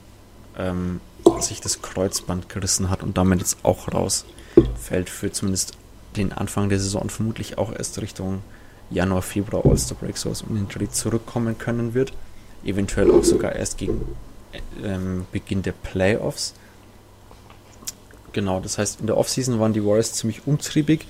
ähm, 0.58 1.00
sich 1.40 1.60
das 1.60 1.82
Kreuzband 1.82 2.48
gerissen 2.48 2.90
hat 2.90 3.02
und 3.02 3.16
damit 3.16 3.40
jetzt 3.40 3.58
auch 3.62 3.92
rausfällt 3.92 5.10
für 5.10 5.30
zumindest 5.30 5.76
den 6.16 6.32
Anfang 6.32 6.68
der 6.68 6.78
Saison 6.78 7.08
vermutlich 7.08 7.58
auch 7.58 7.72
erst 7.72 8.00
Richtung 8.00 8.42
Januar, 8.90 9.22
Februar 9.22 9.64
All-Star 9.66 9.96
Break 9.98 10.16
sowas 10.16 10.42
um 10.42 10.54
den 10.54 10.68
Dreh 10.68 10.88
zurückkommen 10.88 11.58
können 11.58 11.94
wird. 11.94 12.12
Eventuell 12.64 13.10
auch 13.10 13.24
sogar 13.24 13.54
erst 13.54 13.78
gegen 13.78 14.00
ähm, 14.82 15.26
Beginn 15.32 15.62
der 15.62 15.72
Playoffs. 15.72 16.54
Genau, 18.32 18.60
das 18.60 18.78
heißt, 18.78 19.00
in 19.00 19.06
der 19.06 19.16
Offseason 19.16 19.58
waren 19.60 19.72
die 19.72 19.84
Warriors 19.84 20.14
ziemlich 20.14 20.46
umtriebig. 20.46 21.06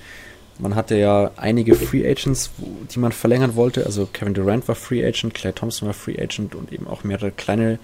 Man 0.59 0.75
hatte 0.75 0.95
ja 0.95 1.31
einige 1.35 1.75
Free 1.75 2.09
Agents, 2.09 2.49
die 2.93 2.99
man 2.99 3.11
verlängern 3.11 3.55
wollte. 3.55 3.85
Also 3.85 4.07
Kevin 4.11 4.33
Durant 4.33 4.67
war 4.67 4.75
Free 4.75 5.05
Agent, 5.05 5.33
Claire 5.33 5.53
Thompson 5.53 5.87
war 5.87 5.93
Free 5.93 6.19
Agent 6.19 6.55
und 6.55 6.71
eben 6.71 6.87
auch 6.87 7.03
mehrere 7.03 7.31
kleine, 7.31 7.79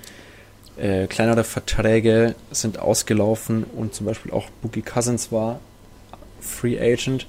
äh, 0.78 1.06
kleinere 1.08 1.44
Verträge 1.44 2.36
sind 2.52 2.80
ausgelaufen 2.80 3.64
und 3.64 3.94
zum 3.94 4.08
Beispiel 4.08 4.32
auch 4.32 4.50
Boogie 4.62 4.82
Cousins 4.82 5.32
war 5.32 5.60
Free 6.44 6.80
Agent. 6.80 7.26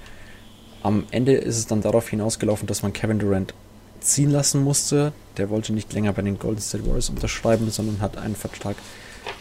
Am 0.83 1.05
Ende 1.11 1.35
ist 1.35 1.57
es 1.57 1.67
dann 1.67 1.81
darauf 1.81 2.09
hinausgelaufen, 2.09 2.67
dass 2.67 2.83
man 2.83 2.93
Kevin 2.93 3.19
Durant 3.19 3.55
ziehen 4.01 4.31
lassen 4.31 4.63
musste. 4.63 5.13
Der 5.39 5.49
wollte 5.49 5.73
nicht 5.73 5.93
länger 5.93 6.13
bei 6.13 6.23
den 6.23 6.39
Golden 6.39 6.61
State 6.61 6.87
Warriors 6.87 7.09
unterschreiben, 7.09 7.71
sondern 7.71 8.01
hat 8.01 8.19
einen 8.19 8.37
Vertrag 8.37 8.77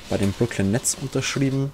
bei 0.10 0.18
den 0.18 0.32
Brooklyn 0.32 0.72
Nets 0.72 0.96
unterschrieben. 0.96 1.72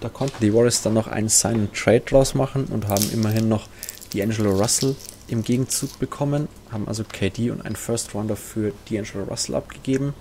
Da 0.00 0.08
konnten 0.08 0.36
die 0.40 0.52
Warriors 0.52 0.82
dann 0.82 0.94
noch 0.94 1.06
einen 1.06 1.28
Sign 1.28 1.68
Trade 1.72 2.00
draus 2.00 2.34
machen 2.34 2.64
und 2.64 2.88
haben 2.88 3.08
immerhin 3.12 3.48
noch 3.48 3.68
D'Angelo 4.12 4.50
Russell 4.50 4.96
im 5.28 5.44
Gegenzug 5.44 5.98
bekommen, 5.98 6.48
haben 6.70 6.88
also 6.88 7.04
KD 7.04 7.50
und 7.50 7.64
einen 7.64 7.76
First 7.76 8.14
Rounder 8.14 8.36
für 8.36 8.72
D'Angelo 8.88 9.24
Russell 9.28 9.54
abgegeben. 9.54 10.14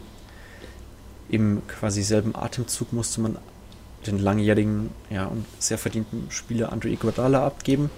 im 1.30 1.62
quasi 1.68 2.04
selben 2.04 2.36
Atemzug 2.36 2.94
musste 2.94 3.22
man 3.22 3.38
den 4.08 4.20
langjährigen 4.20 4.90
ja, 5.10 5.26
und 5.26 5.46
sehr 5.60 5.78
verdienten 5.78 6.28
Spieler 6.30 6.72
Andre 6.72 6.90
Iguodala 6.90 7.46
abgeben. 7.46 7.90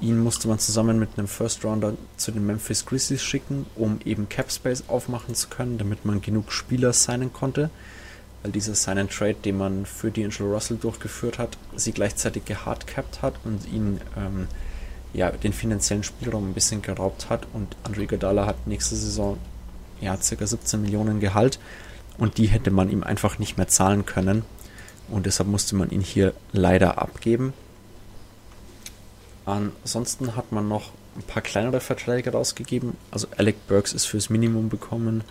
Ihn 0.00 0.18
musste 0.18 0.48
man 0.48 0.58
zusammen 0.58 0.98
mit 0.98 1.10
einem 1.16 1.26
First 1.26 1.64
Rounder 1.64 1.94
zu 2.16 2.30
den 2.30 2.44
Memphis 2.44 2.84
Grizzlies 2.84 3.22
schicken, 3.22 3.64
um 3.76 3.98
eben 4.04 4.28
Cap 4.28 4.52
Space 4.52 4.84
aufmachen 4.88 5.34
zu 5.34 5.48
können, 5.48 5.78
damit 5.78 6.04
man 6.04 6.20
genug 6.20 6.52
Spieler 6.52 6.92
signen 6.92 7.32
konnte. 7.32 7.70
Weil 8.42 8.52
dieser 8.52 8.74
Sign 8.74 8.98
and 8.98 9.10
Trade, 9.10 9.36
den 9.44 9.56
man 9.56 9.86
für 9.86 10.08
D'Angelo 10.08 10.52
Russell 10.52 10.76
durchgeführt 10.76 11.38
hat, 11.38 11.56
sie 11.74 11.92
gleichzeitig 11.92 12.44
gehardcapped 12.44 13.22
hat 13.22 13.34
und 13.44 13.66
ihn 13.72 14.00
ähm, 14.16 14.48
ja, 15.14 15.30
den 15.30 15.54
finanziellen 15.54 16.04
Spielraum 16.04 16.50
ein 16.50 16.54
bisschen 16.54 16.82
geraubt 16.82 17.30
hat. 17.30 17.46
Und 17.54 17.74
Andre 17.82 18.02
Iguodala 18.02 18.44
hat 18.44 18.66
nächste 18.66 18.96
Saison 18.96 19.38
ja, 20.00 20.16
ca. 20.16 20.46
17 20.46 20.82
Millionen 20.82 21.20
Gehalt 21.20 21.58
und 22.18 22.38
die 22.38 22.46
hätte 22.46 22.70
man 22.70 22.90
ihm 22.90 23.02
einfach 23.02 23.38
nicht 23.38 23.56
mehr 23.56 23.68
zahlen 23.68 24.04
können. 24.04 24.44
Und 25.08 25.26
deshalb 25.26 25.48
musste 25.48 25.76
man 25.76 25.90
ihn 25.90 26.00
hier 26.00 26.32
leider 26.52 26.98
abgeben. 26.98 27.52
Ansonsten 29.44 30.34
hat 30.34 30.50
man 30.50 30.68
noch 30.68 30.90
ein 31.16 31.22
paar 31.22 31.42
kleinere 31.42 31.80
Verträge 31.80 32.32
rausgegeben. 32.32 32.96
Also 33.10 33.28
Alec 33.36 33.66
Burks 33.68 33.92
ist 33.92 34.06
fürs 34.06 34.28
Minimum 34.28 34.68
bekommen, 34.68 35.22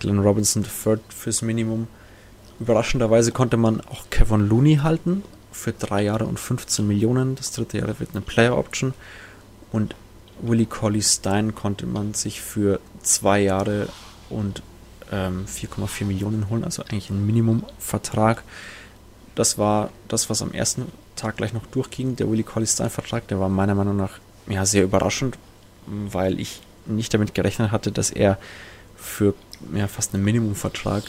Glenn 0.00 0.18
Robinson 0.18 0.64
III 0.64 0.98
fürs 1.08 1.42
Minimum. 1.42 1.86
Überraschenderweise 2.58 3.32
konnte 3.32 3.56
man 3.56 3.80
auch 3.82 4.10
Kevin 4.10 4.48
Looney 4.48 4.76
halten 4.76 5.22
für 5.52 5.72
drei 5.72 6.02
Jahre 6.02 6.26
und 6.26 6.40
15 6.40 6.86
Millionen. 6.86 7.36
Das 7.36 7.52
dritte 7.52 7.78
Jahr 7.78 8.00
wird 8.00 8.10
eine 8.12 8.20
Player 8.20 8.58
Option. 8.58 8.94
Und 9.70 9.94
Willie 10.40 10.66
Colley 10.66 11.02
Stein 11.02 11.54
konnte 11.54 11.86
man 11.86 12.14
sich 12.14 12.40
für 12.40 12.80
zwei 13.02 13.40
Jahre 13.40 13.88
und 14.28 14.62
ähm, 15.12 15.46
4,4 15.46 16.04
Millionen 16.04 16.48
holen, 16.48 16.64
also 16.64 16.82
eigentlich 16.82 17.10
ein 17.10 17.24
Minimumvertrag. 17.24 18.42
Das 19.34 19.58
war 19.58 19.90
das, 20.08 20.28
was 20.30 20.42
am 20.42 20.52
ersten 20.52 20.86
Tag 21.16 21.36
gleich 21.36 21.52
noch 21.52 21.66
durchging. 21.66 22.16
Der 22.16 22.30
Willie 22.30 22.44
Colley 22.44 22.66
Stein 22.66 22.90
Vertrag, 22.90 23.28
der 23.28 23.40
war 23.40 23.48
meiner 23.48 23.74
Meinung 23.74 23.96
nach 23.96 24.18
ja, 24.48 24.66
sehr 24.66 24.84
überraschend, 24.84 25.38
weil 25.86 26.40
ich 26.40 26.60
nicht 26.86 27.14
damit 27.14 27.34
gerechnet 27.34 27.70
hatte, 27.70 27.92
dass 27.92 28.10
er 28.10 28.38
für 28.96 29.34
ja, 29.74 29.88
fast 29.88 30.14
einen 30.14 30.24
Minimumvertrag 30.24 31.04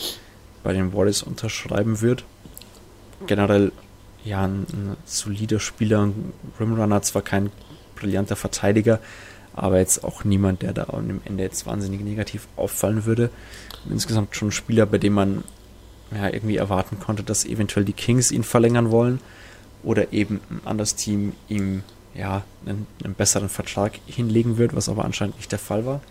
bei 0.64 0.74
den 0.74 0.94
Warriors 0.94 1.24
unterschreiben 1.24 2.02
wird. 2.02 2.24
Generell 3.28 3.72
ja 4.24 4.44
ein, 4.44 4.66
ein 4.72 4.98
solider 5.06 5.60
Spieler, 5.60 6.06
ein 6.06 6.34
Rimrunner, 6.60 7.02
zwar 7.02 7.22
kein 7.22 7.52
brillanter 7.96 8.36
Verteidiger, 8.36 9.00
aber 9.56 9.80
jetzt 9.80 10.04
auch 10.04 10.24
niemand, 10.24 10.62
der 10.62 10.74
da 10.74 10.86
am 10.90 11.22
Ende 11.26 11.44
jetzt 11.44 11.66
wahnsinnig 11.66 12.02
negativ 12.02 12.48
auffallen 12.56 13.06
würde. 13.06 13.30
Insgesamt 13.90 14.36
schon 14.36 14.50
ein 14.50 14.54
Spieler, 14.54 14.86
bei 14.86 14.98
dem 14.98 15.14
man 15.14 15.44
ja, 16.16 16.30
irgendwie 16.32 16.58
erwarten 16.58 17.00
konnte, 17.00 17.24
dass 17.24 17.46
eventuell 17.46 17.86
die 17.86 17.94
Kings 17.94 18.32
ihn 18.32 18.44
verlängern 18.44 18.92
wollen 18.92 19.20
oder 19.84 20.14
eben 20.14 20.40
ein 20.50 20.62
anderes 20.66 20.96
Team 20.96 21.34
ihm 21.50 21.84
ja, 22.16 22.44
einen, 22.66 22.88
einen, 23.04 23.16
besseren 23.16 23.50
Vertrag 23.50 23.94
hinlegen 24.06 24.58
wird, 24.58 24.76
was 24.76 24.90
aber 24.90 25.06
anscheinend 25.06 25.38
nicht 25.38 25.52
der 25.52 25.60
Fall 25.60 25.86
war. 25.86 26.02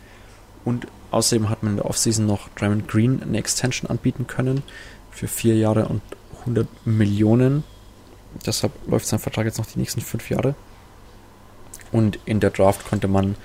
Und 0.65 0.87
außerdem 1.11 1.49
hat 1.49 1.63
man 1.63 1.73
in 1.73 1.77
der 1.77 1.87
Offseason 1.87 2.27
noch 2.27 2.49
Draymond 2.51 2.89
Green 2.89 3.23
eine 3.23 3.39
Extension 3.39 3.91
anbieten 3.91 4.27
können 4.27 4.63
für 5.11 5.29
vier 5.29 5.57
Jahre 5.57 5.87
und 5.87 6.03
100 6.41 6.67
Millionen. 6.85 7.65
Deshalb 8.47 8.73
läuft 8.89 9.07
sein 9.07 9.19
Vertrag 9.19 9.47
jetzt 9.47 9.59
noch 9.59 9.67
die 9.67 9.79
nächsten 9.79 10.01
fünf 10.01 10.31
Jahre. 10.31 10.55
Und 11.93 12.19
in 12.25 12.41
der 12.41 12.51
Draft 12.51 12.89
konnte 12.89 13.07
man 13.07 13.37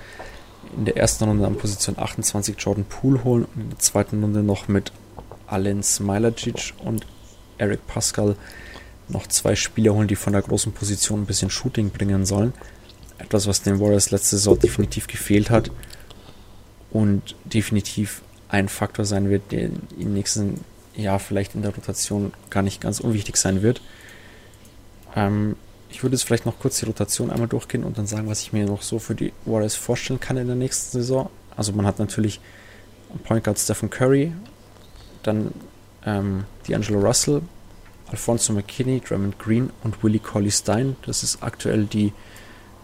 in 0.76 0.84
der 0.84 0.96
ersten 0.96 1.24
Runde 1.24 1.46
an 1.46 1.56
Position 1.56 1.98
28 1.98 2.56
Jordan 2.58 2.84
Poole 2.84 3.22
holen 3.24 3.46
und 3.54 3.62
in 3.62 3.70
der 3.70 3.78
zweiten 3.78 4.22
Runde 4.22 4.42
noch 4.42 4.68
mit 4.68 4.92
Alen 5.48 5.82
Smilacic 5.82 6.74
und 6.84 7.06
Eric 7.58 7.86
Pascal 7.86 8.36
noch 9.08 9.26
zwei 9.26 9.56
Spieler 9.56 9.94
holen, 9.94 10.08
die 10.08 10.16
von 10.16 10.32
der 10.32 10.42
großen 10.42 10.72
Position 10.72 11.22
ein 11.22 11.26
bisschen 11.26 11.50
Shooting 11.50 11.90
bringen 11.90 12.26
sollen. 12.26 12.52
Etwas, 13.18 13.46
was 13.46 13.62
den 13.62 13.80
Warriors 13.80 14.10
letzte 14.10 14.36
Saison 14.36 14.58
definitiv 14.58 15.06
gefehlt 15.06 15.50
hat 15.50 15.70
und 16.90 17.34
definitiv 17.44 18.22
ein 18.48 18.68
Faktor 18.68 19.04
sein 19.04 19.28
wird, 19.28 19.50
der 19.52 19.70
im 19.98 20.14
nächsten 20.14 20.64
Jahr 20.94 21.18
vielleicht 21.18 21.54
in 21.54 21.62
der 21.62 21.74
Rotation 21.74 22.32
gar 22.50 22.62
nicht 22.62 22.80
ganz 22.80 23.00
unwichtig 23.00 23.36
sein 23.36 23.62
wird. 23.62 23.80
Ähm, 25.16 25.56
ich 25.90 26.02
würde 26.02 26.16
jetzt 26.16 26.24
vielleicht 26.24 26.46
noch 26.46 26.58
kurz 26.58 26.78
die 26.78 26.86
Rotation 26.86 27.30
einmal 27.30 27.48
durchgehen 27.48 27.84
und 27.84 27.98
dann 27.98 28.06
sagen, 28.06 28.28
was 28.28 28.42
ich 28.42 28.52
mir 28.52 28.66
noch 28.66 28.82
so 28.82 28.98
für 28.98 29.14
die 29.14 29.32
Warriors 29.46 29.74
vorstellen 29.74 30.20
kann 30.20 30.36
in 30.36 30.46
der 30.46 30.56
nächsten 30.56 30.98
Saison. 30.98 31.30
Also 31.56 31.72
man 31.72 31.86
hat 31.86 31.98
natürlich 31.98 32.40
Point 33.24 33.44
Guard 33.44 33.58
Stephen 33.58 33.88
Curry, 33.88 34.32
dann 35.28 35.52
ähm, 36.04 36.44
D'Angelo 36.66 37.00
Russell, 37.00 37.42
Alfonso 38.10 38.52
McKinney, 38.52 39.00
Drummond 39.00 39.38
Green 39.38 39.70
und 39.84 40.02
Willie 40.02 40.20
Colley 40.20 40.50
Stein. 40.50 40.96
Das 41.06 41.22
ist 41.22 41.42
aktuell 41.42 41.84
die 41.84 42.12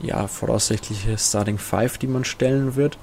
ja, 0.01 0.27
voraussichtliche 0.29 1.17
Starting 1.19 1.59
Five, 1.59 1.99
die 1.99 2.07
man 2.07 2.25
stellen 2.25 2.77
wird. 2.77 2.99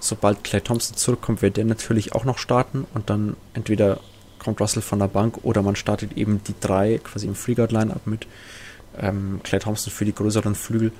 Sobald 0.00 0.44
Clay 0.44 0.60
Thompson 0.60 0.96
zurückkommt, 0.96 1.42
wird 1.42 1.56
der 1.56 1.64
natürlich 1.64 2.14
auch 2.14 2.24
noch 2.24 2.38
starten 2.38 2.86
und 2.94 3.10
dann 3.10 3.36
entweder 3.54 4.00
kommt 4.38 4.60
Russell 4.60 4.82
von 4.82 4.98
der 4.98 5.08
Bank 5.08 5.38
oder 5.42 5.62
man 5.62 5.76
startet 5.76 6.16
eben 6.16 6.42
die 6.44 6.54
drei 6.60 6.98
quasi 6.98 7.26
im 7.26 7.34
Freeguard-Line-Up 7.34 8.06
mit 8.06 8.26
ähm, 8.98 9.40
Clay 9.42 9.58
Thompson 9.58 9.92
für 9.92 10.04
die 10.04 10.14
größeren 10.14 10.54
Flügel 10.54 10.92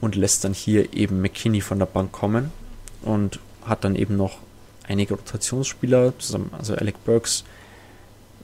und 0.00 0.16
lässt 0.16 0.44
dann 0.44 0.54
hier 0.54 0.92
eben 0.92 1.20
McKinney 1.20 1.60
von 1.60 1.78
der 1.78 1.86
Bank 1.86 2.12
kommen 2.12 2.50
und 3.02 3.38
hat 3.64 3.84
dann 3.84 3.94
eben 3.94 4.16
noch 4.16 4.38
einige 4.88 5.14
Rotationsspieler 5.14 6.18
zusammen, 6.18 6.50
also 6.56 6.74
Alec 6.74 7.04
Burks, 7.04 7.44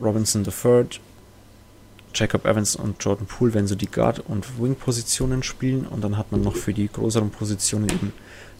Robinson 0.01 0.44
III, 0.44 0.87
Jacob 2.14 2.46
Evans 2.46 2.77
und 2.77 3.03
Jordan 3.03 3.27
Poole 3.27 3.55
werden 3.55 3.66
so 3.66 3.74
die 3.74 3.90
Guard- 3.90 4.20
und 4.20 4.61
Wing-Positionen 4.61 5.42
spielen 5.42 5.87
und 5.87 6.03
dann 6.03 6.16
hat 6.16 6.33
man 6.33 6.42
noch 6.42 6.57
für 6.57 6.72
die 6.72 6.88
größeren 6.88 7.31
Positionen 7.31 7.88
eben 7.88 8.12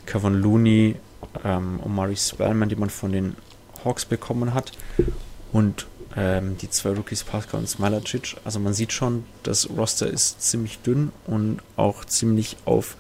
Kevin 0.06 0.34
Looney, 0.34 0.96
ähm, 1.44 1.80
Omari 1.84 2.16
Spellman, 2.16 2.68
die 2.68 2.76
man 2.76 2.90
von 2.90 3.12
den 3.12 3.36
Hawks 3.84 4.04
bekommen 4.04 4.54
hat 4.54 4.72
und 5.52 5.86
ähm, 6.16 6.56
die 6.58 6.70
zwei 6.70 6.90
Rookies 6.90 7.24
Pascal 7.24 7.60
und 7.60 7.68
Smilacic. 7.68 8.36
Also 8.44 8.58
man 8.60 8.74
sieht 8.74 8.92
schon, 8.92 9.24
das 9.42 9.68
Roster 9.70 10.08
ist 10.08 10.42
ziemlich 10.42 10.78
dünn 10.80 11.12
und 11.26 11.60
auch 11.76 12.04
ziemlich 12.04 12.56
auf 12.64 12.96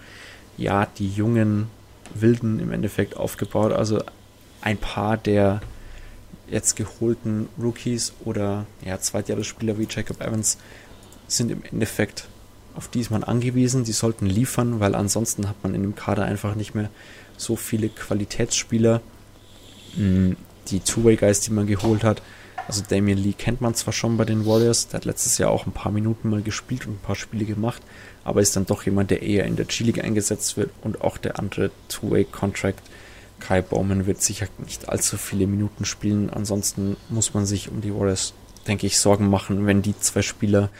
ja 0.56 0.86
die 0.86 1.08
jungen 1.08 1.68
Wilden 2.14 2.58
im 2.60 2.72
Endeffekt 2.72 3.16
aufgebaut. 3.16 3.72
Also 3.72 4.02
ein 4.68 4.78
paar 4.78 5.16
der 5.16 5.60
jetzt 6.50 6.76
geholten 6.76 7.48
Rookies 7.60 8.12
oder 8.24 8.66
ja, 8.84 9.00
Zweitjahresspieler 9.00 9.78
wie 9.78 9.86
Jacob 9.88 10.20
Evans 10.20 10.58
sind 11.26 11.50
im 11.50 11.62
Endeffekt 11.62 12.28
auf 12.78 12.86
die 12.86 13.00
ist 13.00 13.10
man 13.10 13.24
angewiesen, 13.24 13.82
die 13.82 13.92
sollten 13.92 14.26
liefern, 14.26 14.78
weil 14.78 14.94
ansonsten 14.94 15.48
hat 15.48 15.56
man 15.64 15.74
in 15.74 15.82
dem 15.82 15.96
Kader 15.96 16.24
einfach 16.24 16.54
nicht 16.54 16.76
mehr 16.76 16.90
so 17.36 17.56
viele 17.56 17.88
Qualitätsspieler. 17.88 19.00
Hm, 19.96 20.36
die 20.68 20.78
Two-Way-Guys, 20.78 21.40
die 21.40 21.50
man 21.50 21.66
geholt 21.66 22.04
hat, 22.04 22.22
also 22.68 22.84
Damian 22.88 23.18
Lee 23.18 23.32
kennt 23.32 23.60
man 23.60 23.74
zwar 23.74 23.92
schon 23.92 24.16
bei 24.16 24.24
den 24.24 24.46
Warriors, 24.46 24.86
der 24.86 24.98
hat 24.98 25.06
letztes 25.06 25.38
Jahr 25.38 25.50
auch 25.50 25.66
ein 25.66 25.72
paar 25.72 25.90
Minuten 25.90 26.30
mal 26.30 26.42
gespielt 26.42 26.86
und 26.86 26.92
ein 26.92 27.02
paar 27.02 27.16
Spiele 27.16 27.46
gemacht, 27.46 27.82
aber 28.22 28.42
ist 28.42 28.54
dann 28.54 28.66
doch 28.66 28.84
jemand, 28.84 29.10
der 29.10 29.22
eher 29.22 29.44
in 29.46 29.56
der 29.56 29.64
G-League 29.64 30.04
eingesetzt 30.04 30.56
wird 30.56 30.70
und 30.82 31.00
auch 31.00 31.18
der 31.18 31.40
andere 31.40 31.72
Two-Way-Contract. 31.88 32.80
Kai 33.40 33.62
Bowman 33.62 34.06
wird 34.06 34.22
sicher 34.22 34.46
nicht 34.58 34.88
allzu 34.88 35.16
viele 35.16 35.46
Minuten 35.46 35.84
spielen. 35.84 36.30
Ansonsten 36.30 36.96
muss 37.08 37.34
man 37.34 37.46
sich 37.46 37.70
um 37.70 37.80
die 37.80 37.94
Warriors, 37.94 38.34
denke 38.66 38.86
ich, 38.86 38.98
Sorgen 38.98 39.28
machen, 39.28 39.66
wenn 39.66 39.82
die 39.82 39.98
zwei 39.98 40.22
Spieler 40.22 40.70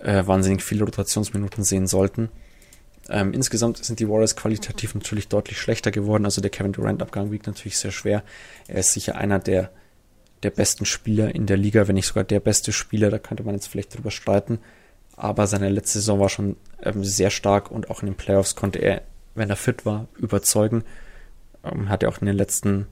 äh, 0.00 0.26
wahnsinnig 0.26 0.62
viele 0.62 0.84
Rotationsminuten 0.84 1.64
sehen 1.64 1.86
sollten. 1.86 2.28
Ähm, 3.08 3.32
insgesamt 3.32 3.84
sind 3.84 4.00
die 4.00 4.08
Warriors 4.08 4.36
qualitativ 4.36 4.94
natürlich 4.94 5.28
deutlich 5.28 5.58
schlechter 5.58 5.90
geworden. 5.90 6.24
Also 6.24 6.40
der 6.40 6.50
Kevin 6.50 6.72
Durant-Abgang 6.72 7.30
wiegt 7.30 7.46
natürlich 7.46 7.78
sehr 7.78 7.92
schwer. 7.92 8.22
Er 8.68 8.80
ist 8.80 8.92
sicher 8.92 9.16
einer 9.16 9.38
der 9.38 9.70
der 10.42 10.50
besten 10.50 10.86
Spieler 10.86 11.34
in 11.34 11.46
der 11.46 11.56
Liga, 11.56 11.86
wenn 11.86 11.94
nicht 11.94 12.06
sogar 12.06 12.24
der 12.24 12.40
beste 12.40 12.72
Spieler, 12.72 13.10
da 13.10 13.18
könnte 13.18 13.42
man 13.42 13.54
jetzt 13.54 13.66
vielleicht 13.66 13.94
drüber 13.94 14.10
streiten. 14.10 14.58
Aber 15.16 15.46
seine 15.46 15.68
letzte 15.68 15.98
Saison 15.98 16.20
war 16.20 16.28
schon 16.28 16.56
ähm, 16.82 17.04
sehr 17.04 17.30
stark 17.30 17.70
und 17.70 17.90
auch 17.90 18.02
in 18.02 18.06
den 18.06 18.16
Playoffs 18.16 18.56
konnte 18.56 18.78
er, 18.78 19.02
wenn 19.34 19.50
er 19.50 19.56
fit 19.56 19.84
war, 19.84 20.08
überzeugen. 20.16 20.84
Ähm, 21.64 21.88
hat 21.88 22.02
er 22.02 22.08
auch 22.08 22.18
in 22.18 22.26
den 22.26 22.36
letzten 22.36 22.86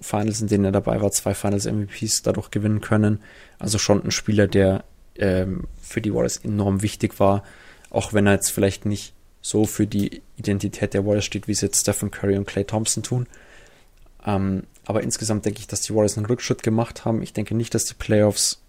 Finals, 0.00 0.40
in 0.40 0.48
denen 0.48 0.64
er 0.64 0.72
dabei 0.72 1.00
war, 1.00 1.10
zwei 1.12 1.34
Finals 1.34 1.66
MVPs 1.66 2.22
dadurch 2.22 2.50
gewinnen 2.50 2.80
können. 2.80 3.20
Also 3.58 3.78
schon 3.78 4.04
ein 4.04 4.10
Spieler, 4.10 4.46
der 4.46 4.84
ähm, 5.16 5.68
für 5.80 6.00
die 6.00 6.12
Warriors 6.12 6.38
enorm 6.38 6.82
wichtig 6.82 7.20
war, 7.20 7.44
auch 7.90 8.12
wenn 8.12 8.26
er 8.26 8.34
jetzt 8.34 8.50
vielleicht 8.50 8.86
nicht 8.86 9.14
so 9.40 9.66
für 9.66 9.86
die 9.86 10.22
Identität 10.36 10.94
der 10.94 11.04
Warriors 11.04 11.24
steht, 11.24 11.48
wie 11.48 11.52
es 11.52 11.60
jetzt 11.60 11.80
Stephen 11.80 12.10
Curry 12.10 12.36
und 12.36 12.46
Clay 12.46 12.64
Thompson 12.64 13.02
tun. 13.02 13.26
Ähm, 14.24 14.64
aber 14.84 15.02
insgesamt 15.02 15.44
denke 15.44 15.60
ich, 15.60 15.66
dass 15.66 15.82
die 15.82 15.94
Warriors 15.94 16.16
einen 16.16 16.26
Rückschritt 16.26 16.62
gemacht 16.62 17.04
haben. 17.04 17.22
Ich 17.22 17.32
denke 17.32 17.54
nicht, 17.54 17.74
dass 17.74 17.84
die 17.84 17.94
Playoffs 17.94 18.60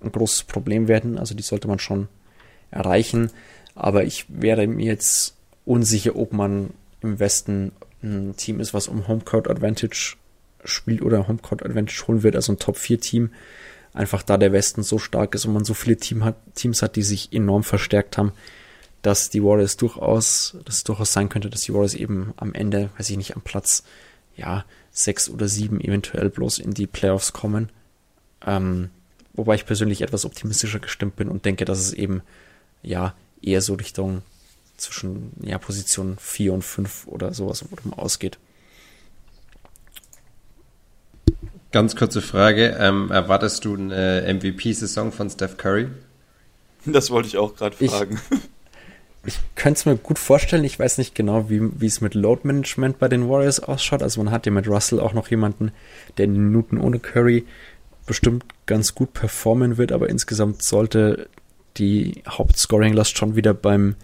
ein 0.00 0.12
großes 0.12 0.44
Problem 0.44 0.88
werden. 0.88 1.18
Also 1.18 1.34
die 1.34 1.42
sollte 1.42 1.68
man 1.68 1.78
schon 1.78 2.08
erreichen. 2.70 3.30
Aber 3.74 4.04
ich 4.04 4.26
wäre 4.28 4.66
mir 4.66 4.86
jetzt 4.86 5.34
unsicher, 5.64 6.16
ob 6.16 6.32
man 6.32 6.70
im 7.00 7.20
Westen 7.20 7.72
ein 8.02 8.36
Team 8.36 8.60
ist, 8.60 8.74
was 8.74 8.88
um 8.88 9.08
Homecourt 9.08 9.48
Advantage 9.48 10.16
spielt 10.64 11.02
oder 11.02 11.28
Homecourt 11.28 11.64
Advantage 11.64 12.04
holen 12.06 12.22
wird, 12.22 12.36
also 12.36 12.52
ein 12.52 12.58
Top 12.58 12.76
4 12.76 13.00
Team. 13.00 13.30
Einfach 13.94 14.22
da 14.22 14.36
der 14.36 14.52
Westen 14.52 14.82
so 14.82 14.98
stark 14.98 15.34
ist 15.34 15.44
und 15.46 15.54
man 15.54 15.64
so 15.64 15.74
viele 15.74 15.96
Team 15.96 16.24
hat, 16.24 16.36
Teams 16.54 16.82
hat, 16.82 16.96
die 16.96 17.02
sich 17.02 17.32
enorm 17.32 17.64
verstärkt 17.64 18.18
haben, 18.18 18.32
dass 19.02 19.30
die 19.30 19.42
Warriors 19.42 19.76
durchaus, 19.76 20.56
dass 20.64 20.76
es 20.76 20.84
durchaus 20.84 21.12
sein 21.12 21.28
könnte, 21.28 21.50
dass 21.50 21.62
die 21.62 21.72
Warriors 21.72 21.94
eben 21.94 22.32
am 22.36 22.54
Ende, 22.54 22.90
weiß 22.98 23.10
ich 23.10 23.16
nicht, 23.16 23.34
am 23.34 23.42
Platz, 23.42 23.82
ja, 24.36 24.64
sechs 24.90 25.28
oder 25.28 25.48
sieben 25.48 25.80
eventuell 25.80 26.30
bloß 26.30 26.58
in 26.58 26.72
die 26.72 26.86
Playoffs 26.86 27.32
kommen. 27.32 27.70
Ähm, 28.46 28.90
wobei 29.32 29.54
ich 29.54 29.66
persönlich 29.66 30.02
etwas 30.02 30.24
optimistischer 30.24 30.80
gestimmt 30.80 31.16
bin 31.16 31.28
und 31.28 31.44
denke, 31.44 31.64
dass 31.64 31.78
es 31.78 31.92
eben, 31.92 32.22
ja, 32.82 33.14
eher 33.42 33.62
so 33.62 33.74
Richtung 33.74 34.22
zwischen, 34.78 35.32
ja, 35.42 35.58
Position 35.58 36.16
4 36.18 36.54
und 36.54 36.62
5 36.62 37.06
oder 37.06 37.34
sowas 37.34 37.64
ausgeht. 37.96 38.38
Ganz 41.70 41.96
kurze 41.96 42.22
Frage. 42.22 42.76
Ähm, 42.80 43.10
erwartest 43.10 43.64
du 43.64 43.74
eine 43.74 44.24
MVP-Saison 44.26 45.12
von 45.12 45.28
Steph 45.28 45.58
Curry? 45.58 45.88
Das 46.86 47.10
wollte 47.10 47.28
ich 47.28 47.36
auch 47.36 47.54
gerade 47.54 47.76
fragen. 47.76 48.18
Ich, 49.24 49.34
ich 49.34 49.40
könnte 49.54 49.78
es 49.78 49.86
mir 49.86 49.96
gut 49.96 50.18
vorstellen. 50.18 50.64
Ich 50.64 50.78
weiß 50.78 50.96
nicht 50.96 51.14
genau, 51.14 51.50
wie, 51.50 51.86
es 51.86 52.00
mit 52.00 52.14
Load 52.14 52.42
Management 52.44 52.98
bei 52.98 53.08
den 53.08 53.28
Warriors 53.28 53.60
ausschaut. 53.60 54.02
Also 54.02 54.22
man 54.22 54.32
hat 54.32 54.46
ja 54.46 54.52
mit 54.52 54.66
Russell 54.66 55.00
auch 55.00 55.12
noch 55.12 55.28
jemanden, 55.28 55.72
der 56.16 56.24
in 56.24 56.34
den 56.34 56.44
Minuten 56.44 56.78
ohne 56.78 57.00
Curry 57.00 57.44
bestimmt 58.06 58.44
ganz 58.64 58.94
gut 58.94 59.12
performen 59.12 59.76
wird, 59.76 59.92
aber 59.92 60.08
insgesamt 60.08 60.62
sollte 60.62 61.28
die 61.76 62.22
Hauptscoring-Last 62.26 63.18
schon 63.18 63.36
wieder 63.36 63.52
beim, 63.52 63.96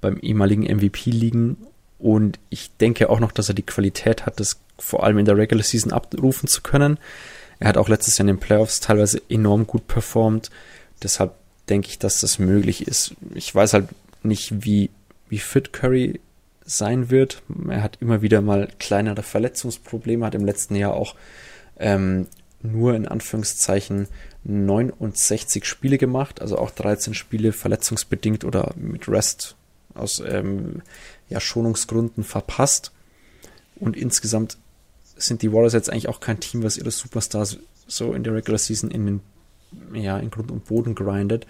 beim 0.00 0.18
ehemaligen 0.18 0.62
MVP 0.62 1.10
liegen. 1.10 1.56
Und 1.98 2.38
ich 2.48 2.70
denke 2.78 3.10
auch 3.10 3.20
noch, 3.20 3.32
dass 3.32 3.48
er 3.48 3.54
die 3.54 3.62
Qualität 3.66 4.26
hat, 4.26 4.40
das 4.40 4.58
vor 4.78 5.04
allem 5.04 5.18
in 5.18 5.26
der 5.26 5.36
Regular 5.36 5.62
Season 5.62 5.92
abrufen 5.92 6.48
zu 6.48 6.62
können. 6.62 6.98
Er 7.58 7.68
hat 7.68 7.76
auch 7.76 7.88
letztes 7.88 8.16
Jahr 8.16 8.22
in 8.22 8.34
den 8.34 8.40
Playoffs 8.40 8.80
teilweise 8.80 9.20
enorm 9.28 9.66
gut 9.66 9.86
performt. 9.86 10.50
Deshalb 11.02 11.34
denke 11.68 11.88
ich, 11.88 11.98
dass 11.98 12.20
das 12.20 12.38
möglich 12.38 12.86
ist. 12.86 13.14
Ich 13.34 13.54
weiß 13.54 13.74
halt 13.74 13.88
nicht, 14.22 14.64
wie, 14.64 14.90
wie 15.28 15.38
fit 15.38 15.72
Curry 15.72 16.20
sein 16.64 17.10
wird. 17.10 17.42
Er 17.68 17.82
hat 17.82 17.98
immer 18.00 18.22
wieder 18.22 18.40
mal 18.40 18.68
kleinere 18.78 19.22
Verletzungsprobleme, 19.22 20.24
hat 20.24 20.34
im 20.34 20.44
letzten 20.44 20.74
Jahr 20.74 20.94
auch 20.94 21.14
ähm, 21.78 22.26
nur 22.62 22.94
in 22.94 23.06
Anführungszeichen 23.06 24.08
69 24.44 25.64
Spiele 25.64 25.98
gemacht, 25.98 26.40
also 26.40 26.58
auch 26.58 26.70
13 26.70 27.14
Spiele 27.14 27.52
verletzungsbedingt 27.52 28.44
oder 28.44 28.72
mit 28.76 29.08
Rest 29.08 29.56
aus 29.94 30.22
ähm, 30.26 30.82
ja, 31.28 31.40
Schonungsgründen 31.40 32.24
verpasst. 32.24 32.92
Und 33.76 33.96
insgesamt 33.96 34.58
sind 35.16 35.42
die 35.42 35.52
Warriors 35.52 35.72
jetzt 35.72 35.90
eigentlich 35.90 36.08
auch 36.08 36.20
kein 36.20 36.40
Team, 36.40 36.62
was 36.62 36.76
ihre 36.76 36.90
Superstars 36.90 37.58
so 37.86 38.12
in 38.12 38.24
der 38.24 38.34
Regular 38.34 38.58
Season 38.58 38.90
in 38.90 39.06
den, 39.06 39.20
ja, 39.94 40.18
in 40.18 40.30
Grund 40.30 40.50
und 40.50 40.66
Boden 40.66 40.94
grindet. 40.94 41.46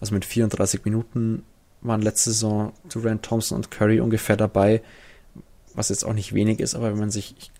Also 0.00 0.14
mit 0.14 0.24
34 0.24 0.84
Minuten 0.84 1.44
waren 1.80 2.02
letzte 2.02 2.30
Saison 2.30 2.72
Durant 2.88 3.22
Thompson 3.22 3.56
und 3.56 3.70
Curry 3.70 4.00
ungefähr 4.00 4.36
dabei, 4.36 4.82
was 5.74 5.88
jetzt 5.88 6.04
auch 6.04 6.12
nicht 6.12 6.32
wenig 6.32 6.60
ist, 6.60 6.74
aber 6.74 6.92
wenn 6.92 6.98
man 6.98 7.10
sich 7.10 7.50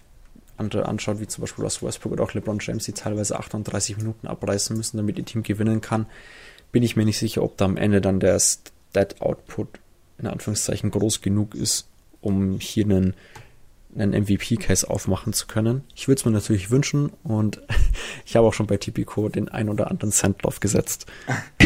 andere 0.57 0.87
anschaut, 0.87 1.20
wie 1.20 1.26
zum 1.26 1.43
Beispiel 1.43 1.64
Ross 1.64 1.83
Westbrook 1.83 2.12
oder 2.12 2.24
auch 2.24 2.35
LeBron 2.35 2.59
James, 2.61 2.85
die 2.85 2.93
teilweise 2.93 3.39
38 3.39 3.97
Minuten 3.97 4.26
abreißen 4.26 4.76
müssen, 4.76 4.97
damit 4.97 5.18
ihr 5.18 5.24
Team 5.24 5.43
gewinnen 5.43 5.80
kann, 5.80 6.07
bin 6.70 6.83
ich 6.83 6.97
mir 6.97 7.05
nicht 7.05 7.18
sicher, 7.18 7.43
ob 7.43 7.57
da 7.57 7.64
am 7.64 7.76
Ende 7.76 8.01
dann 8.01 8.20
der 8.20 8.39
Stat 8.39 9.20
Output 9.20 9.80
in 10.23 10.29
Anführungszeichen 10.29 10.91
groß 10.91 11.20
genug 11.20 11.55
ist, 11.55 11.87
um 12.20 12.59
hier 12.59 12.85
einen 12.85 13.14
einen 13.97 14.23
MVP-Case 14.23 14.89
aufmachen 14.89 15.33
zu 15.33 15.47
können. 15.47 15.85
Ich 15.95 16.09
würde 16.09 16.18
es 16.18 16.25
mir 16.25 16.31
natürlich 16.31 16.70
wünschen 16.70 17.12
und 17.23 17.61
ich 18.27 18.37
habe 18.37 18.47
auch 18.47 18.55
schon 18.55 18.66
bei 18.66 18.77
Tipico 18.77 19.29
den 19.29 19.49
ein 19.49 19.68
oder 19.68 19.91
anderen 19.91 20.12
Cent 20.12 20.43
drauf 20.43 20.61
gesetzt. 20.61 21.07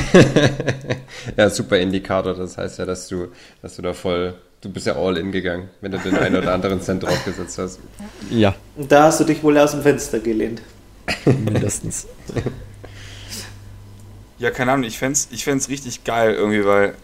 ja, 1.37 1.51
super 1.51 1.79
Indikator. 1.79 2.35
Das 2.35 2.59
heißt 2.59 2.79
ja, 2.79 2.85
dass 2.85 3.09
du, 3.09 3.29
dass 3.63 3.77
du 3.77 3.83
da 3.83 3.93
voll, 3.93 4.35
du 4.61 4.71
bist 4.71 4.87
ja 4.87 4.97
all 4.97 5.17
in 5.19 5.31
gegangen, 5.31 5.69
wenn 5.81 5.93
du 5.93 5.99
den 5.99 6.17
einen 6.17 6.37
oder 6.37 6.53
anderen 6.53 6.81
Cent 6.81 7.05
drauf 7.05 7.25
gesetzt 7.25 7.59
hast. 7.59 7.79
Ja. 8.31 8.55
Da 8.77 9.05
hast 9.05 9.21
du 9.21 9.25
dich 9.25 9.43
wohl 9.43 9.57
aus 9.59 9.73
dem 9.73 9.83
Fenster 9.83 10.19
gelehnt. 10.19 10.63
Mindestens. 11.25 12.09
Ja, 14.39 14.51
keine 14.51 14.73
Ahnung, 14.73 14.85
ich 14.85 14.99
fände 14.99 15.13
es 15.13 15.29
ich 15.31 15.45
fänd's 15.45 15.69
richtig 15.69 16.03
geil 16.05 16.35
irgendwie, 16.35 16.65
weil 16.65 16.95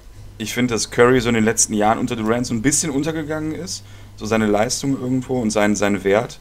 ich 0.43 0.53
finde, 0.53 0.74
dass 0.74 0.90
Curry 0.90 1.20
so 1.20 1.28
in 1.28 1.34
den 1.34 1.45
letzten 1.45 1.74
Jahren 1.74 1.99
unter 1.99 2.16
Durant 2.16 2.47
so 2.47 2.55
ein 2.55 2.62
bisschen 2.62 2.90
untergegangen 2.90 3.53
ist 3.53 3.84
so 4.16 4.26
seine 4.26 4.47
Leistung 4.47 5.01
irgendwo 5.01 5.40
und 5.40 5.51
seinen, 5.51 5.76
seinen 5.76 6.05
Wert. 6.05 6.38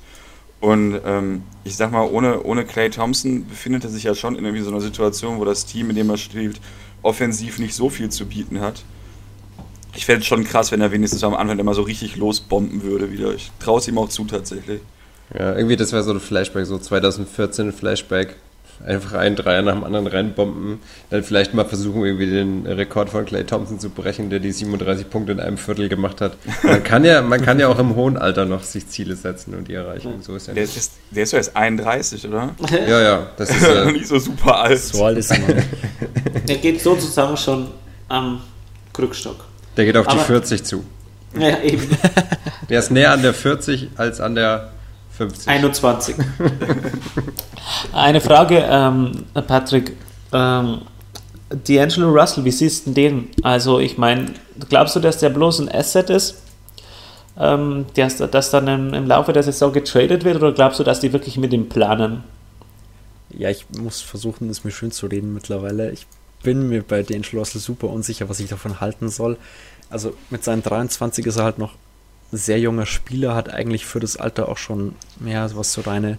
Und 0.59 0.99
ähm, 1.05 1.43
ich 1.63 1.75
sag 1.75 1.91
mal, 1.91 2.05
ohne, 2.05 2.43
ohne 2.43 2.65
Clay 2.65 2.89
Thompson 2.89 3.47
befindet 3.47 3.83
er 3.83 3.89
sich 3.89 4.03
ja 4.03 4.13
schon 4.13 4.35
in 4.35 4.45
irgendwie 4.45 4.63
so 4.63 4.69
einer 4.69 4.81
Situation, 4.81 5.39
wo 5.39 5.45
das 5.45 5.65
Team, 5.65 5.89
in 5.89 5.95
dem 5.95 6.09
er 6.09 6.17
spielt, 6.17 6.61
offensiv 7.01 7.57
nicht 7.57 7.73
so 7.73 7.89
viel 7.89 8.09
zu 8.09 8.27
bieten 8.27 8.61
hat. 8.61 8.83
Ich 9.95 10.05
fände 10.05 10.21
es 10.21 10.27
schon 10.27 10.43
krass, 10.43 10.71
wenn 10.71 10.79
er 10.79 10.91
wenigstens 10.91 11.23
am 11.23 11.33
Anfang 11.33 11.57
immer 11.57 11.73
so 11.73 11.81
richtig 11.81 12.15
losbomben 12.15 12.83
würde 12.83 13.11
wieder. 13.11 13.33
Ich 13.33 13.51
traue 13.59 13.79
es 13.79 13.87
ihm 13.87 13.97
auch 13.97 14.09
zu 14.09 14.23
tatsächlich. 14.25 14.81
Ja, 15.33 15.55
irgendwie 15.55 15.75
das 15.75 15.91
wäre 15.91 16.03
so 16.03 16.11
ein 16.11 16.19
Flashback, 16.19 16.65
so 16.65 16.77
2014 16.77 17.73
Flashback 17.73 18.35
einfach 18.85 19.13
einen 19.13 19.35
Dreier 19.35 19.61
nach 19.61 19.73
dem 19.73 19.83
anderen 19.83 20.07
reinbomben, 20.07 20.79
dann 21.09 21.23
vielleicht 21.23 21.53
mal 21.53 21.65
versuchen, 21.65 22.03
irgendwie 22.03 22.29
den 22.29 22.65
Rekord 22.65 23.09
von 23.09 23.25
Clay 23.25 23.43
Thompson 23.43 23.79
zu 23.79 23.89
brechen, 23.89 24.29
der 24.29 24.39
die 24.39 24.51
37 24.51 25.09
Punkte 25.09 25.31
in 25.33 25.39
einem 25.39 25.57
Viertel 25.57 25.89
gemacht 25.89 26.21
hat. 26.21 26.33
Man 26.63 26.83
kann 26.83 27.03
ja, 27.05 27.21
man 27.21 27.41
kann 27.41 27.59
ja 27.59 27.67
auch 27.67 27.79
im 27.79 27.95
hohen 27.95 28.17
Alter 28.17 28.45
noch 28.45 28.63
sich 28.63 28.87
Ziele 28.87 29.15
setzen 29.15 29.53
und 29.53 29.67
die 29.67 29.73
erreichen. 29.73 30.21
So 30.21 30.35
ist 30.35 30.47
ja 30.47 30.53
der, 30.53 30.63
ist, 30.63 30.93
der 31.11 31.23
ist 31.23 31.31
ja 31.31 31.37
erst 31.37 31.55
31, 31.55 32.27
oder? 32.27 32.55
Ja, 32.87 33.01
ja. 33.01 33.27
Das 33.37 33.49
ist 33.49 33.61
ja 33.61 33.85
nicht 33.91 34.07
so 34.07 34.19
super 34.19 34.61
alt. 34.61 34.79
So 34.79 35.05
alt 35.05 35.17
ist 35.17 35.31
er. 35.31 35.39
Der 36.47 36.57
geht 36.57 36.81
sozusagen 36.81 37.37
schon 37.37 37.67
am 38.07 38.41
Krückstock. 38.93 39.45
Der 39.77 39.85
geht 39.85 39.97
auf 39.97 40.07
Aber, 40.07 40.19
die 40.19 40.25
40 40.25 40.63
zu. 40.63 40.83
Ja, 41.37 41.59
eben. 41.61 41.87
Der 42.69 42.79
ist 42.79 42.91
näher 42.91 43.11
an 43.11 43.21
der 43.21 43.33
40 43.33 43.89
als 43.95 44.19
an 44.19 44.35
der 44.35 44.71
50. 45.29 45.47
21. 45.47 46.15
Eine 47.93 48.21
Frage, 48.21 48.65
ähm, 48.67 49.25
Patrick. 49.47 49.95
Ähm, 50.33 50.81
D'Angelo 51.51 52.09
Russell, 52.09 52.45
wie 52.45 52.51
siehst 52.51 52.87
du 52.87 52.91
den? 52.91 53.29
Also, 53.43 53.79
ich 53.79 53.97
meine, 53.97 54.33
glaubst 54.69 54.95
du, 54.95 54.99
dass 54.99 55.17
der 55.17 55.29
bloß 55.29 55.59
ein 55.59 55.69
Asset 55.69 56.09
ist, 56.09 56.41
ähm, 57.37 57.85
dass, 57.95 58.17
dass 58.17 58.51
dann 58.51 58.67
im, 58.67 58.93
im, 58.93 59.05
Laufe 59.05 59.33
der 59.33 59.43
Saison 59.43 59.73
getradet 59.73 60.23
wird, 60.23 60.37
oder 60.37 60.53
glaubst 60.53 60.79
du, 60.79 60.83
dass 60.83 61.01
die 61.01 61.11
wirklich 61.11 61.37
mit 61.37 61.51
ihm 61.51 61.67
planen? 61.67 62.23
Ja, 63.29 63.49
ich 63.49 63.65
muss 63.77 64.01
versuchen, 64.01 64.49
es 64.49 64.63
mir 64.63 64.71
schön 64.71 64.91
zu 64.91 65.07
reden 65.07 65.33
mittlerweile. 65.33 65.91
Ich 65.91 66.07
bin 66.41 66.69
mir 66.69 66.83
bei 66.83 67.01
D'Angelo 67.01 67.39
Russell 67.39 67.61
super 67.61 67.89
unsicher, 67.89 68.29
was 68.29 68.39
ich 68.39 68.49
davon 68.49 68.79
halten 68.79 69.09
soll. 69.09 69.37
Also, 69.89 70.13
mit 70.29 70.43
seinen 70.43 70.63
23 70.63 71.25
ist 71.25 71.35
er 71.35 71.43
halt 71.43 71.57
noch 71.57 71.73
sehr 72.31 72.59
junger 72.59 72.85
Spieler, 72.85 73.35
hat 73.35 73.49
eigentlich 73.49 73.85
für 73.85 73.99
das 73.99 74.17
Alter 74.17 74.49
auch 74.49 74.57
schon, 74.57 74.95
ja, 75.25 75.53
was 75.55 75.73
so 75.73 75.81
reine 75.81 76.17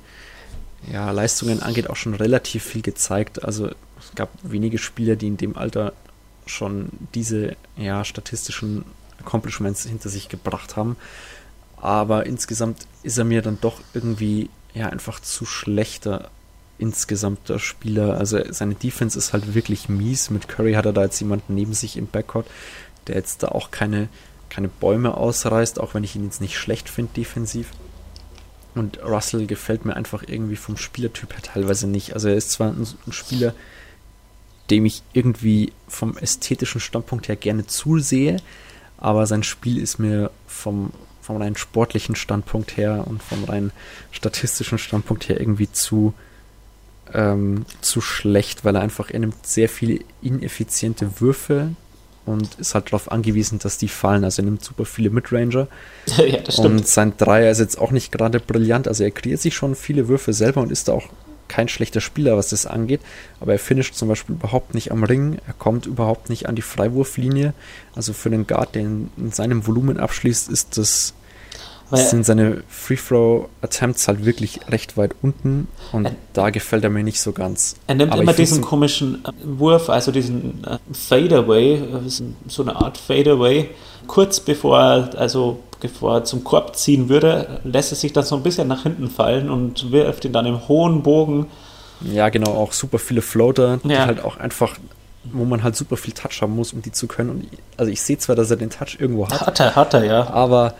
ja, 0.90 1.10
Leistungen 1.10 1.62
angeht, 1.62 1.88
auch 1.88 1.96
schon 1.96 2.14
relativ 2.14 2.64
viel 2.64 2.82
gezeigt. 2.82 3.44
Also 3.44 3.68
es 3.68 4.14
gab 4.14 4.30
wenige 4.42 4.78
Spieler, 4.78 5.16
die 5.16 5.28
in 5.28 5.36
dem 5.36 5.56
Alter 5.56 5.92
schon 6.46 6.88
diese 7.14 7.56
ja, 7.76 8.04
statistischen 8.04 8.84
Accomplishments 9.20 9.84
hinter 9.84 10.08
sich 10.08 10.28
gebracht 10.28 10.76
haben. 10.76 10.96
Aber 11.76 12.26
insgesamt 12.26 12.86
ist 13.02 13.18
er 13.18 13.24
mir 13.24 13.42
dann 13.42 13.58
doch 13.60 13.80
irgendwie 13.94 14.50
ja 14.74 14.88
einfach 14.88 15.20
zu 15.20 15.44
schlechter 15.44 16.30
insgesamter 16.78 17.58
Spieler. 17.58 18.18
Also 18.18 18.40
seine 18.50 18.74
Defense 18.74 19.16
ist 19.16 19.32
halt 19.32 19.54
wirklich 19.54 19.88
mies. 19.88 20.30
Mit 20.30 20.48
Curry 20.48 20.74
hat 20.74 20.86
er 20.86 20.92
da 20.92 21.04
jetzt 21.04 21.20
jemanden 21.20 21.54
neben 21.54 21.74
sich 21.74 21.96
im 21.96 22.08
Backcourt, 22.08 22.46
der 23.06 23.16
jetzt 23.16 23.42
da 23.42 23.48
auch 23.48 23.70
keine, 23.70 24.08
keine 24.53 24.68
Bäume 24.68 25.16
ausreißt, 25.16 25.80
auch 25.80 25.94
wenn 25.94 26.05
ich 26.05 26.14
ihn 26.14 26.24
jetzt 26.24 26.42
nicht 26.42 26.59
schlecht 26.59 26.90
finde 26.90 27.14
defensiv. 27.14 27.70
Und 28.74 29.03
Russell 29.03 29.46
gefällt 29.46 29.86
mir 29.86 29.96
einfach 29.96 30.24
irgendwie 30.26 30.57
vom 30.57 30.76
Spielertyp 30.76 31.32
her 31.32 31.42
teilweise 31.42 31.86
nicht. 31.86 32.12
Also 32.12 32.28
er 32.28 32.36
ist 32.36 32.50
zwar 32.50 32.68
ein, 32.68 32.86
ein 33.07 33.12
Spieler, 33.12 33.55
dem 34.68 34.84
ich 34.84 35.03
irgendwie 35.14 35.72
vom 35.88 36.18
ästhetischen 36.18 36.80
Standpunkt 36.82 37.28
her 37.28 37.36
gerne 37.36 37.66
zusehe, 37.66 38.36
aber 38.98 39.26
sein 39.26 39.42
Spiel 39.42 39.78
ist 39.78 39.98
mir 39.98 40.30
vom, 40.46 40.92
vom 41.22 41.38
rein 41.38 41.57
sportlichen 41.57 42.14
Standpunkt 42.14 42.76
her 42.76 43.05
und 43.07 43.22
vom 43.22 43.44
rein 43.44 43.72
statistischen 44.11 44.78
Standpunkt 44.78 45.28
her 45.28 45.40
irgendwie 45.40 45.72
zu, 45.72 46.12
ähm, 47.14 47.64
zu 47.80 48.03
schlecht, 48.03 48.66
weil 48.66 48.76
er 48.76 48.82
einfach, 48.82 49.11
er 49.11 49.20
nimmt 49.20 49.46
sehr 49.46 49.70
viele 49.70 50.00
ineffiziente 50.20 51.20
Würfe, 51.20 51.70
und 52.24 52.54
ist 52.56 52.74
halt 52.74 52.88
darauf 52.88 53.10
angewiesen, 53.10 53.58
dass 53.58 53.78
die 53.78 53.88
fallen. 53.88 54.24
Also 54.24 54.42
er 54.42 54.46
nimmt 54.46 54.64
super 54.64 54.84
viele 54.84 55.10
Midranger. 55.10 55.68
ja, 56.16 56.38
das 56.38 56.54
stimmt. 56.54 56.80
Und 56.80 56.88
sein 56.88 57.14
Dreier 57.16 57.50
ist 57.50 57.58
jetzt 57.58 57.78
auch 57.78 57.90
nicht 57.90 58.12
gerade 58.12 58.40
brillant. 58.40 58.86
Also 58.88 59.04
er 59.04 59.10
kreiert 59.10 59.40
sich 59.40 59.54
schon 59.54 59.74
viele 59.74 60.08
Würfe 60.08 60.32
selber 60.32 60.60
und 60.60 60.70
ist 60.70 60.88
da 60.88 60.92
auch 60.92 61.08
kein 61.48 61.68
schlechter 61.68 62.00
Spieler, 62.00 62.36
was 62.36 62.48
das 62.48 62.64
angeht. 62.66 63.00
Aber 63.40 63.52
er 63.52 63.58
finisht 63.58 63.94
zum 63.94 64.08
Beispiel 64.08 64.36
überhaupt 64.36 64.74
nicht 64.74 64.90
am 64.90 65.04
Ring. 65.04 65.38
Er 65.46 65.52
kommt 65.52 65.86
überhaupt 65.86 66.30
nicht 66.30 66.48
an 66.48 66.56
die 66.56 66.62
Freiwurflinie. 66.62 67.52
Also 67.94 68.12
für 68.12 68.30
einen 68.30 68.46
Guard, 68.46 68.74
der 68.74 68.82
in, 68.82 69.10
in 69.18 69.32
seinem 69.32 69.66
Volumen 69.66 69.98
abschließt, 69.98 70.48
ist 70.48 70.78
das 70.78 71.14
sind 71.97 72.24
seine 72.24 72.62
Free-Throw-Attempts 72.68 74.09
halt 74.09 74.24
wirklich 74.24 74.61
recht 74.68 74.97
weit 74.97 75.14
unten 75.22 75.68
und 75.93 76.07
er, 76.07 76.12
da 76.32 76.51
gefällt 76.51 76.84
er 76.84 76.90
mir 76.90 77.03
nicht 77.03 77.20
so 77.20 77.32
ganz. 77.32 77.76
Er 77.86 77.95
nimmt 77.95 78.12
Aber 78.12 78.22
immer 78.22 78.32
diesen 78.32 78.62
komischen 78.62 79.24
äh, 79.24 79.30
Wurf, 79.43 79.88
also 79.88 80.12
diesen 80.12 80.64
äh, 80.64 80.78
Fadeaway, 80.93 81.74
äh, 81.74 82.09
so 82.49 82.62
eine 82.62 82.76
Art 82.76 82.99
Fadeaway, 82.99 83.70
kurz 84.07 84.40
bevor 84.40 84.80
er, 84.80 85.18
also 85.18 85.61
bevor 85.80 86.16
er 86.16 86.24
zum 86.24 86.45
Korb 86.45 86.76
ziehen 86.76 87.09
würde, 87.09 87.61
lässt 87.64 87.93
er 87.93 87.97
sich 87.97 88.12
dann 88.12 88.24
so 88.24 88.36
ein 88.36 88.43
bisschen 88.43 88.68
nach 88.68 88.84
hinten 88.84 89.09
fallen 89.09 89.51
und 89.51 89.90
wirft 89.93 90.24
ihn 90.24 90.32
dann 90.32 90.47
im 90.47 90.68
hohen 90.68 91.03
Bogen. 91.03 91.47
Ja, 92.01 92.28
genau, 92.28 92.53
auch 92.53 92.72
super 92.72 92.99
viele 92.99 93.22
Floater, 93.22 93.78
die 93.84 93.90
ja. 93.90 94.07
halt 94.07 94.24
auch 94.24 94.36
einfach 94.36 94.78
wo 95.24 95.45
man 95.45 95.62
halt 95.62 95.76
super 95.76 95.97
viel 95.97 96.12
Touch 96.14 96.43
haben 96.43 96.57
muss, 96.57 96.72
um 96.72 96.82
die 96.82 96.93
zu 96.93 97.07
können. 97.07 97.30
Und 97.30 97.49
also 97.76 97.90
ich 97.90 98.03
sehe 98.03 98.18
zwar, 98.18 98.36
dass 98.36 98.51
er 98.51 98.57
den 98.57 98.70
Touch 98.70 98.97
irgendwo 98.99 99.28
hat. 99.28 99.40
Hat 99.40 99.61
er, 99.61 99.76
hat 99.76 99.95
er, 99.95 100.05
ja. 100.05 100.30
Aber 100.30 100.74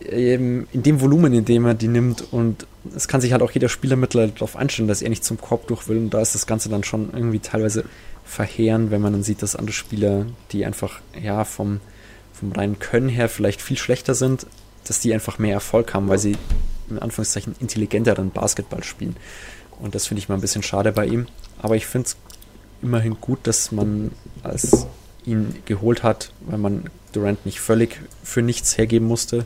in 0.00 0.66
dem 0.72 1.00
Volumen, 1.00 1.32
in 1.32 1.44
dem 1.44 1.66
er 1.66 1.74
die 1.74 1.88
nimmt 1.88 2.32
und 2.32 2.66
es 2.96 3.06
kann 3.06 3.20
sich 3.20 3.32
halt 3.32 3.42
auch 3.42 3.50
jeder 3.50 3.68
Spieler 3.68 3.96
mittlerweile 3.96 4.32
darauf 4.32 4.56
einstellen, 4.56 4.88
dass 4.88 5.02
er 5.02 5.10
nicht 5.10 5.24
zum 5.24 5.38
Korb 5.38 5.66
durch 5.66 5.88
will 5.88 5.98
und 5.98 6.10
da 6.10 6.20
ist 6.20 6.34
das 6.34 6.46
Ganze 6.46 6.68
dann 6.68 6.84
schon 6.84 7.10
irgendwie 7.12 7.40
teilweise 7.40 7.84
verheerend, 8.24 8.90
wenn 8.90 9.02
man 9.02 9.12
dann 9.12 9.22
sieht, 9.22 9.42
dass 9.42 9.56
andere 9.56 9.74
Spieler, 9.74 10.26
die 10.52 10.64
einfach 10.64 11.00
ja 11.20 11.44
vom, 11.44 11.80
vom 12.32 12.52
reinen 12.52 12.78
Können 12.78 13.08
her 13.08 13.28
vielleicht 13.28 13.60
viel 13.60 13.76
schlechter 13.76 14.14
sind, 14.14 14.46
dass 14.84 15.00
die 15.00 15.12
einfach 15.12 15.38
mehr 15.38 15.54
Erfolg 15.54 15.92
haben, 15.92 16.08
weil 16.08 16.18
sie 16.18 16.36
in 16.88 16.98
Anführungszeichen 16.98 17.54
intelligenteren 17.60 18.30
Basketball 18.30 18.82
spielen. 18.82 19.16
Und 19.78 19.94
das 19.94 20.06
finde 20.06 20.20
ich 20.22 20.28
mal 20.28 20.36
ein 20.36 20.40
bisschen 20.40 20.62
schade 20.62 20.92
bei 20.92 21.06
ihm. 21.06 21.26
Aber 21.58 21.76
ich 21.76 21.86
finde 21.86 22.08
es 22.08 22.16
immerhin 22.82 23.16
gut, 23.20 23.40
dass 23.44 23.72
man 23.72 24.12
als 24.42 24.86
ihn 25.24 25.54
geholt 25.66 26.02
hat, 26.02 26.32
weil 26.40 26.58
man 26.58 26.84
Durant 27.12 27.44
nicht 27.44 27.60
völlig 27.60 28.00
für 28.22 28.42
nichts 28.42 28.78
hergeben 28.78 29.06
musste. 29.06 29.44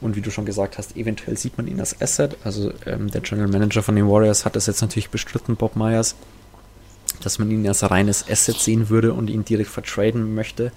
Und 0.00 0.14
wie 0.14 0.20
du 0.20 0.30
schon 0.30 0.46
gesagt 0.46 0.78
hast, 0.78 0.96
eventuell 0.96 1.36
sieht 1.36 1.56
man 1.56 1.66
ihn 1.66 1.80
als 1.80 2.00
Asset. 2.00 2.36
Also 2.44 2.72
ähm, 2.86 3.10
der 3.10 3.20
General 3.20 3.48
Manager 3.48 3.82
von 3.82 3.96
den 3.96 4.08
Warriors 4.08 4.44
hat 4.44 4.54
das 4.54 4.66
jetzt 4.66 4.80
natürlich 4.80 5.10
bestritten, 5.10 5.56
Bob 5.56 5.74
Myers, 5.74 6.14
dass 7.22 7.38
man 7.38 7.50
ihn 7.50 7.66
als 7.66 7.88
reines 7.90 8.28
Asset 8.28 8.56
sehen 8.56 8.90
würde 8.90 9.12
und 9.12 9.28
ihn 9.28 9.44
direkt 9.44 9.70
vertraden 9.70 10.34
möchte. 10.34 10.72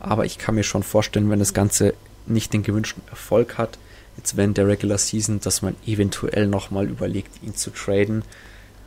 Aber 0.00 0.24
ich 0.24 0.38
kann 0.38 0.54
mir 0.54 0.64
schon 0.64 0.82
vorstellen, 0.82 1.30
wenn 1.30 1.38
das 1.38 1.52
Ganze 1.52 1.94
nicht 2.26 2.52
den 2.52 2.62
gewünschten 2.62 3.02
Erfolg 3.10 3.58
hat, 3.58 3.78
jetzt 4.16 4.36
während 4.36 4.56
der 4.56 4.66
Regular 4.66 4.98
Season, 4.98 5.40
dass 5.40 5.62
man 5.62 5.74
eventuell 5.86 6.46
nochmal 6.46 6.88
überlegt, 6.88 7.42
ihn 7.42 7.54
zu 7.54 7.70
traden. 7.70 8.22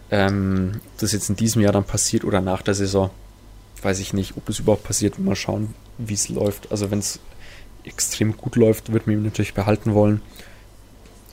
Ähm, 0.10 0.80
das 0.98 1.12
jetzt 1.12 1.30
in 1.30 1.36
diesem 1.36 1.62
Jahr 1.62 1.74
dann 1.74 1.84
passiert 1.84 2.24
oder 2.24 2.42
nach 2.42 2.62
der 2.62 2.74
Saison, 2.74 3.10
weiß 3.82 4.00
ich 4.00 4.14
nicht, 4.14 4.38
ob 4.38 4.50
es 4.50 4.60
überhaupt 4.60 4.86
passiert. 4.86 5.20
Mal 5.20 5.36
schauen, 5.36 5.76
wie 5.98 6.14
es 6.14 6.30
läuft. 6.30 6.72
Also 6.72 6.90
wenn 6.90 7.00
es 7.00 7.20
extrem 7.84 8.36
gut 8.36 8.56
läuft, 8.56 8.92
wird 8.94 9.08
man 9.08 9.18
ihn 9.18 9.24
natürlich 9.24 9.54
behalten 9.54 9.94
wollen. 9.94 10.22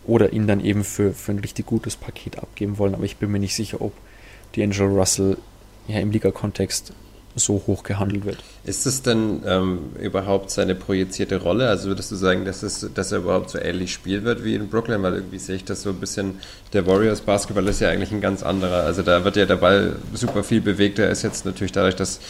Oder 0.06 0.32
ihn 0.32 0.46
dann 0.46 0.60
eben 0.60 0.84
für, 0.84 1.14
für 1.14 1.32
ein 1.32 1.38
richtig 1.38 1.66
gutes 1.66 1.96
Paket 1.96 2.38
abgeben 2.38 2.78
wollen. 2.78 2.94
Aber 2.94 3.04
ich 3.04 3.16
bin 3.16 3.32
mir 3.32 3.38
nicht 3.38 3.54
sicher, 3.54 3.80
ob 3.80 3.92
D'Angelo 4.54 4.94
Russell 4.94 5.38
ja 5.88 5.98
im 5.98 6.10
Liga-Kontext 6.10 6.92
so 7.36 7.62
hoch 7.66 7.82
gehandelt 7.82 8.24
wird. 8.24 8.38
Ist 8.64 8.86
es 8.86 9.02
denn 9.02 9.42
ähm, 9.44 9.78
überhaupt 10.00 10.50
seine 10.50 10.74
projizierte 10.74 11.42
Rolle? 11.42 11.68
Also 11.68 11.88
würdest 11.88 12.12
du 12.12 12.16
sagen, 12.16 12.44
dass, 12.44 12.62
es, 12.62 12.88
dass 12.94 13.12
er 13.12 13.18
überhaupt 13.18 13.50
so 13.50 13.58
ähnlich 13.58 13.92
spielen 13.92 14.24
wird 14.24 14.44
wie 14.44 14.54
in 14.54 14.68
Brooklyn? 14.68 15.02
Weil 15.02 15.14
irgendwie 15.14 15.38
sehe 15.38 15.56
ich 15.56 15.64
das 15.64 15.82
so 15.82 15.90
ein 15.90 15.96
bisschen, 15.96 16.38
der 16.72 16.86
Warriors 16.86 17.22
Basketball 17.22 17.66
ist 17.66 17.80
ja 17.80 17.90
eigentlich 17.90 18.12
ein 18.12 18.20
ganz 18.20 18.42
anderer. 18.42 18.84
Also 18.84 19.02
da 19.02 19.24
wird 19.24 19.36
ja 19.36 19.46
der 19.46 19.56
Ball 19.56 19.96
super 20.12 20.44
viel 20.44 20.60
bewegt. 20.60 20.98
Er 20.98 21.10
ist 21.10 21.22
jetzt 21.22 21.44
natürlich 21.44 21.72
dadurch, 21.72 21.96
dass 21.96 22.20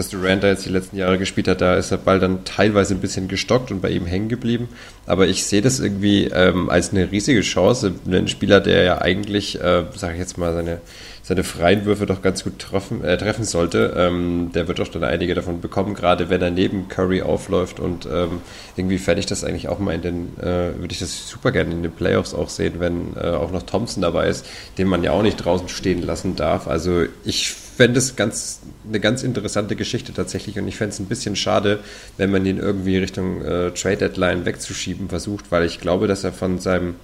dass 0.00 0.08
Durant 0.08 0.42
da 0.42 0.48
jetzt 0.48 0.64
die 0.64 0.70
letzten 0.70 0.96
Jahre 0.96 1.18
gespielt 1.18 1.46
hat, 1.46 1.60
da 1.60 1.74
ist 1.74 1.90
der 1.90 1.98
Ball 1.98 2.18
dann 2.18 2.44
teilweise 2.46 2.94
ein 2.94 3.00
bisschen 3.00 3.28
gestockt 3.28 3.70
und 3.70 3.82
bei 3.82 3.90
ihm 3.90 4.06
hängen 4.06 4.30
geblieben. 4.30 4.68
Aber 5.04 5.28
ich 5.28 5.44
sehe 5.44 5.60
das 5.60 5.78
irgendwie 5.78 6.24
ähm, 6.24 6.70
als 6.70 6.90
eine 6.90 7.12
riesige 7.12 7.42
Chance. 7.42 7.92
Ein 8.06 8.26
Spieler, 8.26 8.60
der 8.60 8.82
ja 8.82 9.02
eigentlich, 9.02 9.60
äh, 9.60 9.84
sage 9.94 10.14
ich 10.14 10.20
jetzt 10.20 10.38
mal, 10.38 10.54
seine, 10.54 10.80
seine 11.22 11.44
freien 11.44 11.84
Würfe 11.84 12.06
doch 12.06 12.22
ganz 12.22 12.44
gut 12.44 12.58
treffen, 12.58 13.04
äh, 13.04 13.18
treffen 13.18 13.44
sollte, 13.44 13.94
ähm, 13.94 14.52
der 14.54 14.68
wird 14.68 14.78
doch 14.78 14.88
dann 14.88 15.04
einige 15.04 15.34
davon 15.34 15.60
bekommen, 15.60 15.92
gerade 15.94 16.30
wenn 16.30 16.40
er 16.40 16.50
neben 16.50 16.88
Curry 16.88 17.20
aufläuft 17.20 17.78
und 17.78 18.06
ähm, 18.06 18.40
irgendwie 18.76 18.98
fände 18.98 19.20
ich 19.20 19.26
das 19.26 19.44
eigentlich 19.44 19.68
auch 19.68 19.78
mal 19.78 19.94
in 19.94 20.02
den, 20.02 20.38
äh, 20.40 20.78
würde 20.78 20.92
ich 20.92 20.98
das 20.98 21.28
super 21.28 21.52
gerne 21.52 21.72
in 21.72 21.82
den 21.82 21.92
Playoffs 21.92 22.32
auch 22.32 22.48
sehen, 22.48 22.76
wenn 22.78 23.16
äh, 23.16 23.28
auch 23.28 23.52
noch 23.52 23.64
Thompson 23.64 24.02
dabei 24.02 24.28
ist, 24.28 24.46
den 24.78 24.88
man 24.88 25.04
ja 25.04 25.12
auch 25.12 25.22
nicht 25.22 25.36
draußen 25.36 25.68
stehen 25.68 26.02
lassen 26.02 26.36
darf. 26.36 26.66
Also 26.66 27.04
ich 27.22 27.54
fände 27.80 27.98
es 27.98 28.14
ganz, 28.14 28.60
eine 28.86 29.00
ganz 29.00 29.22
interessante 29.22 29.74
Geschichte 29.74 30.12
tatsächlich. 30.12 30.58
Und 30.58 30.68
ich 30.68 30.76
fände 30.76 30.92
es 30.92 30.98
ein 30.98 31.06
bisschen 31.06 31.34
schade, 31.34 31.78
wenn 32.18 32.30
man 32.30 32.44
ihn 32.44 32.58
irgendwie 32.58 32.98
Richtung 32.98 33.42
äh, 33.42 33.70
Trade 33.70 33.96
Deadline 33.96 34.44
wegzuschieben 34.44 35.08
versucht, 35.08 35.46
weil 35.50 35.64
ich 35.64 35.80
glaube, 35.80 36.06
dass 36.06 36.22
er 36.22 36.32
von 36.34 36.58
seinem 36.58 36.96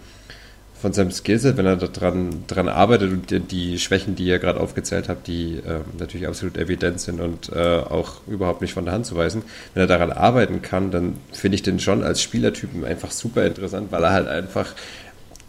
von 0.79 0.93
seinem 0.93 1.11
Skillset, 1.11 1.57
wenn 1.57 1.65
er 1.65 1.77
daran 1.77 2.45
dran 2.47 2.69
arbeitet 2.69 3.11
und 3.11 3.31
die, 3.31 3.41
die 3.41 3.79
Schwächen, 3.79 4.15
die 4.15 4.27
ihr 4.27 4.39
gerade 4.39 4.61
aufgezählt 4.61 5.09
habt, 5.09 5.27
die 5.27 5.55
äh, 5.57 5.81
natürlich 5.99 6.29
absolut 6.29 6.59
evident 6.59 7.01
sind 7.01 7.19
und 7.23 7.51
äh, 7.51 7.79
auch 7.79 8.21
überhaupt 8.27 8.61
nicht 8.61 8.75
von 8.75 8.85
der 8.85 8.93
Hand 8.93 9.07
zu 9.07 9.17
weisen, 9.17 9.43
wenn 9.73 9.83
er 9.83 9.87
daran 9.87 10.13
arbeiten 10.13 10.61
kann, 10.61 10.91
dann 10.91 11.15
finde 11.33 11.55
ich 11.55 11.63
den 11.63 11.81
schon 11.81 12.05
als 12.05 12.21
Spielertypen 12.21 12.85
einfach 12.85 13.11
super 13.11 13.47
interessant, 13.47 13.91
weil 13.91 14.05
er 14.05 14.13
halt 14.13 14.29
einfach 14.29 14.75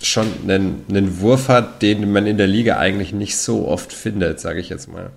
schon 0.02 0.28
einen, 0.44 0.84
einen 0.90 1.20
Wurf 1.22 1.48
hat, 1.50 1.82
den 1.82 2.12
man 2.12 2.28
in 2.28 2.38
der 2.38 2.48
Liga 2.48 2.78
eigentlich 2.78 3.14
nicht 3.14 3.38
so 3.38 3.68
oft 3.68 3.94
findet, 3.94 4.40
sage 4.40 4.60
ich 4.60 4.70
jetzt 4.70 4.92
mal. 4.92 5.12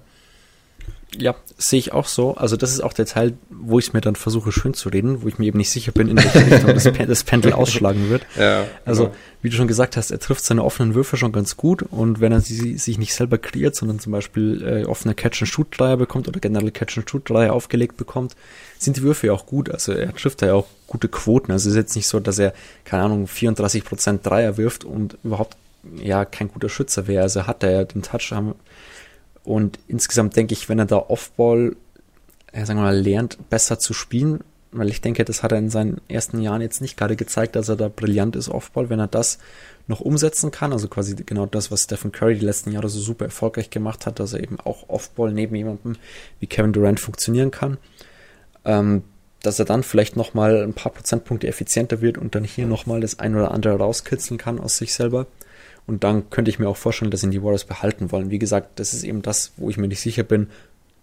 Ja, 1.19 1.35
sehe 1.59 1.81
ich 1.81 1.93
auch 1.93 2.07
so. 2.07 2.37
Also 2.37 2.57
das 2.57 2.73
ist 2.73 2.81
auch 2.81 2.93
der 2.93 3.07
Teil, 3.07 3.37
wo 3.49 3.81
ich 3.81 3.89
es 3.89 3.93
mir 3.93 4.01
dann 4.01 4.15
versuche 4.15 4.53
schön 4.53 4.75
zu 4.75 4.91
reden, 4.91 5.23
wo 5.23 5.29
ich 5.29 5.39
mir 5.39 5.47
eben 5.47 5.59
nicht 5.59 5.71
sicher 5.71 5.91
bin, 5.91 6.09
in 6.09 6.17
welche 6.17 6.47
Richtung 6.47 6.73
das, 6.73 6.85
das 6.85 7.25
Pendel 7.25 7.53
ausschlagen 7.53 8.11
wird. 8.11 8.25
Ja, 8.39 8.65
also 8.85 9.07
genau. 9.07 9.17
wie 9.43 9.51
du 9.51 9.57
schon 9.57 9.67
gesagt 9.67 9.97
hast, 9.97 10.13
er 10.13 10.21
trifft 10.21 10.45
seine 10.45 10.63
offenen 10.63 10.95
Würfe 10.95 11.17
schon 11.17 11.33
ganz 11.33 11.57
gut 11.57 11.83
und 11.83 12.21
wenn 12.21 12.31
er 12.31 12.41
sie 12.41 12.79
sich 12.79 12.97
nicht 12.97 13.13
selber 13.13 13.39
kreiert, 13.39 13.75
sondern 13.75 13.99
zum 13.99 14.13
Beispiel 14.13 14.63
äh, 14.63 14.85
offene 14.85 15.15
Catch-and-Shoot-Dreier 15.15 15.97
bekommt 15.97 16.29
oder 16.29 16.39
generell 16.39 16.71
Catch-and-Shoot-Dreier 16.71 17.53
aufgelegt 17.53 17.97
bekommt, 17.97 18.37
sind 18.79 18.97
die 18.97 19.03
Würfe 19.03 19.27
ja 19.27 19.33
auch 19.33 19.47
gut. 19.47 19.69
Also 19.69 19.93
er 19.93 20.15
trifft 20.15 20.43
ja 20.43 20.55
auch 20.55 20.69
gute 20.87 21.09
Quoten. 21.09 21.51
Also 21.51 21.69
es 21.69 21.75
ist 21.75 21.79
jetzt 21.79 21.97
nicht 21.97 22.07
so, 22.07 22.21
dass 22.21 22.39
er, 22.39 22.55
keine 22.85 23.03
Ahnung, 23.03 23.27
34% 23.27 24.23
Dreier 24.23 24.57
wirft 24.57 24.85
und 24.85 25.19
überhaupt 25.25 25.57
ja 25.97 26.25
kein 26.25 26.49
guter 26.49 26.69
Schützer 26.69 27.09
wäre. 27.09 27.23
Also 27.23 27.49
hat 27.49 27.65
er 27.65 27.71
ja 27.73 27.85
den 27.85 28.03
Touch, 28.03 28.31
haben 28.33 28.55
und 29.51 29.81
insgesamt 29.89 30.37
denke 30.37 30.53
ich, 30.53 30.69
wenn 30.69 30.79
er 30.79 30.87
da 30.87 30.97
Offball, 30.97 31.75
ja, 32.55 32.65
sagen 32.65 32.79
wir 32.79 32.85
mal, 32.85 32.97
lernt, 32.97 33.51
besser 33.51 33.81
zu 33.81 33.93
spielen, 33.93 34.45
weil 34.71 34.89
ich 34.89 35.01
denke, 35.01 35.25
das 35.25 35.43
hat 35.43 35.51
er 35.51 35.59
in 35.59 35.71
seinen 35.71 36.01
ersten 36.07 36.41
Jahren 36.41 36.61
jetzt 36.63 36.81
nicht 36.81 36.97
gerade 36.97 37.17
gezeigt, 37.17 37.57
dass 37.57 37.69
er 37.69 37.75
da 37.75 37.89
brillant 37.89 38.37
ist, 38.37 38.49
Offball, 38.49 38.91
wenn 38.91 39.01
er 39.01 39.09
das 39.09 39.41
noch 39.89 39.99
umsetzen 39.99 40.53
kann, 40.53 40.73
also 40.73 40.87
quasi 40.87 41.17
genau 41.17 41.47
das, 41.47 41.73
was 41.73 41.83
Stephen 41.83 42.13
Curry 42.13 42.39
die 42.39 42.47
letzten 42.47 42.71
Jahre 42.71 42.89
so 42.89 43.01
super 43.01 43.25
erfolgreich 43.25 43.71
gemacht 43.71 44.07
hat, 44.07 44.21
dass 44.21 44.35
er 44.35 44.41
eben 44.41 44.61
auch 44.61 44.89
Offball 44.89 45.33
neben 45.33 45.57
jemandem 45.57 45.97
wie 46.39 46.47
Kevin 46.47 46.73
Durant 46.73 47.01
funktionieren 47.01 47.51
kann, 47.51 47.79
ähm, 48.65 49.03
dass 49.43 49.59
er 49.59 49.65
dann 49.65 49.83
vielleicht 49.83 50.15
nochmal 50.15 50.63
ein 50.63 50.75
paar 50.75 50.93
Prozentpunkte 50.93 51.49
effizienter 51.49 52.01
wird 52.01 52.19
und 52.19 52.37
dann 52.37 52.45
hier 52.45 52.69
nochmal 52.69 53.01
das 53.01 53.19
ein 53.19 53.35
oder 53.35 53.51
andere 53.51 53.79
rauskitzeln 53.79 54.39
kann 54.39 54.61
aus 54.61 54.77
sich 54.77 54.95
selber. 54.95 55.27
Und 55.91 56.05
dann 56.05 56.30
könnte 56.30 56.53
ich 56.53 56.61
mir 56.61 56.68
auch 56.68 56.76
vorstellen, 56.76 57.11
dass 57.11 57.24
ihn 57.24 57.32
die 57.32 57.43
Warriors 57.43 57.64
behalten 57.64 58.12
wollen. 58.12 58.30
Wie 58.30 58.38
gesagt, 58.38 58.78
das 58.78 58.95
ist 58.95 59.03
eben 59.03 59.22
das, 59.22 59.51
wo 59.57 59.70
ich 59.70 59.76
mir 59.76 59.88
nicht 59.88 60.01
sicher 60.01 60.22
bin, 60.22 60.47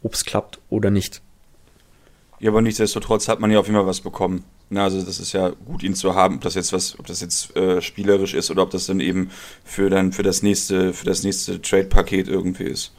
ob 0.01 0.13
es 0.13 0.23
klappt 0.23 0.59
oder 0.69 0.91
nicht. 0.91 1.21
Ja, 2.39 2.51
aber 2.51 2.61
nichtsdestotrotz 2.61 3.27
hat 3.27 3.41
man 3.41 3.51
ja 3.51 3.59
auf 3.59 3.65
jeden 3.65 3.77
Fall 3.77 3.85
was 3.85 3.99
bekommen. 3.99 4.45
Na, 4.69 4.85
also 4.85 5.01
das 5.01 5.19
ist 5.19 5.33
ja 5.33 5.49
gut, 5.65 5.83
ihn 5.83 5.93
zu 5.93 6.15
haben, 6.15 6.35
ob 6.35 6.41
das 6.41 6.55
jetzt 6.55 6.71
was, 6.71 6.97
ob 6.97 7.05
das 7.05 7.19
jetzt 7.19 7.53
äh, 7.57 7.81
spielerisch 7.81 8.33
ist 8.33 8.49
oder 8.49 8.61
ob 8.61 8.69
das 8.69 8.85
dann 8.85 9.01
eben 9.01 9.29
für 9.65 9.89
dann 9.89 10.13
für 10.13 10.23
das 10.23 10.41
nächste, 10.41 10.93
für 10.93 11.05
das 11.05 11.21
nächste 11.21 11.61
Trade-Paket 11.61 12.29
irgendwie 12.29 12.63
ist. 12.63 12.93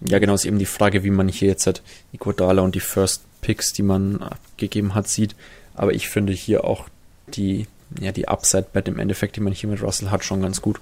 Ja, 0.00 0.18
genau, 0.18 0.32
ist 0.32 0.46
eben 0.46 0.58
die 0.58 0.64
Frage, 0.64 1.04
wie 1.04 1.10
man 1.10 1.28
hier 1.28 1.48
jetzt 1.48 1.66
hat 1.66 1.82
Iguodala 2.14 2.62
und 2.62 2.74
die 2.74 2.80
First 2.80 3.22
Picks, 3.42 3.74
die 3.74 3.82
man 3.82 4.22
abgegeben 4.22 4.94
hat, 4.94 5.08
sieht. 5.08 5.36
Aber 5.74 5.92
ich 5.92 6.08
finde 6.08 6.32
hier 6.32 6.64
auch 6.64 6.88
die 7.34 7.66
ja, 7.98 8.12
die 8.12 8.28
Upside-Bet 8.28 8.88
im 8.88 8.98
Endeffekt, 8.98 9.36
die 9.36 9.40
man 9.40 9.52
hier 9.52 9.68
mit 9.68 9.82
Russell 9.82 10.10
hat, 10.10 10.24
schon 10.24 10.42
ganz 10.42 10.60
gut. 10.60 10.80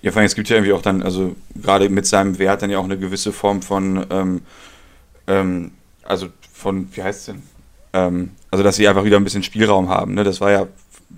Ja, 0.00 0.12
vor 0.12 0.20
allem, 0.20 0.26
es 0.26 0.34
gibt 0.34 0.48
ja 0.48 0.56
irgendwie 0.56 0.72
auch 0.72 0.82
dann, 0.82 1.02
also 1.02 1.34
gerade 1.54 1.88
mit 1.88 2.06
seinem 2.06 2.38
Wert 2.38 2.62
dann 2.62 2.70
ja 2.70 2.78
auch 2.78 2.84
eine 2.84 2.98
gewisse 2.98 3.32
Form 3.32 3.62
von, 3.62 4.06
ähm, 4.10 4.42
ähm, 5.26 5.72
also 6.04 6.28
von, 6.52 6.88
wie 6.92 7.02
heißt 7.02 7.20
es 7.20 7.26
denn? 7.26 7.42
Ähm, 7.92 8.30
also, 8.50 8.62
dass 8.62 8.76
sie 8.76 8.86
einfach 8.86 9.04
wieder 9.04 9.16
ein 9.16 9.24
bisschen 9.24 9.42
Spielraum 9.42 9.88
haben, 9.88 10.14
ne? 10.14 10.24
Das 10.24 10.40
war 10.40 10.50
ja, 10.50 10.68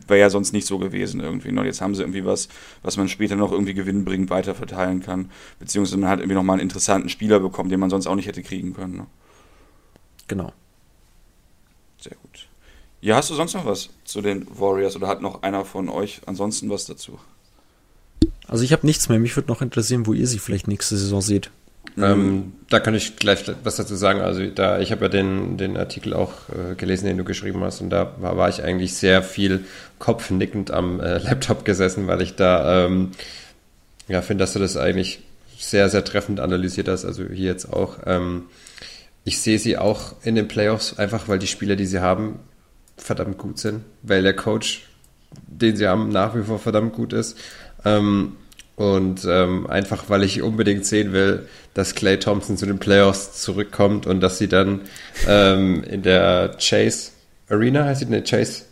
wäre 0.07 0.21
ja 0.21 0.31
sonst 0.31 0.53
nicht 0.53 0.67
so 0.67 0.79
gewesen 0.79 1.21
irgendwie. 1.21 1.51
Und 1.51 1.65
jetzt 1.65 1.81
haben 1.81 1.95
sie 1.95 2.03
irgendwie 2.03 2.25
was, 2.25 2.49
was 2.83 2.97
man 2.97 3.09
später 3.09 3.37
noch 3.37 3.53
irgendwie 3.53 3.75
gewinnbringend 3.75 4.31
weiter 4.31 4.55
verteilen 4.55 5.03
kann. 5.03 5.31
Beziehungsweise 5.59 5.99
man 5.99 6.11
hat 6.11 6.21
irgendwie 6.21 6.35
nochmal 6.35 6.55
einen 6.55 6.63
interessanten 6.63 7.09
Spieler 7.09 7.41
bekommen, 7.41 7.71
den 7.71 7.81
man 7.81 7.91
sonst 7.91 8.07
auch 8.07 8.15
nicht 8.15 8.27
hätte 8.27 8.43
kriegen 8.43 8.75
können. 8.75 8.97
Ne? 8.97 9.07
Genau. 10.29 10.53
Sehr 11.99 12.17
gut. 12.23 12.49
Ja, 13.01 13.17
hast 13.17 13.31
du 13.31 13.35
sonst 13.35 13.55
noch 13.55 13.65
was 13.65 13.89
zu 14.05 14.21
den 14.21 14.47
Warriors 14.59 14.95
oder 14.97 15.09
hat 15.09 15.23
noch 15.23 15.43
einer 15.43 15.65
von 15.65 15.89
euch 15.89 16.21
ansonsten 16.27 16.69
was 16.69 16.85
dazu? 16.85 17.19
Also 18.47 18.65
ich 18.65 18.73
habe 18.73 18.87
nichts 18.87 19.09
mehr. 19.09 19.19
Mich 19.19 19.37
würde 19.37 19.49
noch 19.49 19.63
interessieren, 19.63 20.07
wo 20.07 20.13
ihr 20.13 20.27
sie 20.27 20.39
vielleicht 20.39 20.69
nächste 20.69 20.97
Saison 20.97 21.23
seht. 21.23 21.51
Ähm, 21.97 22.53
da 22.69 22.79
kann 22.79 22.95
ich 22.95 23.17
gleich 23.17 23.45
was 23.65 23.77
dazu 23.77 23.95
sagen. 23.95 24.21
Also 24.21 24.47
da, 24.47 24.81
ich 24.81 24.93
habe 24.93 25.03
ja 25.03 25.09
den, 25.09 25.57
den 25.57 25.77
Artikel 25.77 26.15
auch 26.15 26.33
äh, 26.49 26.75
gelesen, 26.75 27.07
den 27.07 27.17
du 27.17 27.25
geschrieben 27.25 27.63
hast, 27.63 27.81
und 27.81 27.91
da 27.91 28.15
war, 28.19 28.37
war 28.37 28.49
ich 28.49 28.63
eigentlich 28.63 28.95
sehr 28.95 29.23
viel 29.23 29.65
kopfnickend 29.99 30.71
am 30.71 31.01
äh, 31.01 31.19
Laptop 31.25 31.65
gesessen, 31.65 32.07
weil 32.07 32.21
ich 32.23 32.37
da 32.37 32.87
ähm, 32.87 33.13
ja 34.09 34.23
finde, 34.23 34.43
dass 34.43 34.53
du 34.53 34.59
das 34.59 34.77
eigentlich 34.77 35.21
sehr, 35.59 35.89
sehr 35.89 36.05
treffend 36.05 36.41
analysiert 36.41 36.89
hast. 36.89 37.05
Also 37.05 37.25
hier 37.25 37.47
jetzt 37.47 37.73
auch. 37.73 37.99
Ähm, 38.07 38.45
ich 39.25 39.41
sehe 39.41 39.59
sie 39.59 39.77
auch 39.77 40.15
in 40.23 40.35
den 40.35 40.49
Playoffs, 40.49 40.99
einfach 40.99 41.29
weil 41.29 41.39
die 41.39 41.47
Spieler, 41.47 41.77
die 41.77 41.87
sie 41.87 42.01
haben, 42.01 42.39
verdammt 43.01 43.39
gut 43.39 43.59
sind, 43.59 43.83
weil 44.03 44.23
der 44.23 44.35
Coach, 44.35 44.87
den 45.47 45.77
sie 45.77 45.87
haben, 45.87 46.09
nach 46.09 46.35
wie 46.35 46.43
vor 46.43 46.59
verdammt 46.59 46.93
gut 46.93 47.13
ist. 47.13 47.39
Ähm, 47.85 48.37
und 48.77 49.27
ähm, 49.29 49.67
einfach, 49.67 50.05
weil 50.09 50.23
ich 50.23 50.41
unbedingt 50.41 50.87
sehen 50.87 51.13
will, 51.13 51.47
dass 51.75 51.95
Clay 51.95 52.19
Thompson 52.19 52.57
zu 52.57 52.65
den 52.65 52.79
Playoffs 52.79 53.43
zurückkommt 53.43 54.07
und 54.07 54.21
dass 54.21 54.39
sie 54.39 54.49
dann 54.49 54.81
ähm, 55.29 55.85
in 55.85 56.03
der 56.03 56.57
Chase 56.59 57.11
Arena 57.51 57.85
heißt 57.85 58.01
sie, 58.01 58.07
ne, 58.07 58.23
Chase, 58.23 58.63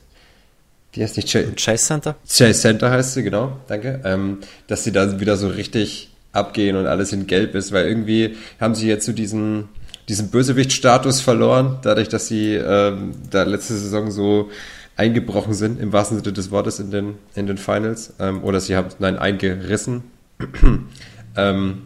die 0.94 1.02
heißt 1.02 1.16
nicht 1.16 1.30
Chase, 1.30 1.52
Chase 1.56 1.84
Center? 1.84 2.16
Chase 2.26 2.60
Center 2.60 2.90
heißt 2.90 3.14
sie, 3.14 3.22
genau, 3.22 3.58
danke. 3.66 4.00
Ähm, 4.04 4.38
dass 4.68 4.84
sie 4.84 4.92
da 4.92 5.20
wieder 5.20 5.36
so 5.36 5.48
richtig 5.48 6.10
abgehen 6.32 6.76
und 6.76 6.86
alles 6.86 7.12
in 7.12 7.26
Gelb 7.26 7.54
ist, 7.54 7.72
weil 7.72 7.86
irgendwie 7.86 8.36
haben 8.60 8.74
sie 8.74 8.88
jetzt 8.88 9.04
so 9.04 9.12
diesen, 9.12 9.68
diesen 10.08 10.30
Bösewicht-Status 10.30 11.20
verloren, 11.20 11.78
dadurch, 11.82 12.08
dass 12.08 12.26
sie 12.28 12.54
ähm, 12.54 13.12
da 13.30 13.42
letzte 13.42 13.74
Saison 13.74 14.10
so 14.10 14.50
eingebrochen 14.96 15.54
sind, 15.54 15.80
im 15.80 15.92
wahrsten 15.92 16.18
Sinne 16.18 16.32
des 16.32 16.50
Wortes 16.50 16.80
in 16.80 16.90
den, 16.90 17.14
in 17.34 17.46
den 17.46 17.58
Finals. 17.58 18.14
Ähm, 18.18 18.42
oder 18.42 18.60
sie 18.60 18.74
haben, 18.74 18.88
nein, 18.98 19.18
eingerissen. 19.18 20.02
ähm, 21.36 21.82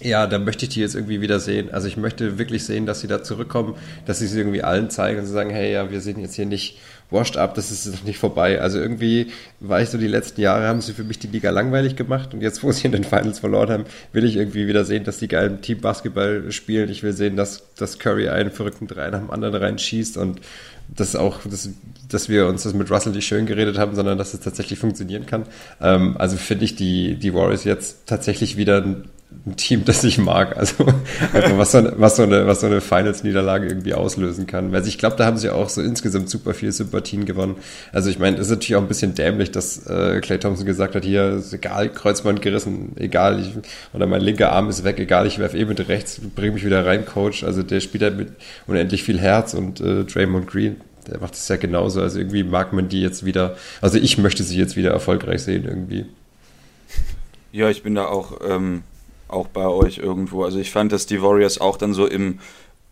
ja, 0.00 0.26
da 0.26 0.38
möchte 0.38 0.64
ich 0.64 0.70
die 0.70 0.80
jetzt 0.80 0.94
irgendwie 0.94 1.20
wieder 1.20 1.40
sehen. 1.40 1.70
Also 1.72 1.88
ich 1.88 1.96
möchte 1.96 2.38
wirklich 2.38 2.64
sehen, 2.64 2.86
dass 2.86 3.00
sie 3.00 3.08
da 3.08 3.22
zurückkommen, 3.22 3.74
dass 4.06 4.20
sie 4.20 4.26
es 4.26 4.34
irgendwie 4.34 4.62
allen 4.62 4.90
zeigen 4.90 5.20
und 5.20 5.26
sagen, 5.26 5.50
hey, 5.50 5.72
ja, 5.72 5.90
wir 5.90 6.00
sind 6.00 6.18
jetzt 6.20 6.34
hier 6.34 6.46
nicht 6.46 6.78
washed 7.10 7.36
up, 7.36 7.54
das 7.54 7.70
ist 7.70 7.86
noch 7.86 8.04
nicht 8.04 8.18
vorbei. 8.18 8.60
Also 8.60 8.78
irgendwie 8.78 9.28
war 9.60 9.80
ich 9.80 9.88
so, 9.88 9.98
die 9.98 10.06
letzten 10.06 10.40
Jahre 10.40 10.66
haben 10.66 10.80
sie 10.80 10.92
für 10.92 11.04
mich 11.04 11.18
die 11.18 11.26
Liga 11.26 11.50
langweilig 11.50 11.96
gemacht 11.96 12.34
und 12.34 12.42
jetzt, 12.42 12.62
wo 12.62 12.70
sie 12.72 12.86
in 12.86 12.92
den 12.92 13.04
Finals 13.04 13.38
verloren 13.38 13.70
haben, 13.70 13.84
will 14.12 14.24
ich 14.24 14.36
irgendwie 14.36 14.66
wieder 14.66 14.84
sehen, 14.84 15.04
dass 15.04 15.18
die 15.18 15.28
geilen 15.28 15.62
Team 15.62 15.80
Basketball 15.80 16.50
spielen. 16.52 16.90
Ich 16.90 17.02
will 17.02 17.12
sehen, 17.12 17.36
dass, 17.36 17.74
dass 17.74 17.98
Curry 17.98 18.28
einen 18.28 18.50
verrückten 18.50 18.86
Drei 18.86 19.10
nach 19.10 19.20
dem 19.20 19.30
anderen 19.30 19.54
reinschießt 19.54 20.16
und 20.16 20.40
dass 20.94 21.16
auch, 21.16 21.40
dass, 21.44 21.68
dass 22.08 22.28
wir 22.28 22.46
uns 22.46 22.62
das 22.62 22.74
mit 22.74 22.90
Russell 22.90 23.12
nicht 23.12 23.26
schön 23.26 23.46
geredet 23.46 23.78
haben, 23.78 23.94
sondern 23.94 24.16
dass 24.16 24.34
es 24.34 24.40
tatsächlich 24.40 24.78
funktionieren 24.78 25.26
kann. 25.26 25.44
Ähm, 25.80 26.16
also 26.18 26.36
finde 26.36 26.64
ich 26.64 26.76
die, 26.76 27.16
die 27.16 27.34
Warriors 27.34 27.64
jetzt 27.64 28.06
tatsächlich 28.06 28.56
wieder 28.56 28.82
ein 28.82 29.04
ein 29.46 29.56
Team, 29.56 29.84
das 29.84 30.04
ich 30.04 30.18
mag. 30.18 30.56
Also 30.56 30.86
einfach 31.32 31.58
was 31.58 31.72
so 31.72 31.78
eine, 31.78 31.94
was 31.96 32.16
so 32.16 32.22
eine, 32.22 32.46
was 32.46 32.60
so 32.60 32.66
eine 32.66 32.80
Finals-Niederlage 32.80 33.66
irgendwie 33.66 33.94
auslösen 33.94 34.46
kann. 34.46 34.74
Also 34.74 34.88
ich 34.88 34.98
glaube, 34.98 35.16
da 35.16 35.26
haben 35.26 35.36
sie 35.36 35.50
auch 35.50 35.68
so 35.68 35.82
insgesamt 35.82 36.30
super 36.30 36.54
viele 36.54 36.72
Sympathien 36.72 37.24
gewonnen. 37.24 37.56
Also 37.92 38.08
ich 38.08 38.18
meine, 38.18 38.36
es 38.36 38.46
ist 38.46 38.50
natürlich 38.50 38.76
auch 38.76 38.82
ein 38.82 38.88
bisschen 38.88 39.14
dämlich, 39.14 39.50
dass 39.50 39.86
äh, 39.86 40.20
Clay 40.20 40.38
Thompson 40.38 40.66
gesagt 40.66 40.94
hat, 40.94 41.04
hier 41.04 41.34
ist 41.34 41.52
egal, 41.52 41.90
Kreuzband 41.90 42.40
gerissen, 42.40 42.92
egal, 42.96 43.40
ich, 43.40 43.52
oder 43.92 44.06
mein 44.06 44.22
linker 44.22 44.52
Arm 44.52 44.68
ist 44.70 44.84
weg, 44.84 44.98
egal, 44.98 45.26
ich 45.26 45.38
werfe 45.38 45.58
eh 45.58 45.64
mit 45.64 45.88
rechts, 45.88 46.20
bring 46.34 46.54
mich 46.54 46.64
wieder 46.64 46.86
rein, 46.86 47.04
Coach. 47.04 47.44
Also 47.44 47.62
der 47.62 47.80
spielt 47.80 48.04
halt 48.04 48.16
mit 48.16 48.28
unendlich 48.66 49.02
viel 49.02 49.18
Herz 49.18 49.52
und 49.52 49.80
äh, 49.80 50.04
Draymond 50.04 50.46
Green, 50.46 50.76
der 51.06 51.20
macht 51.20 51.34
es 51.34 51.48
ja 51.48 51.56
genauso. 51.56 52.00
Also 52.00 52.18
irgendwie 52.18 52.44
mag 52.44 52.72
man 52.72 52.88
die 52.88 53.02
jetzt 53.02 53.26
wieder, 53.26 53.56
also 53.82 53.98
ich 53.98 54.16
möchte 54.16 54.42
sie 54.42 54.56
jetzt 54.58 54.76
wieder 54.76 54.90
erfolgreich 54.90 55.42
sehen 55.42 55.64
irgendwie. 55.66 56.06
Ja, 57.52 57.68
ich 57.70 57.82
bin 57.82 57.94
da 57.94 58.06
auch 58.06 58.40
ähm, 58.46 58.82
auch 59.28 59.48
bei 59.48 59.66
euch 59.66 59.98
irgendwo. 59.98 60.44
Also 60.44 60.58
ich 60.58 60.70
fand, 60.70 60.92
dass 60.92 61.06
die 61.06 61.22
Warriors 61.22 61.60
auch 61.60 61.76
dann 61.76 61.94
so 61.94 62.06
im, 62.06 62.40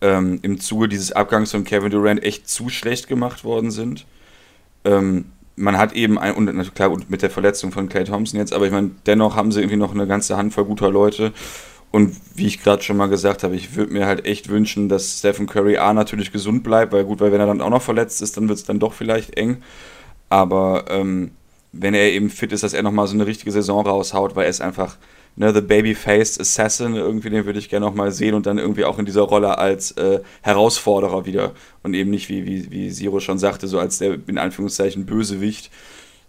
ähm, 0.01 0.39
im 0.43 0.61
Zuge 0.61 0.89
dieses 0.89 1.12
Abgangs 1.12 1.51
von 1.51 1.64
Kevin 1.64 1.91
Durant 1.91 2.22
echt 2.22 2.49
zu 2.49 2.68
schlecht 2.68 3.09
gemacht 3.09 3.45
worden 3.45 3.70
sind. 3.70 4.07
Ähm, 4.84 5.26
man 5.57 5.78
hat 5.78 5.95
eben, 5.95 6.18
ein, 6.18 6.34
und 6.34 6.74
klar, 6.74 6.91
und 6.91 7.11
mit 7.11 7.22
der 7.22 7.30
Verletzung 7.30 7.72
von 7.72 7.89
Clay 7.89 8.05
Thompson 8.05 8.39
jetzt, 8.39 8.53
aber 8.53 8.66
ich 8.66 8.72
meine, 8.72 8.91
dennoch 9.07 9.37
haben 9.37 9.51
sie 9.53 9.61
irgendwie 9.61 9.78
noch 9.78 9.95
eine 9.95 10.07
ganze 10.07 10.37
Handvoll 10.37 10.66
guter 10.66 10.91
Leute. 10.91 11.32
Und 11.91 12.14
wie 12.34 12.47
ich 12.47 12.62
gerade 12.62 12.82
schon 12.82 12.99
mal 12.99 13.09
gesagt 13.09 13.43
habe, 13.43 13.57
ich 13.57 13.74
würde 13.74 13.93
mir 13.93 14.07
halt 14.07 14.26
echt 14.26 14.51
wünschen, 14.51 14.91
dass 14.91 15.18
Stephen 15.18 15.47
Curry 15.47 15.78
A 15.78 15.95
natürlich 15.95 16.30
gesund 16.30 16.62
bleibt, 16.62 16.93
weil 16.93 17.05
gut, 17.05 17.20
weil 17.20 17.32
wenn 17.32 17.41
er 17.41 17.47
dann 17.47 17.62
auch 17.62 17.70
noch 17.70 17.80
verletzt 17.80 18.20
ist, 18.20 18.37
dann 18.37 18.49
wird 18.49 18.59
es 18.59 18.64
dann 18.64 18.78
doch 18.78 18.93
vielleicht 18.93 19.37
eng. 19.39 19.62
Aber 20.28 20.84
ähm, 20.91 21.30
wenn 21.72 21.95
er 21.95 22.12
eben 22.12 22.28
fit 22.28 22.53
ist, 22.53 22.62
dass 22.62 22.74
er 22.74 22.82
nochmal 22.82 23.07
so 23.07 23.14
eine 23.14 23.26
richtige 23.26 23.53
Saison 23.53 23.87
raushaut, 23.87 24.37
weil 24.37 24.45
er 24.45 24.51
ist 24.51 24.61
einfach, 24.61 24.99
ne, 25.37 25.55
The 25.55 25.61
Baby-Faced 25.61 26.41
Assassin, 26.41 26.95
irgendwie 26.95 27.30
den 27.30 27.47
würde 27.47 27.59
ich 27.59 27.68
gerne 27.68 27.87
nochmal 27.87 28.12
sehen 28.12 28.34
und 28.34 28.47
dann 28.47 28.59
irgendwie 28.59 28.84
auch 28.84 28.99
in 28.99 29.05
dieser 29.05 29.22
Rolle 29.22 29.59
als 29.59 29.93
äh, 29.93 30.20
Herausforderer 30.43 31.26
wieder 31.26 31.53
und 31.82 31.95
eben 31.95 32.11
nicht, 32.11 32.28
wie, 32.28 32.47
wie, 32.47 32.70
wie 32.70 32.91
Siro 32.91 33.20
schon 33.20 33.39
sagte, 33.39 33.68
so 33.68 33.78
als 33.78 33.99
der 33.99 34.18
in 34.26 34.39
Anführungszeichen 34.39 35.07
Bösewicht, 35.07 35.70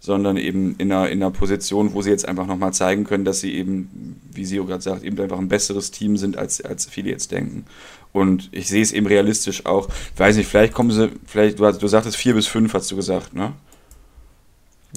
sondern 0.00 0.36
eben 0.36 0.76
in 0.78 0.92
einer, 0.92 1.08
in 1.08 1.22
einer 1.22 1.32
Position, 1.32 1.92
wo 1.92 2.02
sie 2.02 2.10
jetzt 2.10 2.28
einfach 2.28 2.46
nochmal 2.46 2.72
zeigen 2.72 3.04
können, 3.04 3.24
dass 3.24 3.40
sie 3.40 3.54
eben, 3.54 4.20
wie 4.32 4.44
Siro 4.44 4.64
gerade 4.64 4.82
sagt, 4.82 5.02
eben 5.02 5.18
einfach 5.20 5.38
ein 5.38 5.48
besseres 5.48 5.90
Team 5.90 6.16
sind, 6.16 6.36
als, 6.36 6.60
als 6.60 6.86
viele 6.86 7.10
jetzt 7.10 7.32
denken. 7.32 7.64
Und 8.12 8.48
ich 8.52 8.68
sehe 8.68 8.82
es 8.82 8.92
eben 8.92 9.06
realistisch 9.06 9.66
auch. 9.66 9.88
Weiß 10.16 10.36
nicht, 10.36 10.48
vielleicht 10.48 10.72
kommen 10.72 10.90
sie, 10.90 11.10
vielleicht, 11.26 11.58
du, 11.58 11.70
du 11.70 11.88
sagtest 11.88 12.16
vier 12.16 12.34
bis 12.34 12.46
fünf, 12.46 12.74
hast 12.74 12.90
du 12.90 12.96
gesagt, 12.96 13.34
ne? 13.34 13.52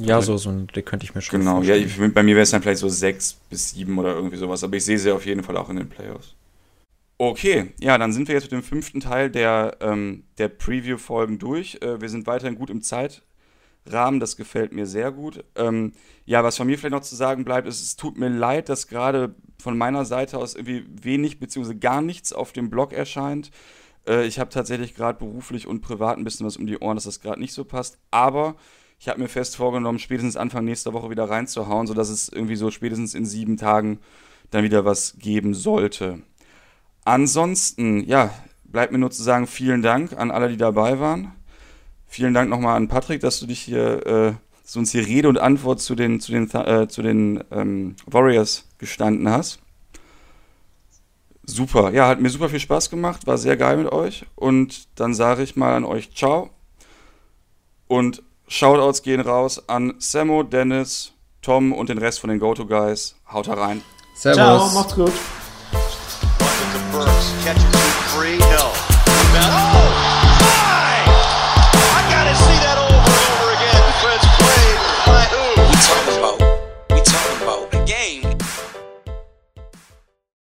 Ja, 0.05 0.21
so, 0.21 0.37
so 0.37 0.49
ein, 0.49 0.67
den 0.67 0.85
könnte 0.85 1.05
ich 1.05 1.15
mir 1.15 1.21
schon 1.21 1.39
Genau, 1.39 1.61
ja, 1.61 1.75
ich, 1.75 1.97
bei 1.97 2.23
mir 2.23 2.35
wäre 2.35 2.43
es 2.43 2.51
dann 2.51 2.61
vielleicht 2.61 2.79
so 2.79 2.89
sechs 2.89 3.33
bis 3.49 3.71
sieben 3.71 3.97
oder 3.97 4.15
irgendwie 4.15 4.37
sowas, 4.37 4.63
aber 4.63 4.75
ich 4.77 4.85
sehe 4.85 4.97
sie 4.97 5.11
auf 5.11 5.25
jeden 5.25 5.43
Fall 5.43 5.57
auch 5.57 5.69
in 5.69 5.77
den 5.77 5.89
Playoffs. 5.89 6.35
Okay, 7.17 7.71
ja, 7.79 7.97
dann 7.97 8.13
sind 8.13 8.27
wir 8.27 8.35
jetzt 8.35 8.45
mit 8.45 8.53
dem 8.53 8.63
fünften 8.63 8.99
Teil 8.99 9.29
der, 9.29 9.77
ähm, 9.79 10.23
der 10.39 10.47
Preview-Folgen 10.47 11.37
durch. 11.37 11.77
Äh, 11.81 12.01
wir 12.01 12.09
sind 12.09 12.25
weiterhin 12.25 12.55
gut 12.55 12.71
im 12.71 12.81
Zeitrahmen, 12.81 14.19
das 14.19 14.37
gefällt 14.37 14.73
mir 14.73 14.87
sehr 14.87 15.11
gut. 15.11 15.43
Ähm, 15.55 15.93
ja, 16.25 16.43
was 16.43 16.57
von 16.57 16.65
mir 16.65 16.79
vielleicht 16.79 16.93
noch 16.93 17.01
zu 17.01 17.15
sagen 17.15 17.45
bleibt, 17.45 17.67
ist, 17.67 17.81
es 17.81 17.95
tut 17.95 18.17
mir 18.17 18.29
leid, 18.29 18.69
dass 18.69 18.87
gerade 18.87 19.35
von 19.61 19.77
meiner 19.77 20.03
Seite 20.03 20.39
aus 20.39 20.55
irgendwie 20.55 20.83
wenig 20.89 21.39
bzw. 21.39 21.75
gar 21.75 22.01
nichts 22.01 22.33
auf 22.33 22.53
dem 22.53 22.71
Blog 22.71 22.91
erscheint. 22.91 23.51
Äh, 24.07 24.25
ich 24.25 24.39
habe 24.39 24.49
tatsächlich 24.49 24.95
gerade 24.95 25.19
beruflich 25.19 25.67
und 25.67 25.81
privat 25.81 26.17
ein 26.17 26.23
bisschen 26.23 26.45
was 26.47 26.57
um 26.57 26.65
die 26.65 26.79
Ohren, 26.79 26.95
dass 26.95 27.03
das 27.03 27.19
gerade 27.19 27.39
nicht 27.39 27.53
so 27.53 27.65
passt, 27.65 27.99
aber 28.09 28.55
ich 29.01 29.09
habe 29.09 29.19
mir 29.19 29.29
fest 29.29 29.55
vorgenommen, 29.55 29.97
spätestens 29.97 30.37
Anfang 30.37 30.63
nächster 30.63 30.93
Woche 30.93 31.09
wieder 31.09 31.27
reinzuhauen, 31.27 31.87
sodass 31.87 32.09
es 32.09 32.29
irgendwie 32.29 32.55
so 32.55 32.69
spätestens 32.69 33.15
in 33.15 33.25
sieben 33.25 33.57
Tagen 33.57 33.97
dann 34.51 34.63
wieder 34.63 34.85
was 34.85 35.15
geben 35.17 35.55
sollte. 35.55 36.19
Ansonsten, 37.03 38.03
ja, 38.03 38.31
bleibt 38.63 38.91
mir 38.91 38.99
nur 38.99 39.09
zu 39.09 39.23
sagen, 39.23 39.47
vielen 39.47 39.81
Dank 39.81 40.13
an 40.15 40.29
alle, 40.29 40.49
die 40.49 40.57
dabei 40.57 40.99
waren. 40.99 41.31
Vielen 42.05 42.35
Dank 42.35 42.51
nochmal 42.51 42.77
an 42.77 42.89
Patrick, 42.89 43.21
dass 43.21 43.39
du 43.39 43.47
dich 43.47 43.59
hier, 43.59 44.05
äh, 44.05 44.33
dass 44.61 44.73
du 44.73 44.79
uns 44.79 44.91
hier 44.91 45.07
Rede 45.07 45.29
und 45.29 45.39
Antwort 45.39 45.81
zu 45.81 45.95
den, 45.95 46.19
zu 46.19 46.31
den, 46.31 46.47
äh, 46.51 46.87
zu 46.87 47.01
den 47.01 47.43
ähm, 47.49 47.95
Warriors 48.05 48.67
gestanden 48.77 49.27
hast. 49.29 49.61
Super, 51.43 51.91
ja, 51.91 52.07
hat 52.07 52.21
mir 52.21 52.29
super 52.29 52.49
viel 52.49 52.59
Spaß 52.59 52.91
gemacht, 52.91 53.25
war 53.25 53.39
sehr 53.39 53.57
geil 53.57 53.77
mit 53.77 53.91
euch. 53.91 54.27
Und 54.35 54.99
dann 54.99 55.15
sage 55.15 55.41
ich 55.41 55.55
mal 55.55 55.73
an 55.73 55.85
euch 55.85 56.13
Ciao 56.13 56.51
und 57.87 58.21
Shoutouts 58.51 59.01
gehen 59.01 59.21
raus 59.21 59.63
an 59.69 59.93
Sammo, 59.99 60.43
Dennis, 60.43 61.13
Tom 61.41 61.71
und 61.71 61.87
den 61.87 61.97
Rest 61.97 62.19
von 62.19 62.29
den 62.29 62.37
Go-To-Guys. 62.37 63.15
Haut 63.31 63.47
rein. 63.47 63.81
Servus. 64.13 64.35
Ciao, 64.35 64.69
macht's 64.73 64.93
gut. 64.93 65.13